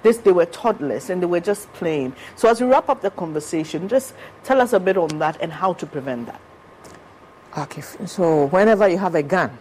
[0.05, 2.14] This, they were toddlers and they were just playing.
[2.36, 5.50] So, as we wrap up the conversation, just tell us a bit on that and
[5.50, 6.40] how to prevent that.
[7.57, 9.59] Okay, so whenever you have a gun,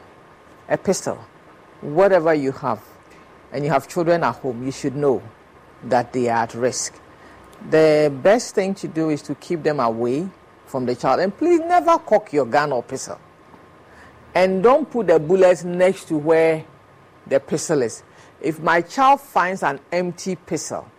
[0.67, 1.15] a pistol,
[1.79, 2.83] whatever you have,
[3.53, 5.23] and you have children at home, you should know
[5.85, 6.93] that they are at risk.
[7.69, 10.27] The best thing to do is to keep them away
[10.65, 11.21] from the child.
[11.21, 13.17] And please never cock your gun or pistol.
[14.35, 16.65] And don't put the bullets next to where
[17.27, 18.03] the pistol is.
[18.43, 20.91] If my child finds an empty pistol,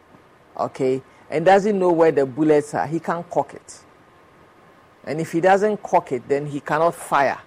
[0.59, 3.85] okay, and doesn't know where the bullets are, he can't cock it.
[5.05, 7.39] And if he doesn't cock it, then he cannot fire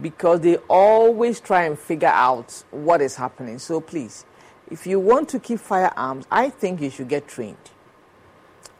[0.00, 3.58] because they always try and figure out what is happening.
[3.58, 4.24] So please,
[4.70, 7.70] if you want to keep firearms, I think you should get trained.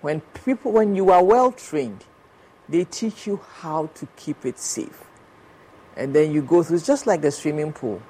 [0.00, 2.04] When people, when you are well trained,
[2.68, 5.04] they teach you how to keep it safe.
[5.94, 8.00] And then you go through, it's just like the swimming pool.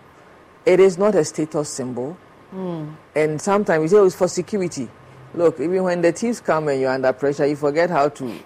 [0.65, 2.17] It is not a status symbol.
[2.55, 2.95] Mm.
[3.15, 4.89] And sometimes you say oh, it's for security.
[5.35, 8.39] Look, even when the thieves come and you're under pressure, you forget how to,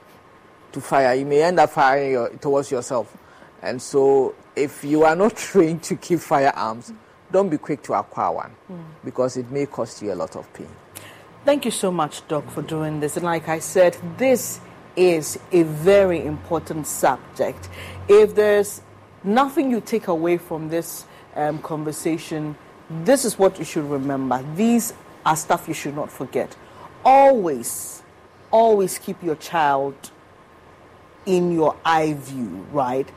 [0.72, 1.14] to fire.
[1.14, 3.16] You may end up firing your, towards yourself.
[3.62, 6.92] And so if you are not trained to keep firearms,
[7.32, 8.84] don't be quick to acquire one mm.
[9.04, 10.68] because it may cost you a lot of pain.
[11.44, 13.16] Thank you so much, Doc, for doing this.
[13.16, 14.60] And like I said, this
[14.96, 17.68] is a very important subject.
[18.08, 18.82] If there's
[19.22, 21.04] nothing you take away from this
[21.36, 22.56] um, conversation,
[22.90, 24.44] this is what you should remember.
[24.54, 26.56] These are stuff you should not forget.
[27.04, 28.02] Always,
[28.50, 29.94] always keep your child
[31.26, 33.08] in your eye view, right?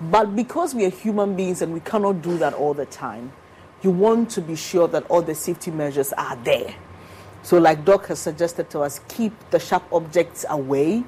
[0.00, 3.32] But because we are human beings and we cannot do that all the time,
[3.82, 6.74] you want to be sure that all the safety measures are there.
[7.42, 11.04] So, like Doc has suggested to us, keep the sharp objects away.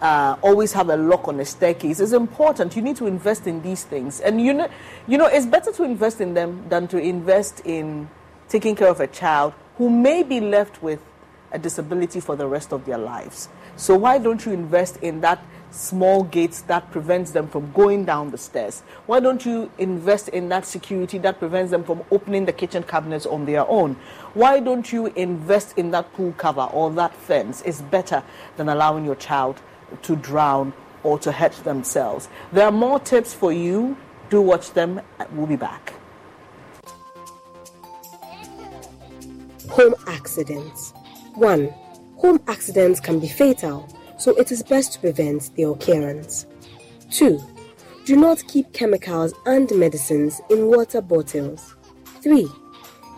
[0.00, 2.00] Uh, always have a lock on the staircase.
[2.00, 2.74] It's important.
[2.74, 4.68] You need to invest in these things, and you know,
[5.06, 8.08] you know, it's better to invest in them than to invest in
[8.48, 11.00] taking care of a child who may be left with
[11.52, 13.48] a disability for the rest of their lives.
[13.76, 18.30] So why don't you invest in that small gates that prevents them from going down
[18.30, 18.82] the stairs?
[19.06, 23.26] Why don't you invest in that security that prevents them from opening the kitchen cabinets
[23.26, 23.96] on their own?
[24.34, 27.62] Why don't you invest in that pool cover or that fence?
[27.64, 28.22] It's better
[28.56, 29.60] than allowing your child
[30.02, 30.72] to drown
[31.02, 32.28] or to hurt themselves.
[32.52, 33.96] There are more tips for you.
[34.28, 35.00] Do watch them.
[35.32, 35.92] We'll be back.
[39.70, 40.92] Home accidents.
[41.34, 41.74] 1.
[42.18, 43.88] Home accidents can be fatal
[44.20, 46.46] so it is best to prevent their occurrence.
[47.10, 47.40] 2.
[48.04, 51.74] Do not keep chemicals and medicines in water bottles.
[52.22, 52.46] 3.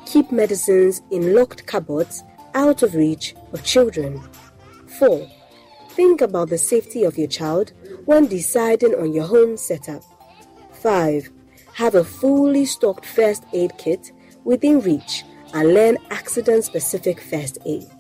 [0.07, 2.23] Keep medicines in locked cupboards
[2.55, 4.23] out of reach of children.
[4.87, 5.29] 4.
[5.95, 7.73] Think about the safety of your child
[8.07, 10.03] when deciding on your home setup.
[10.73, 11.31] 5.
[11.75, 14.11] Have a fully stocked first aid kit
[14.43, 15.23] within reach
[15.53, 17.91] and learn accident specific first aid.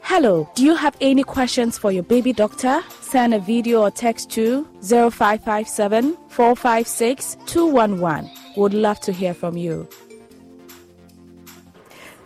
[0.00, 2.82] Hello, do you have any questions for your baby doctor?
[3.02, 8.30] Send a video or text to 0557 456 211.
[8.56, 9.86] Would love to hear from you.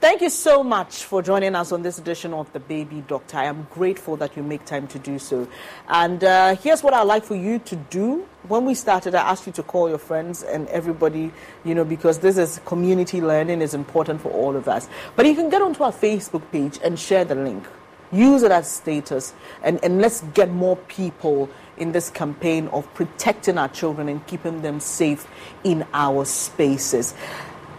[0.04, 3.38] Thank you so much for joining us on this edition of The Baby Doctor.
[3.38, 5.48] I am grateful that you make time to do so.
[5.88, 8.28] And uh, here's what I'd like for you to do.
[8.46, 11.32] When we started, I asked you to call your friends and everybody,
[11.64, 14.90] you know, because this is community learning is important for all of us.
[15.16, 17.64] But you can get onto our Facebook page and share the link.
[18.12, 19.32] Use it as status
[19.62, 21.48] and, and let's get more people
[21.78, 25.26] in this campaign of protecting our children and keeping them safe
[25.64, 27.14] in our spaces.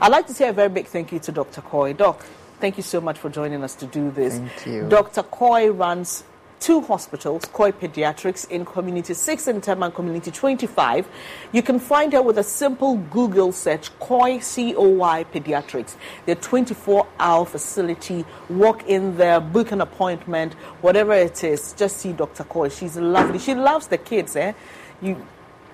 [0.02, 1.62] I'd like to say a very big thank you to Dr.
[1.62, 1.94] Coy.
[1.94, 2.26] Doc,
[2.60, 4.38] thank you so much for joining us to do this.
[4.38, 4.90] Thank you.
[4.90, 5.24] Dr.
[5.24, 6.26] Coy runs
[6.60, 11.08] two hospitals, Coy Pediatrics in Community 6 and Tema Community 25.
[11.52, 15.96] You can find her with a simple Google search, Coy C-O-Y Pediatrics.
[16.26, 18.26] They're 24-hour facility.
[18.50, 22.44] Walk in there, book an appointment, whatever it is, just see Dr.
[22.44, 22.70] Coy.
[22.70, 23.40] She's lovely.
[23.40, 24.54] She loves the kids, eh?
[25.02, 25.26] You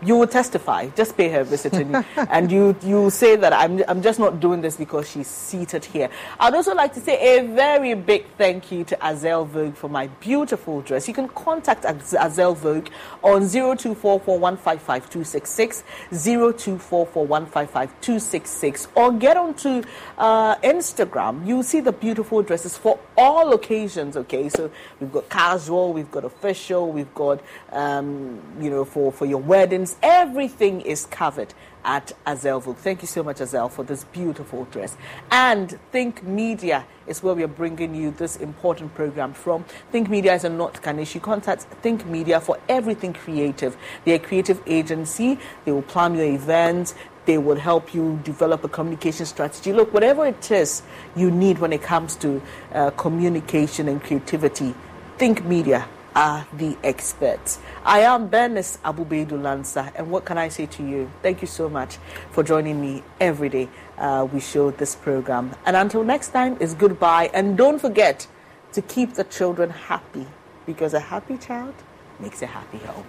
[0.04, 0.88] you will testify.
[0.90, 4.40] Just pay her a visit, and, and you you say that I'm I'm just not
[4.40, 6.10] doing this because she's seated here.
[6.40, 10.08] I'd also like to say a very big thank you to Azel Vogue for my
[10.08, 11.08] beautiful dress.
[11.08, 12.88] You can contact Azel Vogue
[13.24, 19.84] on 0244155266, 0244155266, or get onto
[20.18, 21.46] uh, Instagram.
[21.46, 24.18] You'll see the beautiful dresses for all occasions.
[24.18, 27.40] Okay, so we've got casual, we've got official, we've got
[27.72, 32.76] um, you know for for your weddings Everything is covered at Azelvo.
[32.76, 34.96] Thank you so much, Azel, for this beautiful dress.
[35.32, 39.66] And Think Media is where we are bringing you this important program from.
[39.92, 41.22] Think Media is a North Kaneshie.
[41.22, 43.78] Contact Think Media for everything creative.
[44.06, 45.40] They're a creative agency.
[45.66, 46.96] They will plan your events.
[47.26, 49.74] They will help you develop a communication strategy.
[49.74, 50.82] Look, whatever it is
[51.16, 52.42] you need when it comes to
[52.74, 54.74] uh, communication and creativity,
[55.18, 57.60] Think Media are the experts.
[57.84, 61.10] I am Bernice Abu-Baidoo-Lansah, and what can I say to you?
[61.22, 61.98] Thank you so much
[62.32, 63.70] for joining me every day.
[63.98, 65.56] Uh, we show this program.
[65.66, 67.30] And until next time, is goodbye.
[67.34, 68.28] And don't forget
[68.74, 70.28] to keep the children happy
[70.66, 71.76] because a happy child
[72.20, 73.06] makes a happy home.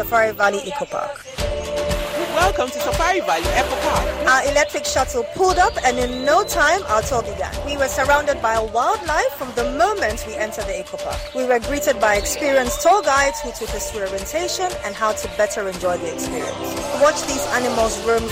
[0.00, 1.26] Safari Valley Eco Park.
[2.34, 4.06] Welcome to Safari Valley Eco Park.
[4.26, 7.52] Our electric shuttle pulled up, and in no time, our tour began.
[7.66, 11.20] We were surrounded by wildlife from the moment we entered the eco park.
[11.34, 15.28] We were greeted by experienced tour guides who took us through orientation and how to
[15.36, 16.56] better enjoy the experience.
[17.02, 18.26] Watch these animals roam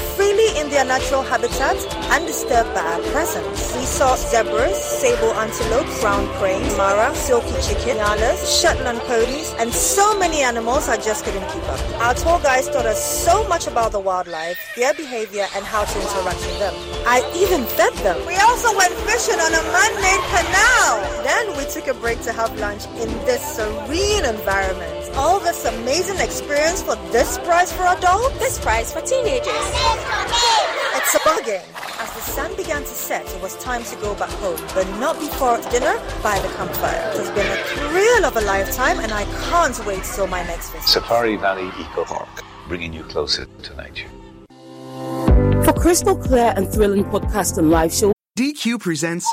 [0.59, 1.77] in their natural habitat,
[2.11, 3.77] undisturbed by our presence.
[3.77, 10.19] We saw zebras, sable antelopes, brown cranes, mara, silky chicken, nyalas, Shetland ponies, and so
[10.19, 11.81] many animals I just couldn't keep up.
[12.01, 16.01] Our tour guides taught us so much about the wildlife, their behavior, and how to
[16.01, 16.75] interact with them.
[17.07, 18.19] I even fed them.
[18.27, 21.23] We also went fishing on a man-made canal.
[21.23, 24.98] Then we took a break to have lunch in this serene environment.
[25.17, 28.39] All this amazing experience for this price for adults?
[28.39, 29.47] This price for teenagers.
[30.95, 31.63] It's a bargain.
[32.01, 35.19] As the sun began to set, it was time to go back home, but not
[35.19, 37.11] before dinner by the campfire.
[37.11, 40.71] It has been a thrill of a lifetime, and I can't wait till my next
[40.71, 40.89] visit.
[40.89, 42.29] Safari Valley Eco Park,
[42.69, 44.09] bringing you closer to nature.
[45.65, 49.27] For crystal clear and thrilling podcast and live show, DQ presents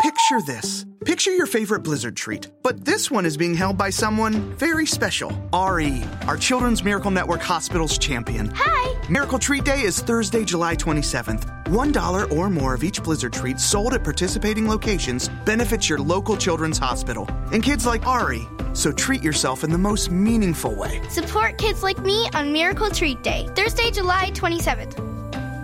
[0.00, 0.86] Picture this.
[1.04, 5.32] Picture your favorite Blizzard treat, but this one is being held by someone very special.
[5.52, 8.52] Ari, our Children's Miracle Network Hospital's champion.
[8.54, 9.08] Hi!
[9.10, 11.64] Miracle Treat Day is Thursday, July 27th.
[11.64, 16.78] $1 or more of each Blizzard treat sold at participating locations benefits your local children's
[16.78, 18.46] hospital and kids like Ari.
[18.74, 21.02] So treat yourself in the most meaningful way.
[21.08, 24.94] Support kids like me on Miracle Treat Day, Thursday, July 27th.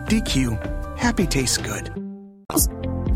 [0.08, 1.92] DQ, happy tastes good.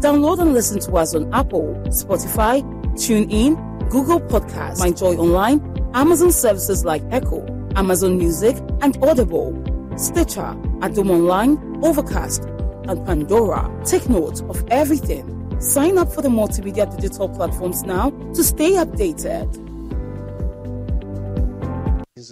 [0.01, 2.63] Download and listen to us on Apple, Spotify,
[2.95, 5.61] TuneIn, Google Podcasts, MyJoy Online,
[5.93, 7.45] Amazon services like Echo,
[7.75, 9.53] Amazon Music, and Audible,
[9.97, 12.45] Stitcher, Adom Online, Overcast,
[12.87, 13.69] and Pandora.
[13.85, 15.35] Take note of everything.
[15.61, 19.65] Sign up for the multimedia digital platforms now to stay updated.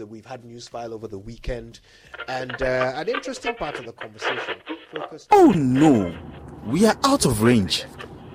[0.08, 1.80] We've had news file over the weekend,
[2.28, 4.56] and uh, an interesting part of the conversation
[4.92, 5.28] focused.
[5.32, 6.14] Oh no!
[6.66, 7.84] We are out of range.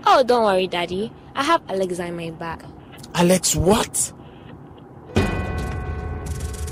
[0.06, 1.12] Oh, don't worry, Daddy.
[1.36, 2.64] I have Alexa in my bag.
[3.14, 4.14] Alex, what?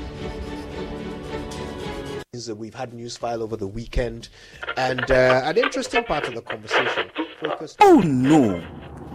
[2.55, 4.29] We've had news file over the weekend,
[4.77, 7.09] and uh, an interesting part of the conversation
[7.41, 7.77] focused.
[7.81, 8.63] Oh no,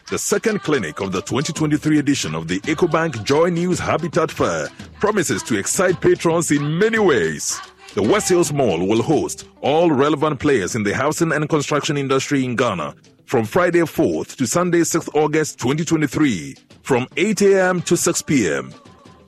[0.09, 4.67] The second clinic of the 2023 edition of the EcoBank Joy News Habitat Fair
[4.99, 7.61] promises to excite patrons in many ways.
[7.93, 12.43] The West Hills Mall will host all relevant players in the housing and construction industry
[12.43, 12.95] in Ghana
[13.31, 17.81] from Friday 4th to Sunday 6th August 2023 from 8 a.m.
[17.83, 18.73] to 6 p.m.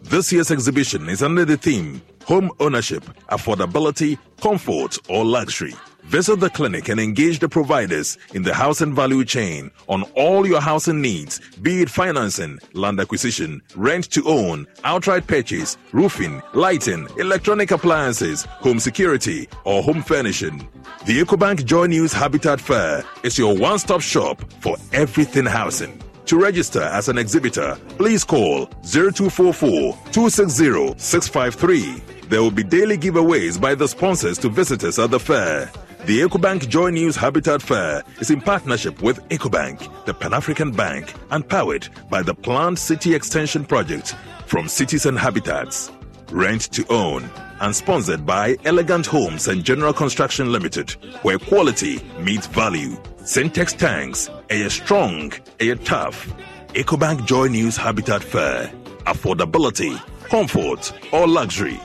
[0.02, 5.74] This year's exhibition is under the theme Home Ownership, Affordability, Comfort, or Luxury.
[6.04, 10.60] Visit the clinic and engage the providers in the housing value chain on all your
[10.60, 17.72] housing needs, be it financing, land acquisition, rent to own, outright purchase, roofing, lighting, electronic
[17.72, 20.68] appliances, home security, or home furnishing.
[21.06, 26.02] The EcoBank Joy News Habitat Fair is your one stop shop for everything housing.
[26.26, 32.02] To register as an exhibitor, please call 0244 260 653.
[32.30, 35.72] There will be daily giveaways by the sponsors to visitors at the fair.
[36.06, 41.14] The EcoBank Joy News Habitat Fair is in partnership with EcoBank, the Pan African Bank,
[41.32, 44.14] and powered by the Planned City Extension Project
[44.46, 45.94] from Cities and Habitats.
[46.30, 47.30] Rent to own
[47.62, 52.98] and sponsored by Elegant Homes and General Construction Limited, where quality meets value.
[53.22, 55.32] Syntex tanks, a strong,
[55.62, 56.28] a tough.
[56.74, 58.70] EcoBank Joy News Habitat Fair.
[59.06, 59.98] Affordability,
[60.28, 61.80] comfort, or luxury.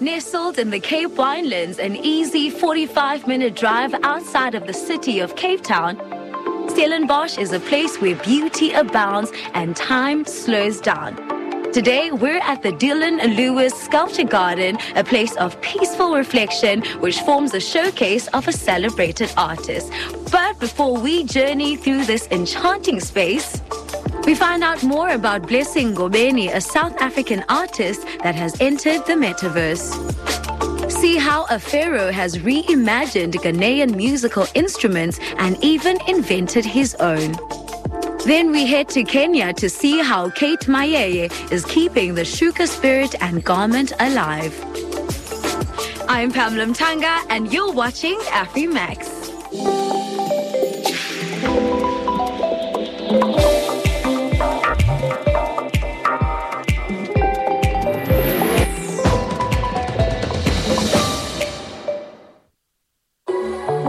[0.00, 5.34] Nestled in the Cape Winelands, an easy 45 minute drive outside of the city of
[5.34, 5.96] Cape Town,
[6.70, 11.16] Stellenbosch is a place where beauty abounds and time slows down.
[11.72, 17.52] Today, we're at the Dylan Lewis Sculpture Garden, a place of peaceful reflection which forms
[17.52, 19.92] a showcase of a celebrated artist.
[20.30, 23.60] But before we journey through this enchanting space,
[24.26, 29.14] we find out more about Blessing Ngobeni, a South African artist that has entered the
[29.14, 29.86] metaverse.
[30.90, 37.36] See how a pharaoh has reimagined Ghanaian musical instruments and even invented his own.
[38.24, 43.14] Then we head to Kenya to see how Kate Mayeye is keeping the Shuka spirit
[43.22, 44.54] and garment alive.
[46.08, 49.87] I'm Pamela Mtanga, and you're watching AfriMax.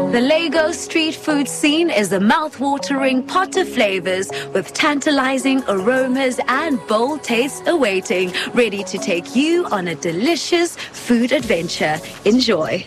[0.09, 7.23] Lagos street food scene is a mouth-watering pot of flavors with tantalizing aromas and bold
[7.23, 11.99] tastes awaiting, ready to take you on a delicious food adventure.
[12.25, 12.85] Enjoy.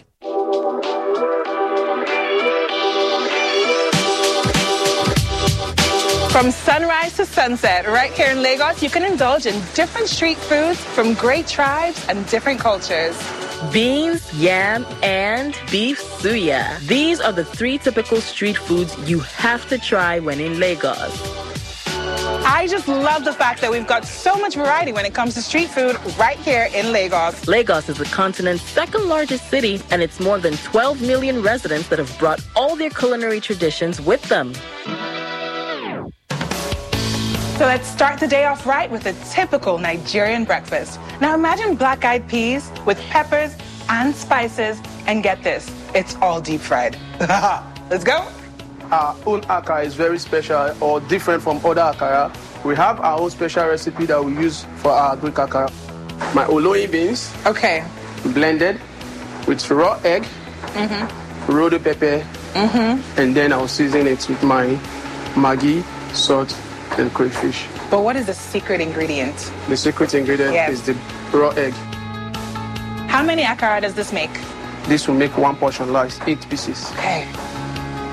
[6.30, 10.80] From sunrise to sunset, right here in Lagos, you can indulge in different street foods
[10.80, 13.16] from great tribes and different cultures.
[13.70, 16.78] Beans, yam, and beef suya.
[16.80, 21.20] These are the three typical street foods you have to try when in Lagos.
[22.44, 25.42] I just love the fact that we've got so much variety when it comes to
[25.42, 27.46] street food right here in Lagos.
[27.46, 31.98] Lagos is the continent's second largest city, and it's more than 12 million residents that
[32.00, 34.52] have brought all their culinary traditions with them.
[37.62, 40.98] So let's start the day off right with a typical Nigerian breakfast.
[41.20, 43.54] Now imagine black eyed peas with peppers
[43.88, 46.98] and spices, and get this, it's all deep fried.
[47.88, 48.26] let's go.
[48.90, 52.34] Our own akara is very special or different from other akara.
[52.64, 55.70] We have our own special recipe that we use for our Greek akara.
[56.34, 57.32] My oloyi beans.
[57.46, 57.84] Okay.
[58.34, 58.80] Blended
[59.46, 60.24] with raw egg,
[60.74, 61.78] Mm-hmm.
[61.78, 63.20] pepper, Mm-hmm.
[63.20, 64.66] and then I'll season it with my
[65.36, 66.52] maggi, salt,
[66.98, 67.66] and crayfish.
[67.90, 69.36] But what is the secret ingredient?
[69.68, 70.70] The secret ingredient Yes.
[70.72, 70.96] is the
[71.32, 71.72] raw egg.
[73.08, 74.30] How many akara does this make?
[74.88, 76.90] This will make one portion like eight pieces.
[76.92, 77.26] Okay.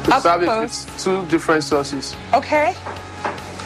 [0.07, 0.85] We Up serve it close.
[0.85, 2.15] with two different sauces.
[2.33, 2.75] Okay.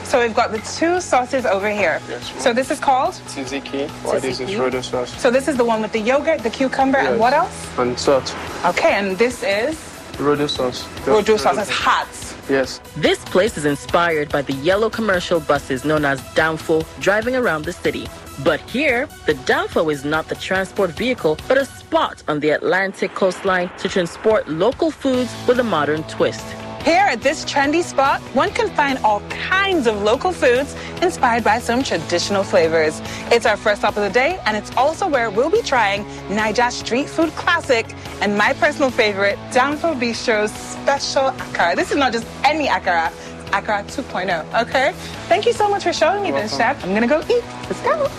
[0.03, 1.99] So we've got the two sauces over here.
[2.09, 2.31] Yes.
[2.41, 3.13] So this is called?
[3.27, 5.09] Tzatziki, or this is rodo sauce.
[5.19, 7.67] So this is the one with the yogurt, the cucumber, and what else?
[7.79, 8.35] And salt.
[8.65, 9.75] Okay, and this is
[10.17, 10.85] Rodo sauce.
[11.07, 11.57] rojo sauce.
[11.57, 12.07] It's hot.
[12.49, 12.79] Yes.
[12.97, 17.73] This place is inspired by the yellow commercial buses known as Danfo driving around the
[17.73, 18.07] city.
[18.43, 23.13] But here, the Danfo is not the transport vehicle, but a spot on the Atlantic
[23.13, 26.43] coastline to transport local foods with a modern twist.
[26.83, 31.59] Here at this trendy spot, one can find all kinds of local foods inspired by
[31.59, 33.01] some traditional flavors.
[33.31, 36.69] It's our first stop of the day, and it's also where we'll be trying Niger
[36.71, 37.85] street food classic
[38.19, 41.73] and my personal favorite, Danfo Bistro's special akara.
[41.77, 44.91] This is not just any akara, it's akara 2.0, okay?
[45.29, 46.81] Thank you so much for showing me this, welcome.
[46.81, 46.83] chef.
[46.83, 47.43] I'm gonna go eat.
[47.69, 48.11] Let's go.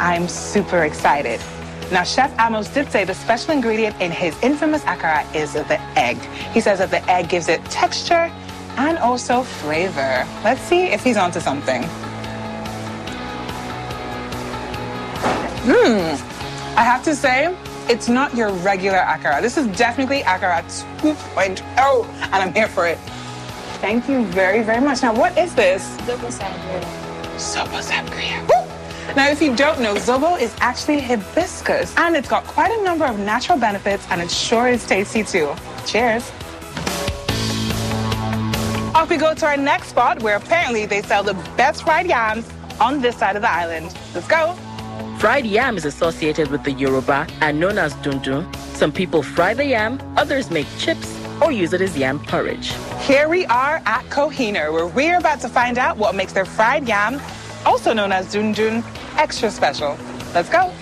[0.00, 1.40] I'm super excited.
[1.90, 6.18] Now, Chef Amos did say the special ingredient in his infamous akara is the egg.
[6.52, 8.30] He says that the egg gives it texture
[8.76, 10.24] and also flavor.
[10.44, 11.82] Let's see if he's onto something.
[15.66, 16.14] Mmm.
[16.76, 17.54] I have to say,
[17.88, 19.42] it's not your regular akara.
[19.42, 20.62] This is definitely akara
[21.00, 22.98] 2.0, and I'm here for it.
[23.80, 25.02] Thank you very, very much.
[25.02, 25.96] Now, what is this?
[26.06, 26.30] Zobo
[27.82, 28.40] sangria.
[28.48, 28.69] Woo!
[29.16, 33.04] Now, if you don't know, Zobo is actually hibiscus, and it's got quite a number
[33.04, 35.52] of natural benefits, and it sure is tasty too.
[35.84, 36.30] Cheers.
[38.94, 42.48] Off we go to our next spot, where apparently they sell the best fried yams
[42.80, 43.92] on this side of the island.
[44.14, 44.54] Let's go.
[45.18, 48.54] Fried yam is associated with the Yoruba and known as dundun.
[48.76, 52.72] Some people fry the yam, others make chips or use it as yam porridge.
[53.00, 56.86] Here we are at Kohinoor, where we're about to find out what makes their fried
[56.86, 57.20] yam,
[57.66, 58.84] also known as dundun,
[59.16, 59.96] extra special.
[60.34, 60.72] Let's go.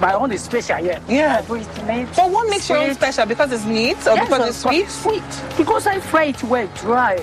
[0.00, 1.00] My own is special, yeah.
[1.08, 1.38] Yeah.
[1.38, 2.08] I put it in it.
[2.16, 3.26] But what makes your own special?
[3.26, 4.88] Because it's meat or Yes, because it's sweet?
[4.88, 5.22] Sweet.
[5.56, 7.16] Because I fry it well, dry.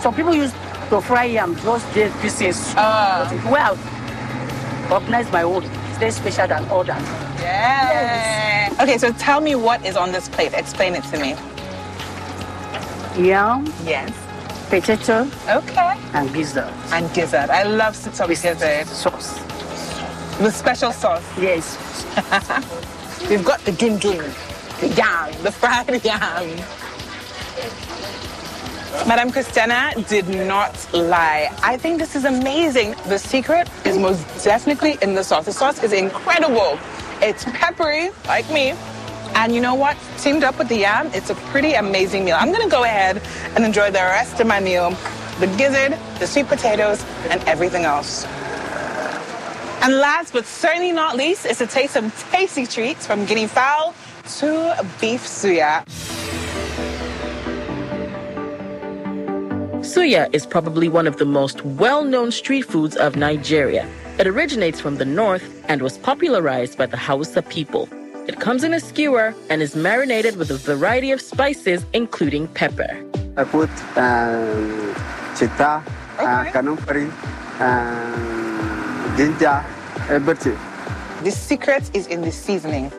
[0.00, 0.52] Some people use
[0.90, 2.74] to fry yam, just the pieces.
[2.76, 3.28] Ah.
[3.44, 5.64] But well, organize my own.
[5.64, 7.02] It's very special than others.
[7.40, 8.74] Yeah.
[8.80, 10.52] Okay, so tell me what is on this plate.
[10.52, 11.34] Explain it to me.
[13.16, 14.10] Yam, Yes.
[14.68, 15.96] potato, Okay.
[16.12, 16.72] and gizzard.
[16.92, 17.50] And gizzard.
[17.50, 18.58] I love some gizzard.
[18.88, 19.38] Sauce.
[20.40, 21.24] With special sauce.
[21.38, 21.76] Yes.
[23.30, 24.20] We've got the dundun,
[24.80, 26.56] the yam, the fried yam.
[29.08, 31.50] Madame Christiana did not lie.
[31.62, 32.94] I think this is amazing.
[33.08, 35.46] The secret is most definitely in the sauce.
[35.46, 36.78] The sauce is incredible.
[37.22, 38.74] It's peppery, like me.
[39.34, 39.96] And you know what?
[40.18, 42.36] Teamed up with the yam, it's a pretty amazing meal.
[42.38, 43.22] I'm gonna go ahead
[43.54, 44.90] and enjoy the rest of my meal.
[45.40, 48.26] The gizzard, the sweet potatoes, and everything else.
[49.82, 53.94] And last but certainly not least is to taste some tasty treats from guinea fowl
[54.38, 55.84] to beef suya.
[59.86, 63.88] Suya is probably one of the most well known street foods of Nigeria.
[64.18, 67.88] It originates from the north and was popularized by the Hausa people.
[68.26, 72.90] It comes in a skewer and is marinated with a variety of spices, including pepper.
[73.36, 74.94] I put um,
[75.36, 75.84] chitta,
[76.18, 77.08] uh, kanumfari,
[77.60, 78.45] uh,
[79.16, 79.64] ginger,
[80.10, 80.58] everything.
[81.24, 82.92] The secret is in the seasoning.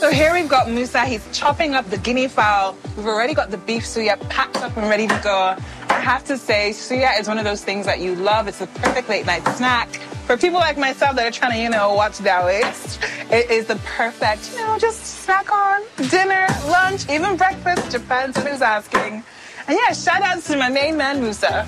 [0.00, 1.04] So here we've got Musa.
[1.04, 2.76] He's chopping up the guinea fowl.
[2.96, 5.54] We've already got the beef suya packed up and ready to go.
[5.88, 8.48] I have to say, suya is one of those things that you love.
[8.48, 9.88] It's the perfect late night snack.
[10.26, 13.76] For people like myself that are trying to, you know, watch their it is the
[13.84, 17.90] perfect, you know, just snack on dinner, lunch, even breakfast.
[17.90, 19.22] Depends on who's asking.
[19.68, 21.66] And yeah, shout out to my main man, Musa.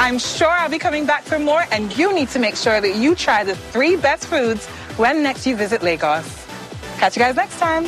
[0.00, 2.96] I'm sure I'll be coming back for more, and you need to make sure that
[2.96, 4.66] you try the three best foods
[4.96, 6.46] when next you visit Lagos.
[6.98, 7.86] Catch you guys next time.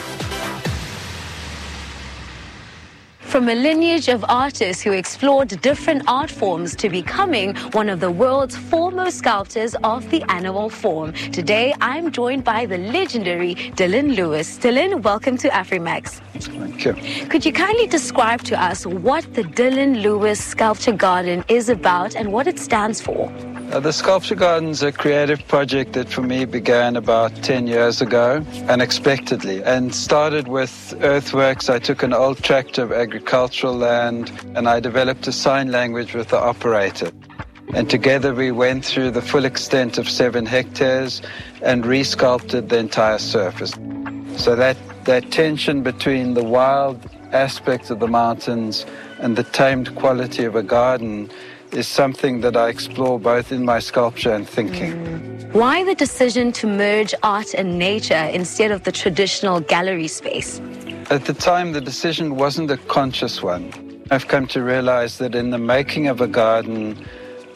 [3.30, 8.10] From a lineage of artists who explored different art forms to becoming one of the
[8.10, 11.12] world's foremost sculptors of the animal form.
[11.12, 14.58] Today, I'm joined by the legendary Dylan Lewis.
[14.58, 16.20] Dylan, welcome to Afrimax.
[16.40, 17.26] Thank you.
[17.28, 22.32] Could you kindly describe to us what the Dylan Lewis Sculpture Garden is about and
[22.32, 23.32] what it stands for?
[23.70, 28.44] Uh, the Sculpture Garden's a creative project that for me began about 10 years ago,
[28.68, 31.70] unexpectedly, and started with earthworks.
[31.70, 36.30] I took an old tract of agricultural land and I developed a sign language with
[36.30, 37.12] the operator.
[37.72, 41.22] And together we went through the full extent of seven hectares
[41.62, 43.70] and resculpted the entire surface.
[44.36, 48.84] So that, that tension between the wild aspects of the mountains
[49.20, 51.30] and the tamed quality of a garden
[51.72, 54.92] is something that I explore both in my sculpture and thinking.
[54.92, 55.52] Mm.
[55.52, 60.60] Why the decision to merge art and nature instead of the traditional gallery space?
[61.10, 63.72] At the time, the decision wasn't a conscious one.
[64.12, 66.96] I've come to realize that in the making of a garden,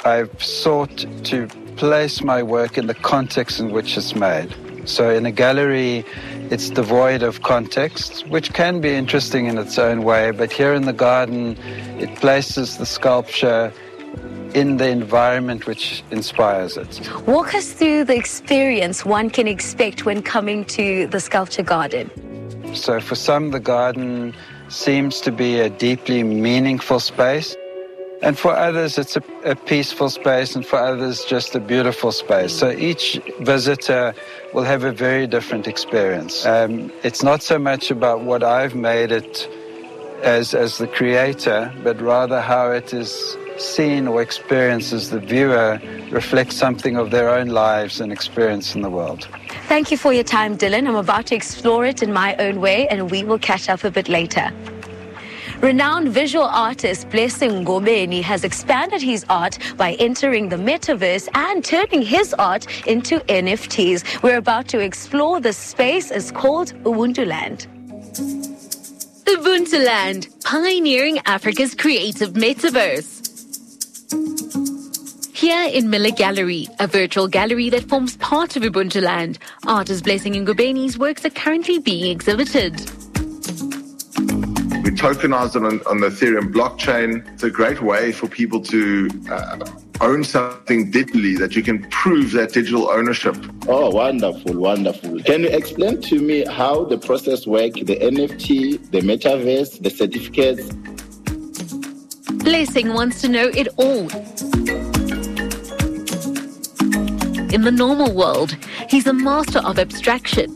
[0.05, 1.47] I've sought to
[1.77, 4.55] place my work in the context in which it's made.
[4.87, 6.05] So in a gallery,
[6.51, 10.83] it's devoid of context, which can be interesting in its own way, but here in
[10.83, 11.57] the garden,
[11.99, 13.73] it places the sculpture
[14.55, 17.11] in the environment which inspires it.
[17.27, 22.11] Walk us through the experience one can expect when coming to the sculpture garden.
[22.75, 24.35] So, for some, the garden
[24.69, 27.57] seems to be a deeply meaningful space.
[28.23, 32.59] And for others, it's a, a, peaceful space, and for others, just a beautiful space.
[32.59, 34.15] So each visitor
[34.55, 36.47] will have a very different experience.
[36.47, 39.47] Um, it's not so much about what I've made it
[40.23, 45.81] as, as the creator, but rather how it is seen or experienced as the viewer
[46.11, 49.29] reflects something of their own lives and experience in the world.
[49.69, 50.87] Thank you for your time, Dylan.
[50.87, 53.91] I'm about to explore it in my own way, and we will catch up a
[53.91, 54.53] bit later.
[55.61, 62.03] Renowned visual artist Blessing Ngobeni has expanded his art by entering the metaverse and turning
[62.03, 64.23] his art into NFTs.
[64.23, 67.67] We're about to explore the space is called Ubuntu Land.
[69.25, 73.14] Ubuntu Land, pioneering Africa's creative metaverse.
[75.33, 80.35] Here in Miller Gallery, a virtual gallery that forms part of Ubuntu Land, artist Blessing
[80.35, 82.73] Ngobeni's works are currently being exhibited.
[84.85, 87.27] We tokenize it on, on, the Ethereum blockchain.
[87.35, 89.59] It's a great way for people to uh,
[90.01, 93.37] own something digitally that you can prove that digital ownership.
[93.69, 95.23] Oh, wonderful, wonderful.
[95.23, 100.71] Can you explain to me how the process works, the NFT, the metaverse, the certificates?
[102.45, 104.11] Blessing wants to know it all.
[107.55, 108.55] In the normal world,
[108.91, 110.55] he's a master of abstraction.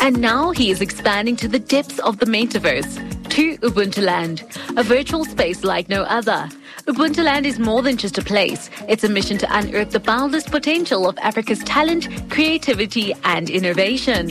[0.00, 4.44] And now he is expanding to the depths of the metaverse, to Ubuntu Land,
[4.76, 6.50] a virtual space like no other.
[6.86, 8.68] Ubuntu Land is more than just a place.
[8.86, 14.26] It's a mission to unearth the boundless potential of Africa's talent, creativity, and innovation.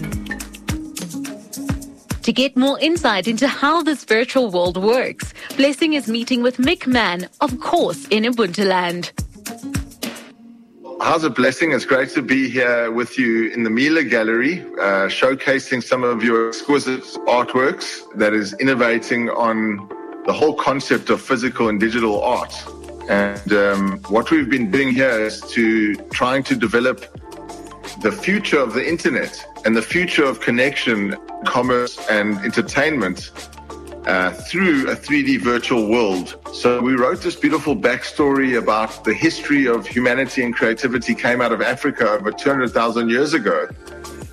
[2.29, 6.85] To get more insight into how this virtual world works, Blessing is meeting with Mick
[6.85, 9.11] Mann, of course, in Ubuntu Land.
[11.01, 11.71] How's it blessing?
[11.71, 16.23] It's great to be here with you in the Mila Gallery, uh, showcasing some of
[16.23, 19.89] your exquisite artworks that is innovating on
[20.27, 22.53] the whole concept of physical and digital art.
[23.09, 27.05] And um, what we've been doing here is to trying to develop
[28.01, 31.15] the future of the internet and the future of connection,
[31.45, 33.31] commerce, and entertainment
[34.05, 36.39] uh, through a 3D virtual world.
[36.53, 41.51] So we wrote this beautiful backstory about the history of humanity and creativity came out
[41.51, 43.67] of Africa over 200,000 years ago.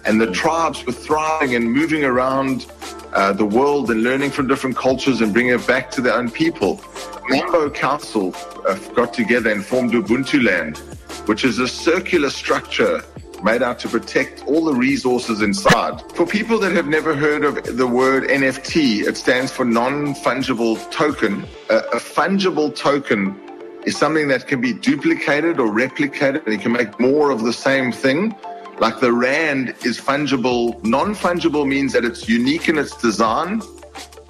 [0.05, 2.67] And the tribes were thriving and moving around
[3.13, 6.31] uh, the world and learning from different cultures and bringing it back to their own
[6.31, 6.81] people.
[7.29, 8.35] Mambo Council
[8.69, 10.79] uh, got together and formed Ubuntu Land,
[11.27, 13.03] which is a circular structure
[13.43, 16.01] made out to protect all the resources inside.
[16.13, 21.47] For people that have never heard of the word NFT, it stands for non-fungible token.
[21.71, 23.39] a, a fungible token
[23.85, 27.53] is something that can be duplicated or replicated and you can make more of the
[27.53, 28.35] same thing.
[28.79, 30.83] Like the rand is fungible.
[30.85, 33.63] Non-fungible means that it's unique in its design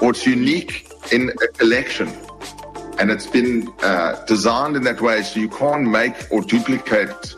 [0.01, 2.09] or it's unique in a collection.
[2.99, 7.35] And it's been uh, designed in that way so you can't make or duplicate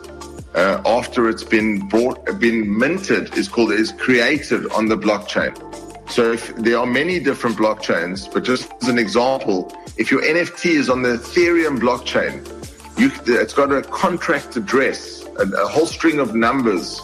[0.55, 5.55] uh, after it's been brought, been minted is called, is created on the blockchain.
[6.09, 10.71] So if, there are many different blockchains, but just as an example, if your NFT
[10.71, 12.45] is on the Ethereum blockchain,
[12.99, 16.99] you, it's got a contract address, a, a whole string of numbers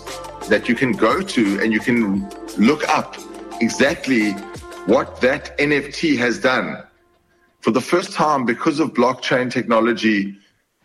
[0.49, 2.27] that you can go to and you can
[2.57, 3.15] look up
[3.61, 4.31] exactly
[4.87, 6.83] what that NFT has done.
[7.61, 10.35] For the first time, because of blockchain technology,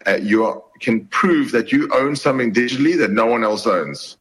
[0.06, 4.16] uh, you are, can prove that you own something digitally that no one else owns.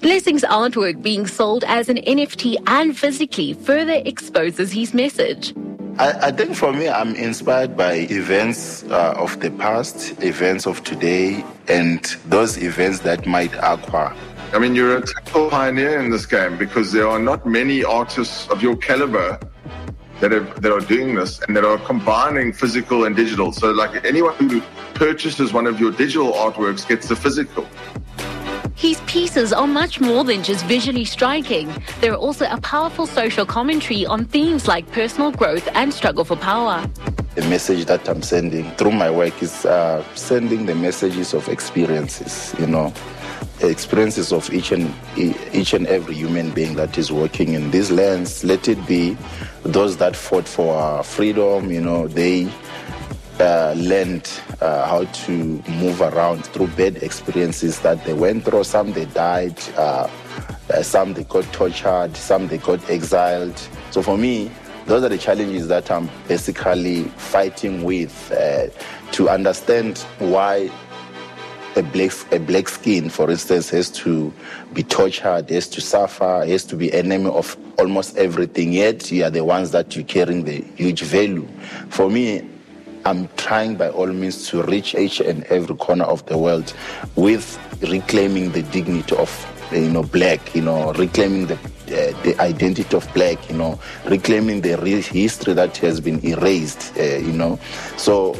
[0.00, 5.54] Blessing's artwork being sold as an NFT and physically further exposes his message.
[5.98, 10.84] I, I think for me, I'm inspired by events uh, of the past, events of
[10.84, 14.14] today, and those events that might occur.
[14.52, 18.48] I mean, you're a total pioneer in this game because there are not many artists
[18.48, 19.40] of your caliber
[20.20, 23.52] that are, that are doing this and that are combining physical and digital.
[23.52, 24.60] So, like anyone who
[24.94, 27.66] purchases one of your digital artworks gets the physical.
[28.74, 31.68] His pieces are much more than just visually striking.
[32.00, 36.88] They're also a powerful social commentary on themes like personal growth and struggle for power.
[37.34, 42.54] The message that I'm sending through my work is uh, sending the messages of experiences,
[42.60, 42.92] you know,
[43.60, 48.44] experiences of each and each and every human being that is working in these lands.
[48.44, 49.16] Let it be
[49.68, 52.50] those that fought for our freedom, you know, they
[53.38, 54.28] uh, learned
[54.62, 58.64] uh, how to move around through bad experiences that they went through.
[58.64, 60.08] Some they died, uh,
[60.70, 63.58] uh, some they got tortured, some they got exiled.
[63.90, 64.50] So for me,
[64.86, 68.68] those are the challenges that I'm basically fighting with uh,
[69.12, 70.70] to understand why
[71.78, 74.32] a black, a black skin, for instance, has to
[74.74, 78.72] be tortured, has to suffer, has to be enemy of almost everything.
[78.72, 81.46] Yet you are the ones that you're carrying the huge value.
[81.90, 82.46] For me,
[83.04, 86.74] I'm trying by all means to reach each and every corner of the world
[87.16, 89.30] with reclaiming the dignity of
[89.72, 94.60] you know black, you know, reclaiming the uh, the identity of black, you know, reclaiming
[94.62, 97.58] the history that has been erased, uh, you know.
[97.96, 98.36] So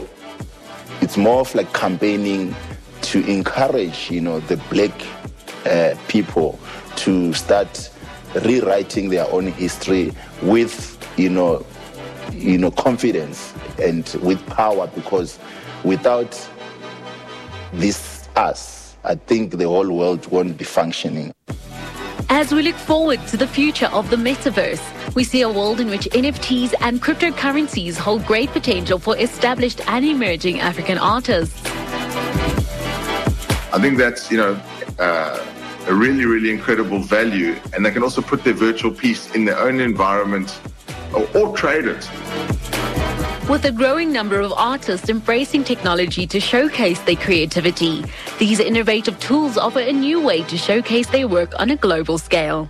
[1.01, 2.55] it's more of like campaigning
[3.02, 4.92] to encourage, you know, the black
[5.66, 6.58] uh, people
[6.96, 7.90] to start
[8.44, 10.12] rewriting their own history
[10.42, 11.64] with, you know,
[12.32, 15.38] you know, confidence and with power because
[15.84, 16.48] without
[17.72, 21.32] this us, I think the whole world won't be functioning.
[22.30, 25.88] As we look forward to the future of the metaverse, we see a world in
[25.88, 31.58] which NFTs and cryptocurrencies hold great potential for established and emerging African artists.
[33.73, 34.61] I think that's, you know,
[34.99, 35.45] uh,
[35.86, 37.57] a really, really incredible value.
[37.73, 40.59] And they can also put their virtual piece in their own environment
[41.15, 42.09] or, or trade it.
[43.49, 48.05] With a growing number of artists embracing technology to showcase their creativity,
[48.39, 52.69] these innovative tools offer a new way to showcase their work on a global scale.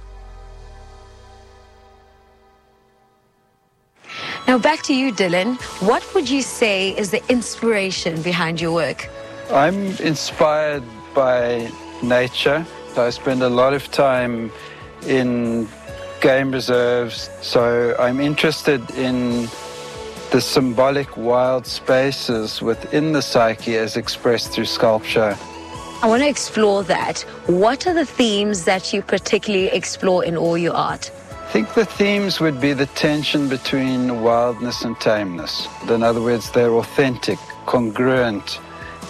[4.47, 5.61] Now, back to you, Dylan.
[5.87, 9.09] What would you say is the inspiration behind your work?
[9.51, 10.85] I'm inspired
[11.15, 11.71] by
[12.03, 12.67] nature.
[12.99, 14.53] I spend a lot of time
[15.07, 15.67] in
[16.21, 19.49] game reserves, so I'm interested in
[20.33, 25.35] the symbolic wild spaces within the psyche as expressed through sculpture.
[26.03, 27.21] I want to explore that.
[27.47, 31.11] What are the themes that you particularly explore in all your art?
[31.31, 35.67] I think the themes would be the tension between wildness and tameness.
[35.89, 38.61] In other words, they're authentic, congruent,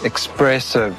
[0.04, 0.96] expressive.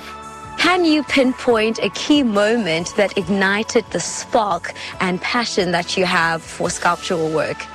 [0.57, 6.43] Can you pinpoint a key moment that ignited the spark and passion that you have
[6.43, 7.65] for sculptural work?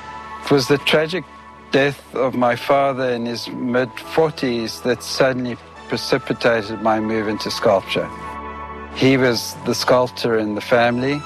[0.45, 1.25] It was the tragic
[1.71, 5.57] death of my father in his mid 40s that suddenly
[5.89, 8.09] precipitated my move into sculpture.
[8.95, 11.21] He was the sculptor in the family,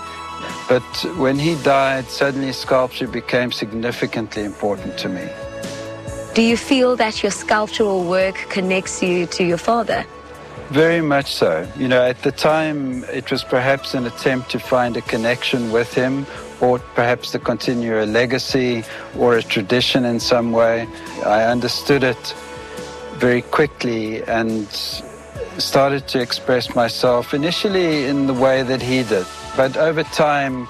[0.69, 0.83] but
[1.17, 5.29] when he died, suddenly sculpture became significantly important to me.
[6.39, 10.07] Do you feel that your sculptural work connects you to your father?
[10.71, 11.67] Very much so.
[11.77, 15.93] You know, at the time, it was perhaps an attempt to find a connection with
[15.93, 16.29] him
[16.61, 18.85] or perhaps to continue a legacy
[19.19, 20.87] or a tradition in some way.
[21.27, 22.35] I understood it
[23.15, 24.69] very quickly and
[25.59, 30.69] started to express myself initially in the way that he did, but over time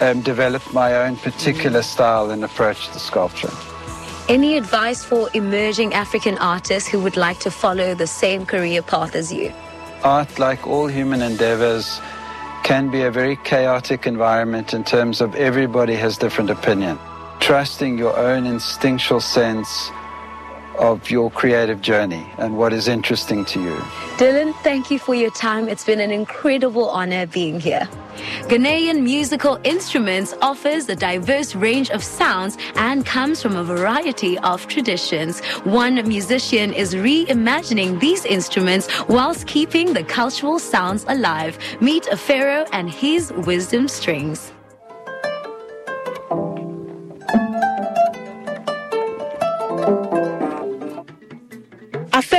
[0.00, 3.52] um, developed my own particular style and approach to sculpture.
[4.26, 9.14] Any advice for emerging African artists who would like to follow the same career path
[9.14, 9.52] as you?
[10.04, 12.00] art, like all human endeavors,
[12.62, 16.98] can be a very chaotic environment in terms of everybody has different opinion.
[17.40, 19.90] Trusting your own instinctual sense
[20.78, 23.74] of your creative journey and what is interesting to you.
[24.16, 25.68] Dylan, thank you for your time.
[25.68, 27.88] It's been an incredible honor being here.
[28.48, 34.66] Ghanaian Musical Instruments offers a diverse range of sounds and comes from a variety of
[34.68, 35.40] traditions.
[35.64, 41.58] One musician is reimagining these instruments whilst keeping the cultural sounds alive.
[41.80, 44.53] Meet Pharaoh and his wisdom strings.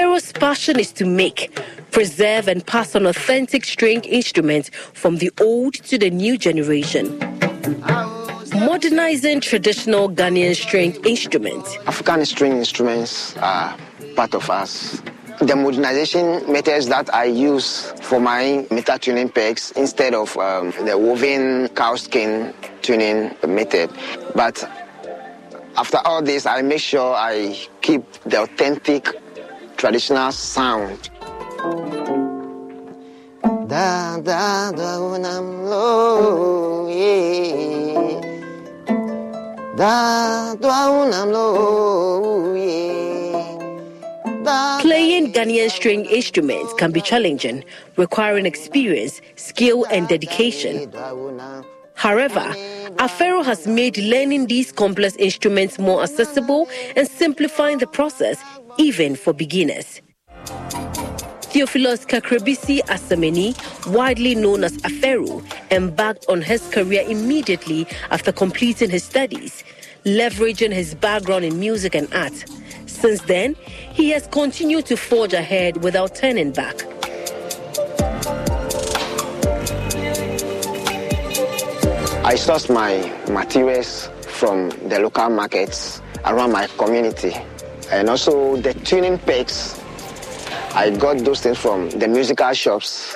[0.06, 1.50] Pharaoh's passion is to make,
[1.90, 7.18] preserve, and pass on authentic string instruments from the old to the new generation.
[8.54, 11.76] Modernizing traditional Ghanaian string instruments.
[11.88, 13.76] African string instruments are
[14.16, 15.02] part of us.
[15.42, 21.00] The modernization methods that I use for my meter tuning pegs instead of um, the
[21.00, 22.54] woven cow skin
[22.84, 23.90] tuning method.
[24.36, 24.64] But
[25.76, 29.10] after all this, I make sure I keep the authentic
[29.78, 31.10] traditional sound.
[33.68, 38.22] Da da da unam lo ye.
[39.78, 41.46] Da da unam lo
[44.82, 47.64] Playing Ghanaian string instruments can be challenging,
[47.98, 50.92] requiring experience, skill, and dedication.
[51.96, 52.54] However,
[52.98, 58.38] Afero has made learning these complex instruments more accessible and simplifying the process
[58.78, 60.02] even for beginners.
[61.56, 63.56] Theophilus Kakrebisi Asameni,
[63.94, 65.42] widely known as Aferu,
[65.72, 69.64] embarked on his career immediately after completing his studies,
[70.04, 72.46] leveraging his background in music and art.
[72.88, 73.56] Since then,
[73.94, 76.76] he has continued to forge ahead without turning back.
[82.26, 87.36] I source my materials from the local markets around my community
[87.92, 89.80] and also the tuning pegs.
[90.74, 93.16] I got those things from the musical shops.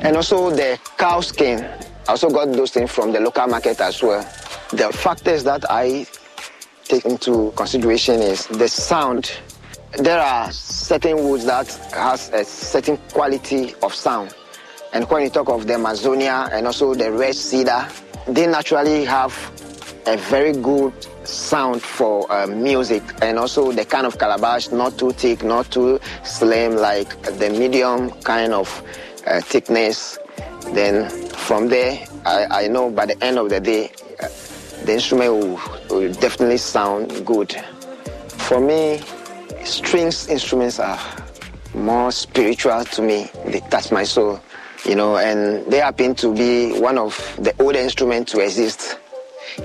[0.00, 1.64] And also the cow skin.
[2.08, 4.22] I also got those things from the local market as well.
[4.70, 6.06] The factors that I
[6.84, 9.32] take into consideration is the sound.
[9.98, 14.34] There are certain woods that has a certain quality of sound.
[14.94, 17.86] And when you talk of the Amazonia and also the red cedar,
[18.26, 19.32] they naturally have
[20.06, 20.92] a very good
[21.26, 25.98] sound for uh, music and also the kind of calabash not too thick not too
[26.24, 28.82] slim like the medium kind of
[29.26, 30.18] uh, thickness.
[30.72, 34.28] Then from there I, I, know by the end of the day uh,
[34.84, 37.52] the instrument will, will definitely sound good.
[38.38, 39.00] For me
[39.64, 40.98] strings instruments are
[41.74, 43.30] more spiritual to me.
[43.46, 44.40] They touch my soul
[44.88, 48.98] you know and they happen to be one of the older instruments to exist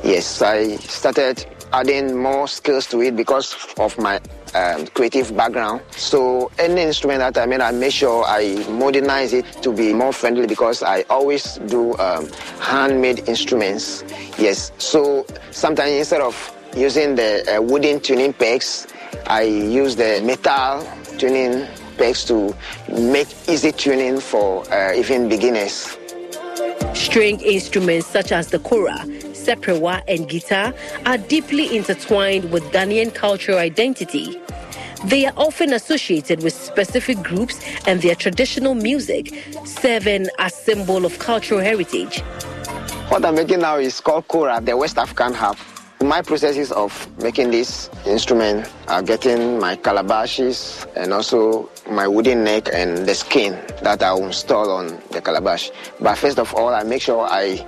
[0.03, 4.19] Yes, I started adding more skills to it because of my
[4.55, 5.81] um, creative background.
[5.91, 10.13] So any instrument that I made, I make sure I modernize it to be more
[10.13, 12.29] friendly because I always do um,
[12.59, 14.03] handmade instruments.
[14.39, 16.35] Yes, so sometimes instead of
[16.75, 18.87] using the uh, wooden tuning pegs,
[19.27, 20.87] I use the metal
[21.17, 21.67] tuning
[22.01, 22.55] to
[22.89, 25.97] make easy tuning for uh, even beginners.
[26.93, 29.05] String instruments such as the kora
[29.41, 30.73] seprewa, and guitar
[31.05, 34.39] are deeply intertwined with Ghanaian cultural identity.
[35.05, 39.33] They are often associated with specific groups and their traditional music,
[39.65, 42.21] serving as symbol of cultural heritage.
[43.09, 45.57] What I'm making now is called Kora, the West African harp.
[46.03, 46.91] My processes of
[47.21, 53.53] making this instrument are getting my calabashes and also my wooden neck and the skin
[53.83, 55.69] that I will install on the calabash.
[55.99, 57.63] But first of all, I make sure I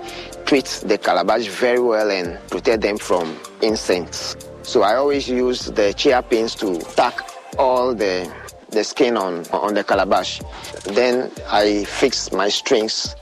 [0.46, 4.36] treat the calabash very well and protect them from insects.
[4.64, 7.20] So I always use the chia pins to tack
[7.60, 8.34] all the
[8.72, 10.42] the skin on on the calabash.
[10.86, 13.16] Then I fix my strings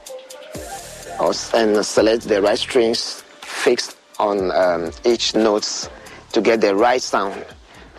[1.53, 5.89] and select the right strings fixed on um, each notes
[6.31, 7.43] to get the right sound.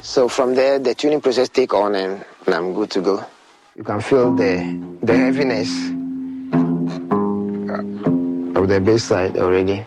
[0.02, 3.24] So from there, the tuning process take on and, and I'm good to go.
[3.76, 4.54] You can feel the
[5.02, 5.70] the heaviness
[8.56, 9.84] of the bass side already.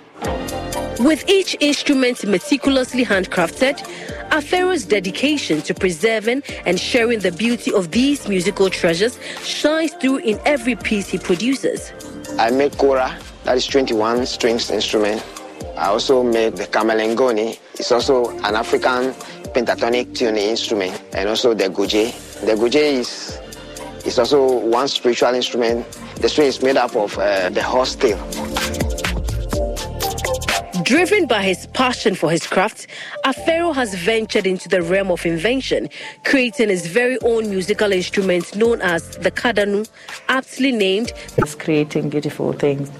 [1.00, 3.78] With each instrument meticulously handcrafted,
[4.32, 10.40] Afero's dedication to preserving and sharing the beauty of these musical treasures shines through in
[10.46, 11.94] every piece he produces.
[12.40, 15.24] I make kora, that is 21 strings instrument.
[15.78, 17.60] I also make the kamelengoni.
[17.74, 19.14] It's also an African
[19.54, 22.14] pentatonic tuning instrument, and also the guje.
[22.42, 23.40] The guje is
[24.06, 25.92] It's also one spiritual instrument.
[26.18, 28.18] The string is made up of uh, the horse tail.
[30.84, 32.86] Driven by his passion for his craft,
[33.26, 35.90] Afero has ventured into the realm of invention,
[36.24, 39.90] creating his very own musical instrument known as the kadanu,
[40.30, 41.12] aptly named.
[41.38, 42.92] He's creating beautiful things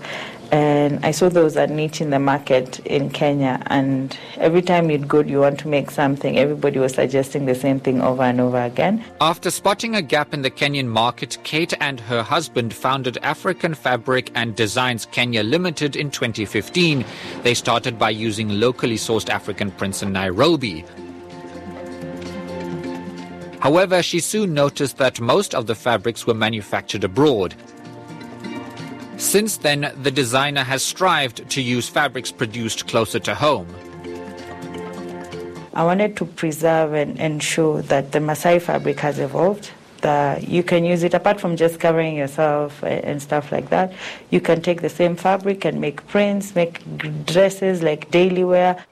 [0.56, 3.62] and I saw there was a niche in the market in Kenya.
[3.68, 7.80] And every time you'd go, you want to make something, everybody was suggesting the same
[7.82, 9.04] thing over and over again.
[9.20, 14.32] After spotting a gap in the Kenyan market, Kate and her husband founded African Fabric
[14.34, 17.04] and Designs Kenya Limited in 2015.
[17.44, 20.86] They started by using locally sourced African prints in Nairobi.
[23.60, 27.56] However, she soon noticed that most of the fabrics were manufactured abroad.
[29.18, 33.68] Since then, the designer has strived to use fabrics produced closer to home.
[35.74, 39.72] I wanted to preserve and ensure that the Masai fabric has evolved.
[40.02, 43.92] That you can use it apart from just covering yourself and stuff like that.
[44.30, 46.82] You can take the same fabric and make prints, make
[47.26, 48.86] dresses like daily wear.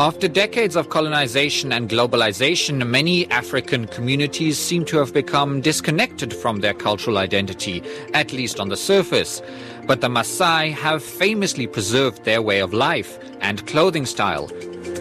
[0.00, 6.60] After decades of colonization and globalization, many African communities seem to have become disconnected from
[6.60, 7.82] their cultural identity,
[8.14, 9.42] at least on the surface.
[9.88, 14.46] But the Maasai have famously preserved their way of life and clothing style.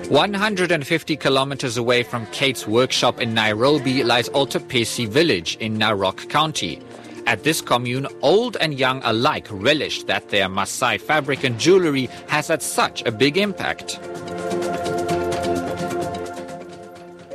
[0.10, 6.82] 150 kilometers away from Kate's workshop in Nairobi lies Oltepesi village in Narok County.
[7.28, 12.48] At this commune, old and young alike relish that their Maasai fabric and jewelry has
[12.48, 14.00] had such a big impact.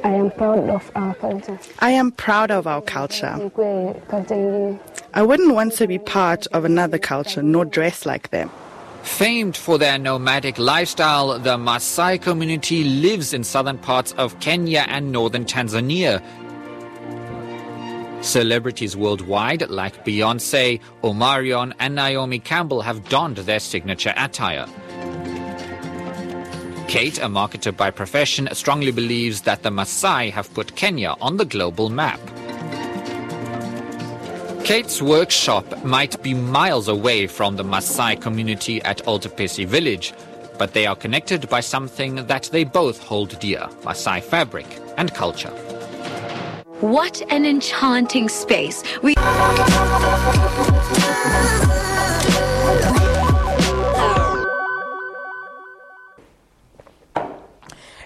[0.03, 1.59] I am proud of our culture.
[1.81, 3.51] I am proud of our culture.
[5.13, 8.51] I wouldn't want to be part of another culture nor dress like them.
[9.03, 15.13] Famed for their nomadic lifestyle, the Maasai community lives in southern parts of Kenya and
[15.13, 16.23] northern Tanzania.
[18.23, 24.67] Celebrities worldwide like Beyonce, Omarion, and Naomi Campbell have donned their signature attire.
[26.87, 31.45] Kate, a marketer by profession, strongly believes that the Maasai have put Kenya on the
[31.45, 32.21] global map.
[34.63, 40.15] Kate's workshop might be miles away from the Maasai community at Oltepesi village,
[40.59, 44.67] but they are connected by something that they both hold dear Maasai fabric
[44.97, 45.53] and culture.
[46.83, 48.83] What an enchanting space.
[49.05, 49.15] We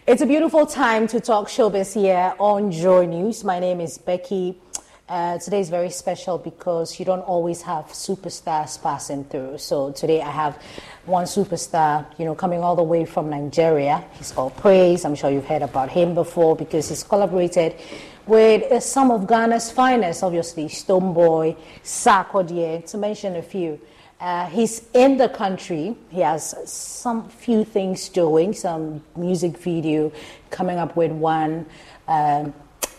[0.07, 3.44] It's a beautiful time to talk showbiz here on Joy News.
[3.44, 4.59] My name is Becky.
[5.09, 9.57] Uh, today is very special because you don't always have superstars passing through.
[9.57, 10.61] So today I have
[11.07, 14.05] one superstar, you know, coming all the way from Nigeria.
[14.19, 15.07] He's called Praise.
[15.07, 17.77] I'm sure you've heard about him before because he's collaborated
[18.27, 23.81] with some of Ghana's finest, obviously Stonebwoy, Sarkodie, to mention a few.
[24.19, 25.94] Uh, he's in the country.
[26.09, 30.11] He has some few things doing, some music video,
[30.51, 31.66] coming up with one
[32.09, 32.55] um,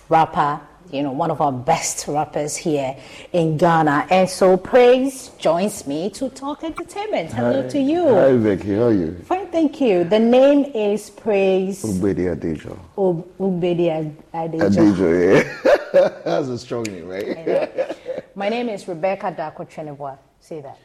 [0.09, 2.95] rapper, you know, one of our best rappers here
[3.33, 4.07] in Ghana.
[4.09, 7.31] And so Praise joins me to talk entertainment.
[7.33, 7.67] Hello Hi.
[7.69, 8.07] to you.
[8.15, 8.75] Hi, Becky.
[8.75, 9.17] How are you?
[9.25, 10.03] Fine, thank you.
[10.03, 12.77] The name is Praise Ubedi Adejo.
[12.97, 14.69] Ub- Ubedi Ad- Adejo.
[14.69, 16.09] Adejo, yeah.
[16.25, 17.95] That's a strong name, right?
[18.35, 20.17] My name is Rebecca Dako Cheneboa.
[20.39, 20.77] Say that.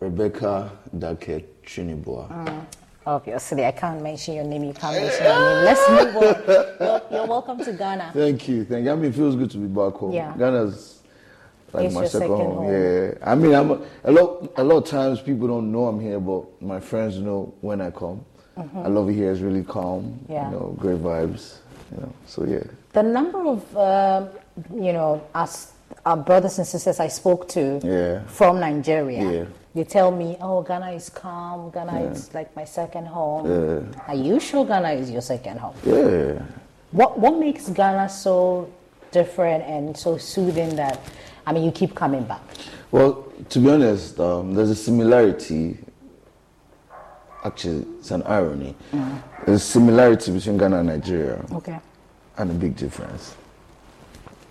[0.00, 2.28] Rebecca Dake Trinibua.
[2.28, 2.64] Mm,
[3.06, 4.64] obviously, I can't mention your name.
[4.64, 5.64] You can't mention your name.
[5.64, 6.22] Let's move on.
[6.80, 8.10] You're, you're welcome to Ghana.
[8.12, 8.64] Thank you.
[8.64, 8.92] Thank you.
[8.92, 10.12] I mean, it feels good to be back home.
[10.12, 10.34] Yeah.
[10.36, 11.02] Ghana's
[11.72, 12.56] like It's my second, second home.
[12.64, 12.72] home.
[12.72, 13.14] Yeah.
[13.22, 14.52] I mean, I'm a, a lot.
[14.56, 17.90] A lot of times people don't know I'm here, but my friends know when I
[17.90, 18.24] come.
[18.56, 18.84] Mhm.
[18.84, 19.30] I love it here.
[19.32, 20.18] It's really calm.
[20.28, 20.50] Yeah.
[20.50, 21.58] You know, great vibes.
[21.94, 22.62] You know, so yeah.
[22.92, 24.28] The number of, um,
[24.74, 25.72] you know, us,
[26.06, 28.24] our brothers and sisters I spoke to Yeah.
[28.26, 29.44] from Nigeria, Yeah.
[29.76, 31.68] They tell me, oh, Ghana is calm.
[31.70, 32.10] Ghana Yeah.
[32.10, 33.44] is like my second home.
[33.46, 34.00] Yeah.
[34.08, 35.74] Are you sure Ghana is your second home?
[35.84, 36.40] Yeah.
[36.92, 38.70] What, what makes Ghana so
[39.12, 40.98] different and so soothing that,
[41.46, 42.40] I mean, you keep coming back?
[42.90, 45.76] Well, to be honest, um, there's a similarity.
[47.44, 48.74] Actually, it's an irony.
[49.44, 51.78] There's a similarity between Ghana and Nigeria, Okay.
[52.38, 53.36] and a big difference.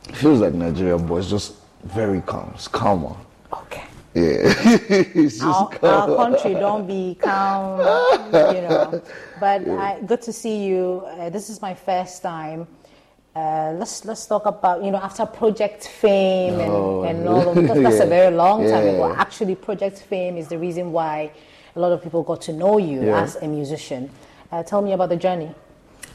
[0.08, 2.52] It feels like Nigeria, but it's just very calm.
[2.54, 3.16] It's calmer.
[3.52, 3.84] Okay.
[4.16, 4.54] Yeah,
[5.44, 7.80] Our, our country don't be calm,
[8.56, 9.02] you know.
[9.42, 11.04] But I, good to see you.
[11.06, 12.66] Uh, this is my first time.
[13.36, 17.56] Uh, let's let's talk about you know after Project Fame and, Oh, and all of
[17.56, 19.14] because that's a very long time ago.
[19.14, 21.30] Actually, Project Fame is the reason why
[21.76, 23.22] a lot of people got to know you Yeah.
[23.22, 24.10] as a musician.
[24.50, 25.54] Uh, tell me about the journey.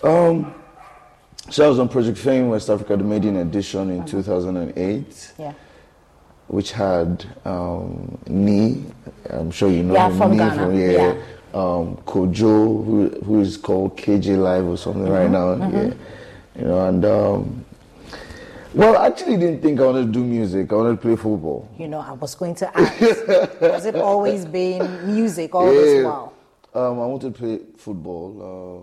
[0.02, 0.54] Um,
[1.50, 5.32] so I was on Project Fame West Africa, the maiden edition in 2008.
[5.38, 5.52] Yeah.
[6.50, 8.82] Which had um, Nee.
[9.30, 10.90] I'm sure you know Yeah, him, from Nee Ghana, From, yeah.
[10.90, 11.14] yeah.
[11.54, 15.54] Um, Kojo, who, who is called KJ Live or something right Mhm, now.
[15.66, 15.72] mhm.
[15.72, 15.94] Yeah.
[16.60, 17.64] You know, and um,
[18.74, 20.72] well, I actually didn't think I wanted to do music.
[20.72, 21.68] I wanted to play football.
[21.78, 22.98] You know, I was going to ask,
[23.60, 26.32] has it always been music all this while?
[26.74, 28.26] Um, I wanted to play football,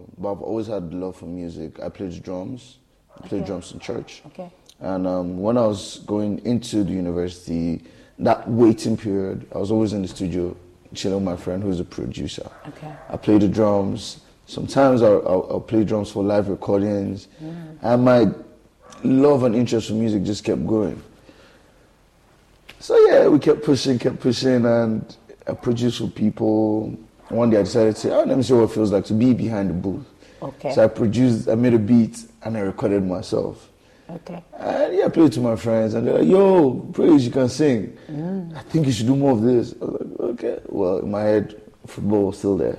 [0.08, 1.80] uh, but I've always had love for music.
[1.82, 2.80] I played drums.
[3.18, 3.48] I played Okay.
[3.48, 4.24] drums in church.
[4.28, 4.50] Okay.
[4.80, 7.84] And um, when I was going into the university,
[8.20, 10.56] that waiting period, I was always in the studio
[10.94, 12.50] chilling with my friend who's a producer.
[12.68, 12.92] Okay.
[13.10, 14.22] I play the drums.
[14.46, 17.28] Sometimes I'll, I'll, I'll play drums for live recordings.
[17.44, 17.78] Mm.
[17.82, 18.28] And my
[19.04, 21.02] love and interest for music just kept going.
[22.80, 25.16] So yeah, we kept pushing, kept pushing, and
[25.48, 26.98] I produced for people.
[27.30, 29.14] One day I decided to say, oh, let me see what it feels like to
[29.14, 30.06] be behind the booth.
[30.42, 30.72] Okay.
[30.74, 33.70] So I produced, I made a beat, and I recorded myself.
[34.10, 34.44] Okay.
[34.58, 37.50] And yeah, I played it to my friends, and they're like, yo, praise, you can
[37.50, 37.98] sing.
[38.10, 38.56] Mm.
[38.56, 39.74] I think you should do more of this.
[39.82, 40.60] I was like, okay.
[40.68, 42.78] Well, in my head, football was still there.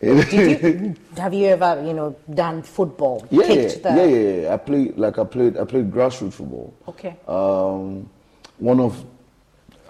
[0.00, 3.24] Did you, have you ever, you know, done football?
[3.30, 4.54] Yeah, yeah, the, yeah, yeah, yeah.
[4.54, 6.74] I played like I played I played grassroots football.
[6.88, 7.14] Okay.
[7.28, 8.10] Um,
[8.58, 9.04] one of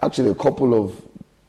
[0.02, 1.00] actually a couple of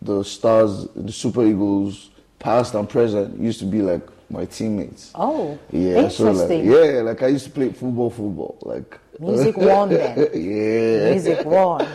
[0.02, 5.12] the stars, the Super Eagles, past and present, used to be like my teammates.
[5.16, 9.90] Oh, Yeah, so like yeah, like I used to play football, football, like Music won
[9.90, 10.18] then.
[10.34, 11.88] yeah, Music won.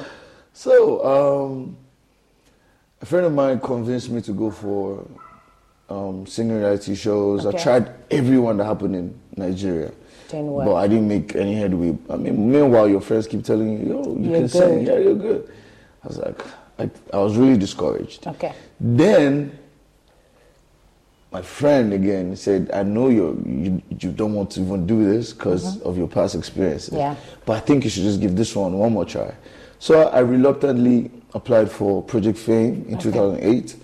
[0.53, 1.77] So um,
[3.01, 5.07] a friend of mine convinced me to go for
[5.89, 7.47] um, singing reality shows.
[7.47, 7.62] I Okay.
[7.62, 9.93] tried everyone that happened in Nigeria.
[10.31, 11.97] But I didn't make any headway.
[12.11, 14.85] I mean, meanwhile, your friends keep telling you, yo, you You're can sing.
[14.85, 14.86] good.
[14.86, 15.51] Yeah, you're good.
[16.05, 16.43] I was like,
[16.78, 18.27] I, I was really discouraged.
[18.27, 18.53] Okay.
[18.78, 19.59] Then
[21.31, 25.33] my friend again said, I know you're, you, you don't want to even do this
[25.33, 25.89] because mm-hmm.
[25.89, 26.95] of your past experiences.
[26.95, 27.17] Yeah.
[27.45, 29.35] But I think you should just give this one one more try.
[29.79, 33.11] So I reluctantly applied for Project Fame in Okay.
[33.11, 33.77] 2008.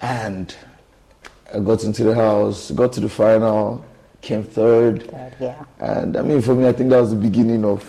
[0.00, 0.54] And
[1.52, 3.84] I got into the house, got to the final,
[4.20, 5.10] came third.
[5.40, 5.64] Yeah.
[5.80, 7.84] And I mean, for me, I think that was the beginning of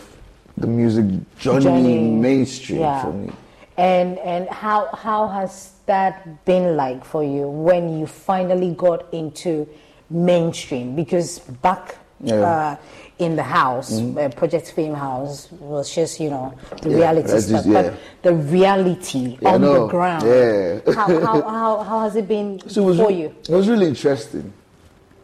[0.57, 1.05] the music
[1.37, 2.09] journey, Journey.
[2.09, 3.03] mainstream Yeah.
[3.03, 3.31] for me.
[3.77, 9.67] And and how how has that been like for you when you finally got into
[10.09, 10.95] mainstream?
[10.95, 12.35] Because back Yeah.
[12.35, 12.75] uh,
[13.19, 14.17] in the house, Mhm.
[14.17, 17.81] uh, Project Fame House was just you know the Yeah, reality that's stuff, just- yeah.
[17.83, 17.93] but
[18.23, 20.23] the reality on the ground.
[20.25, 20.79] Yeah.
[20.93, 23.33] how, how, how how has it been So it was, for you?
[23.49, 24.51] It was really interesting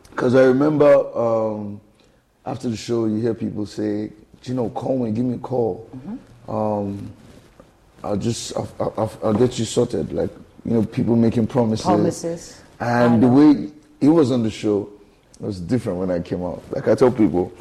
[0.09, 1.79] because I remember um,
[2.45, 4.11] after the show, you hear people say,
[4.43, 5.87] "You know, call me, give me a call.
[6.47, 7.09] Um,
[8.03, 8.67] I'll just, I'll,
[8.97, 10.29] I'll, I'll get you sorted." Like
[10.65, 11.85] you know, people making promises.
[11.85, 12.61] Promises.
[12.79, 14.89] And the way he was on the show
[15.39, 16.63] was different when I came out.
[16.71, 17.51] Like I tell people,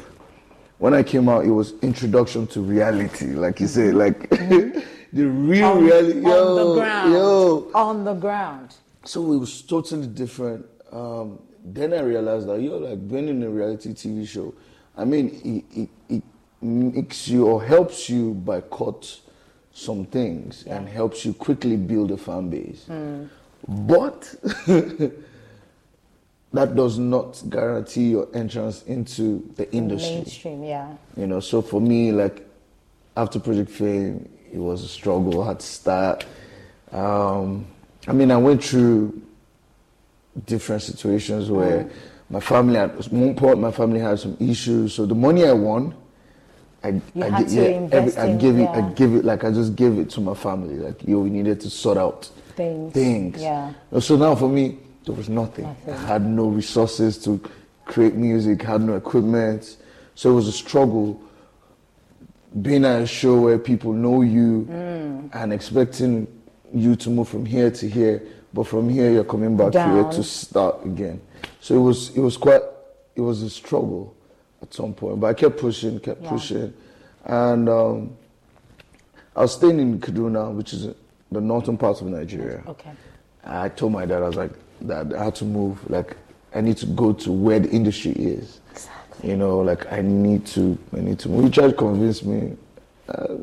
[0.77, 3.27] when I came out, it was introduction to reality.
[3.27, 6.19] Like you say, like the real on, reality.
[6.19, 7.13] on Yo, the ground.
[7.13, 7.71] yo.
[7.73, 8.75] On the ground.
[9.05, 10.65] So it was totally different.
[10.91, 14.53] Um, then I realized that you're like being in a reality TV show.
[14.97, 16.23] I mean, it, it, it
[16.61, 19.19] makes you or helps you by cut
[19.73, 22.85] some things and helps you quickly build a fan base.
[22.87, 23.27] Mm.
[23.67, 24.35] But
[26.53, 30.15] that does not guarantee your entrance into the industry.
[30.15, 30.93] Mainstream, yeah.
[31.17, 32.47] You know, so for me, like
[33.17, 35.41] after Project Fame, it was a struggle.
[35.41, 36.25] I had to start.
[36.91, 37.65] Um,
[38.07, 39.19] I mean, I went through
[40.45, 41.89] different situations where
[42.29, 44.93] my family had, at one point, my family had some issues.
[44.93, 45.95] So the money I won,
[46.83, 47.87] I, You I yeah,
[48.17, 48.91] I give it, I yeah.
[48.95, 50.75] give it, like I just gave it to my family.
[50.75, 52.93] Like, yo, we needed to sort out Things.
[52.93, 53.41] things.
[53.41, 53.73] Yeah.
[53.99, 55.65] So now for me, there was nothing.
[55.65, 55.93] Nothing.
[55.93, 57.41] I had no resources to
[57.85, 59.77] create music, had no equipment.
[60.15, 61.19] So it was a struggle
[62.61, 65.29] being at a show where people know you Mm.
[65.33, 66.27] and expecting
[66.73, 68.21] you to move from here to here,
[68.53, 71.19] but from here you're coming back here to start again.
[71.61, 72.61] So it was it was quite
[73.15, 74.13] it was a struggle
[74.63, 76.29] at some point, but I kept pushing, kept Yeah.
[76.29, 76.73] pushing,
[77.25, 78.17] and um,
[79.35, 80.87] I was staying in Kaduna, which is
[81.31, 82.63] the northern part of Nigeria.
[82.67, 82.91] Okay.
[83.43, 84.51] I told my dad, I was like,
[84.85, 85.89] Dad, I had to move.
[85.89, 86.17] Like,
[86.55, 88.59] I need to go to where the industry is.
[88.71, 89.29] Exactly.
[89.29, 91.45] You know, like I need to, I need to move.
[91.45, 92.55] He tried to convince me.
[93.09, 93.35] Uh,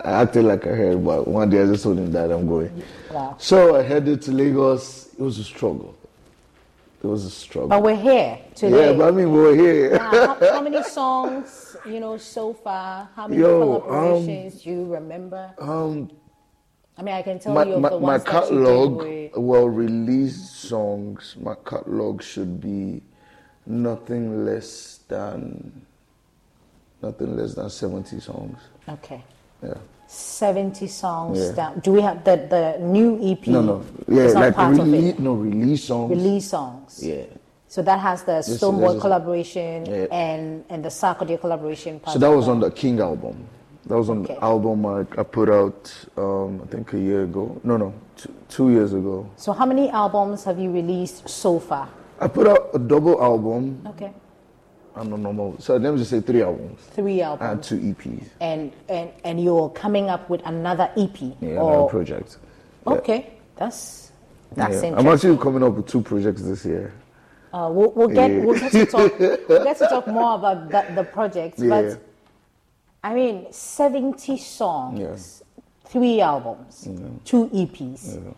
[0.00, 2.82] I acted like I heard, but one day I just told him that I'm going.
[3.10, 3.36] Wow.
[3.38, 5.08] So I headed to Lagos.
[5.14, 5.94] It was a struggle.
[7.04, 7.68] It was a struggle.
[7.68, 8.86] But we're here today.
[8.86, 9.98] Yeah, but I mean, we're here.
[9.98, 13.10] How, how many songs, you know, so far?
[13.14, 15.52] How many Yo, um, collaborations do you remember?
[15.58, 16.10] Um,
[16.96, 19.30] I mean, I can tell my, you of my, the my ones that you catalog,
[19.36, 23.02] well released songs, my catalog should be
[23.66, 25.84] nothing less than
[27.02, 28.58] nothing less than 70 songs.
[28.88, 29.22] Okay.
[29.62, 29.74] Yeah.
[30.06, 31.52] 70 songs Yeah.
[31.52, 31.80] down.
[31.80, 33.46] Do we have the, the new EP?
[33.48, 33.82] No, no.
[34.08, 35.18] Yeah, like part of release, it.
[35.20, 36.10] no release songs.
[36.10, 37.00] Release songs.
[37.02, 37.24] Yeah.
[37.68, 40.06] So that has the Stonebwoy collaboration Yeah.
[40.12, 41.98] and, and the Sarkodie collaboration.
[42.00, 43.46] part So that was on the King album.
[43.86, 44.34] That was on Okay.
[44.34, 47.60] the album I, I put out, um, I think a year ago.
[47.64, 49.28] No, no, two, two years ago.
[49.36, 51.88] So how many albums have you released so far?
[52.20, 54.12] I put out a double album Okay.
[54.96, 55.56] And a normal.
[55.60, 57.50] So let me just say three albums Three albums.
[57.50, 58.26] and two EPs.
[58.40, 61.20] And, and, and you're coming up with another EP?
[61.40, 62.38] Yeah, or, another project.
[62.86, 62.92] Yeah.
[62.94, 64.12] Okay, that's,
[64.54, 64.64] that's Yeah.
[64.90, 64.94] interesting.
[64.98, 66.92] I'm actually coming up with two projects this year.
[67.52, 68.44] Uh, we'll, we'll get Yeah.
[68.44, 71.58] we'll get to talk we'll get to talk more about the, the project.
[71.58, 71.68] Yeah.
[71.68, 72.00] But
[73.04, 75.42] I mean, seventy songs,
[75.84, 76.88] three albums,
[77.24, 78.34] two EPs.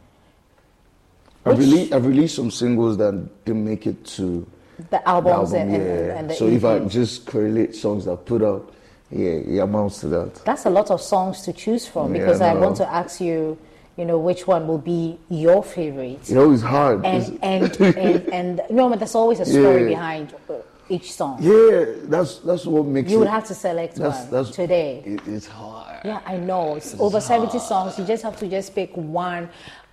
[1.47, 4.47] I've, I've released some singles that didn't make it to
[4.91, 5.93] The albums the album, and, yeah.
[5.93, 8.73] and, and the so if I just correlate songs that I put out,
[9.11, 10.35] yeah, it amounts to that.
[10.45, 13.57] That's a lot of songs to choose from Yeah, because I want to ask you,
[13.97, 16.29] you know, which one will be your favorite.
[16.29, 17.05] You know, it's hard.
[17.07, 18.29] And It's- and, and
[18.59, 19.89] and know, but there's always a story Yeah.
[19.89, 20.55] behind uh,
[20.89, 21.39] each song.
[21.41, 23.21] Yeah, that's that's what makes You it.
[23.21, 25.03] would have to select that's, one that's, today.
[25.07, 26.01] It, it's hard.
[26.05, 26.77] Yeah, I know.
[26.77, 27.99] It's over 70 songs.
[27.99, 29.49] You just have to just pick one.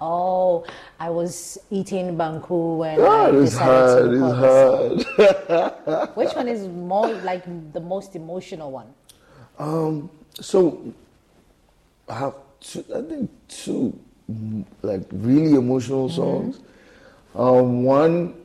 [0.05, 0.65] Oh,
[0.99, 4.35] I was eating banku when I God, it's decided to hard.
[4.35, 6.15] record It's hard.
[6.17, 8.87] Which one is more like the most emotional one?
[9.57, 10.09] Um,
[10.41, 10.93] so
[12.09, 13.97] I have two, I think two
[14.81, 16.51] like really emotional Mm-hmm.
[16.51, 16.59] songs.
[17.35, 18.35] Um, one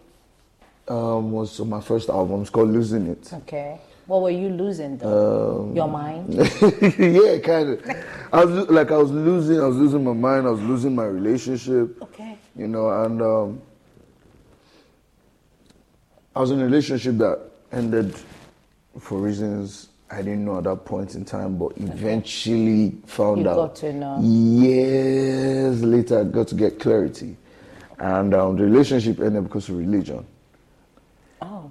[0.86, 2.40] um, was on my first album.
[2.42, 3.32] It's called Losing It.
[3.42, 3.80] Okay.
[4.08, 5.66] What were you losing though?
[5.68, 6.32] Um, Your mind?
[6.98, 7.96] yeah, kind of.
[8.32, 9.60] I was like I was losing.
[9.60, 10.46] I was losing my mind.
[10.46, 12.02] I was losing my relationship.
[12.02, 12.38] Okay.
[12.56, 13.62] You know, and um,
[16.34, 18.16] I was in a relationship that ended
[18.98, 23.60] for reasons I didn't know at that point in time, but eventually found out You
[23.60, 23.66] out.
[23.68, 24.20] got to know.
[24.22, 27.36] Years later, I got to get clarity,
[27.98, 30.24] and um, the relationship ended because of religion.
[31.42, 31.70] Oh.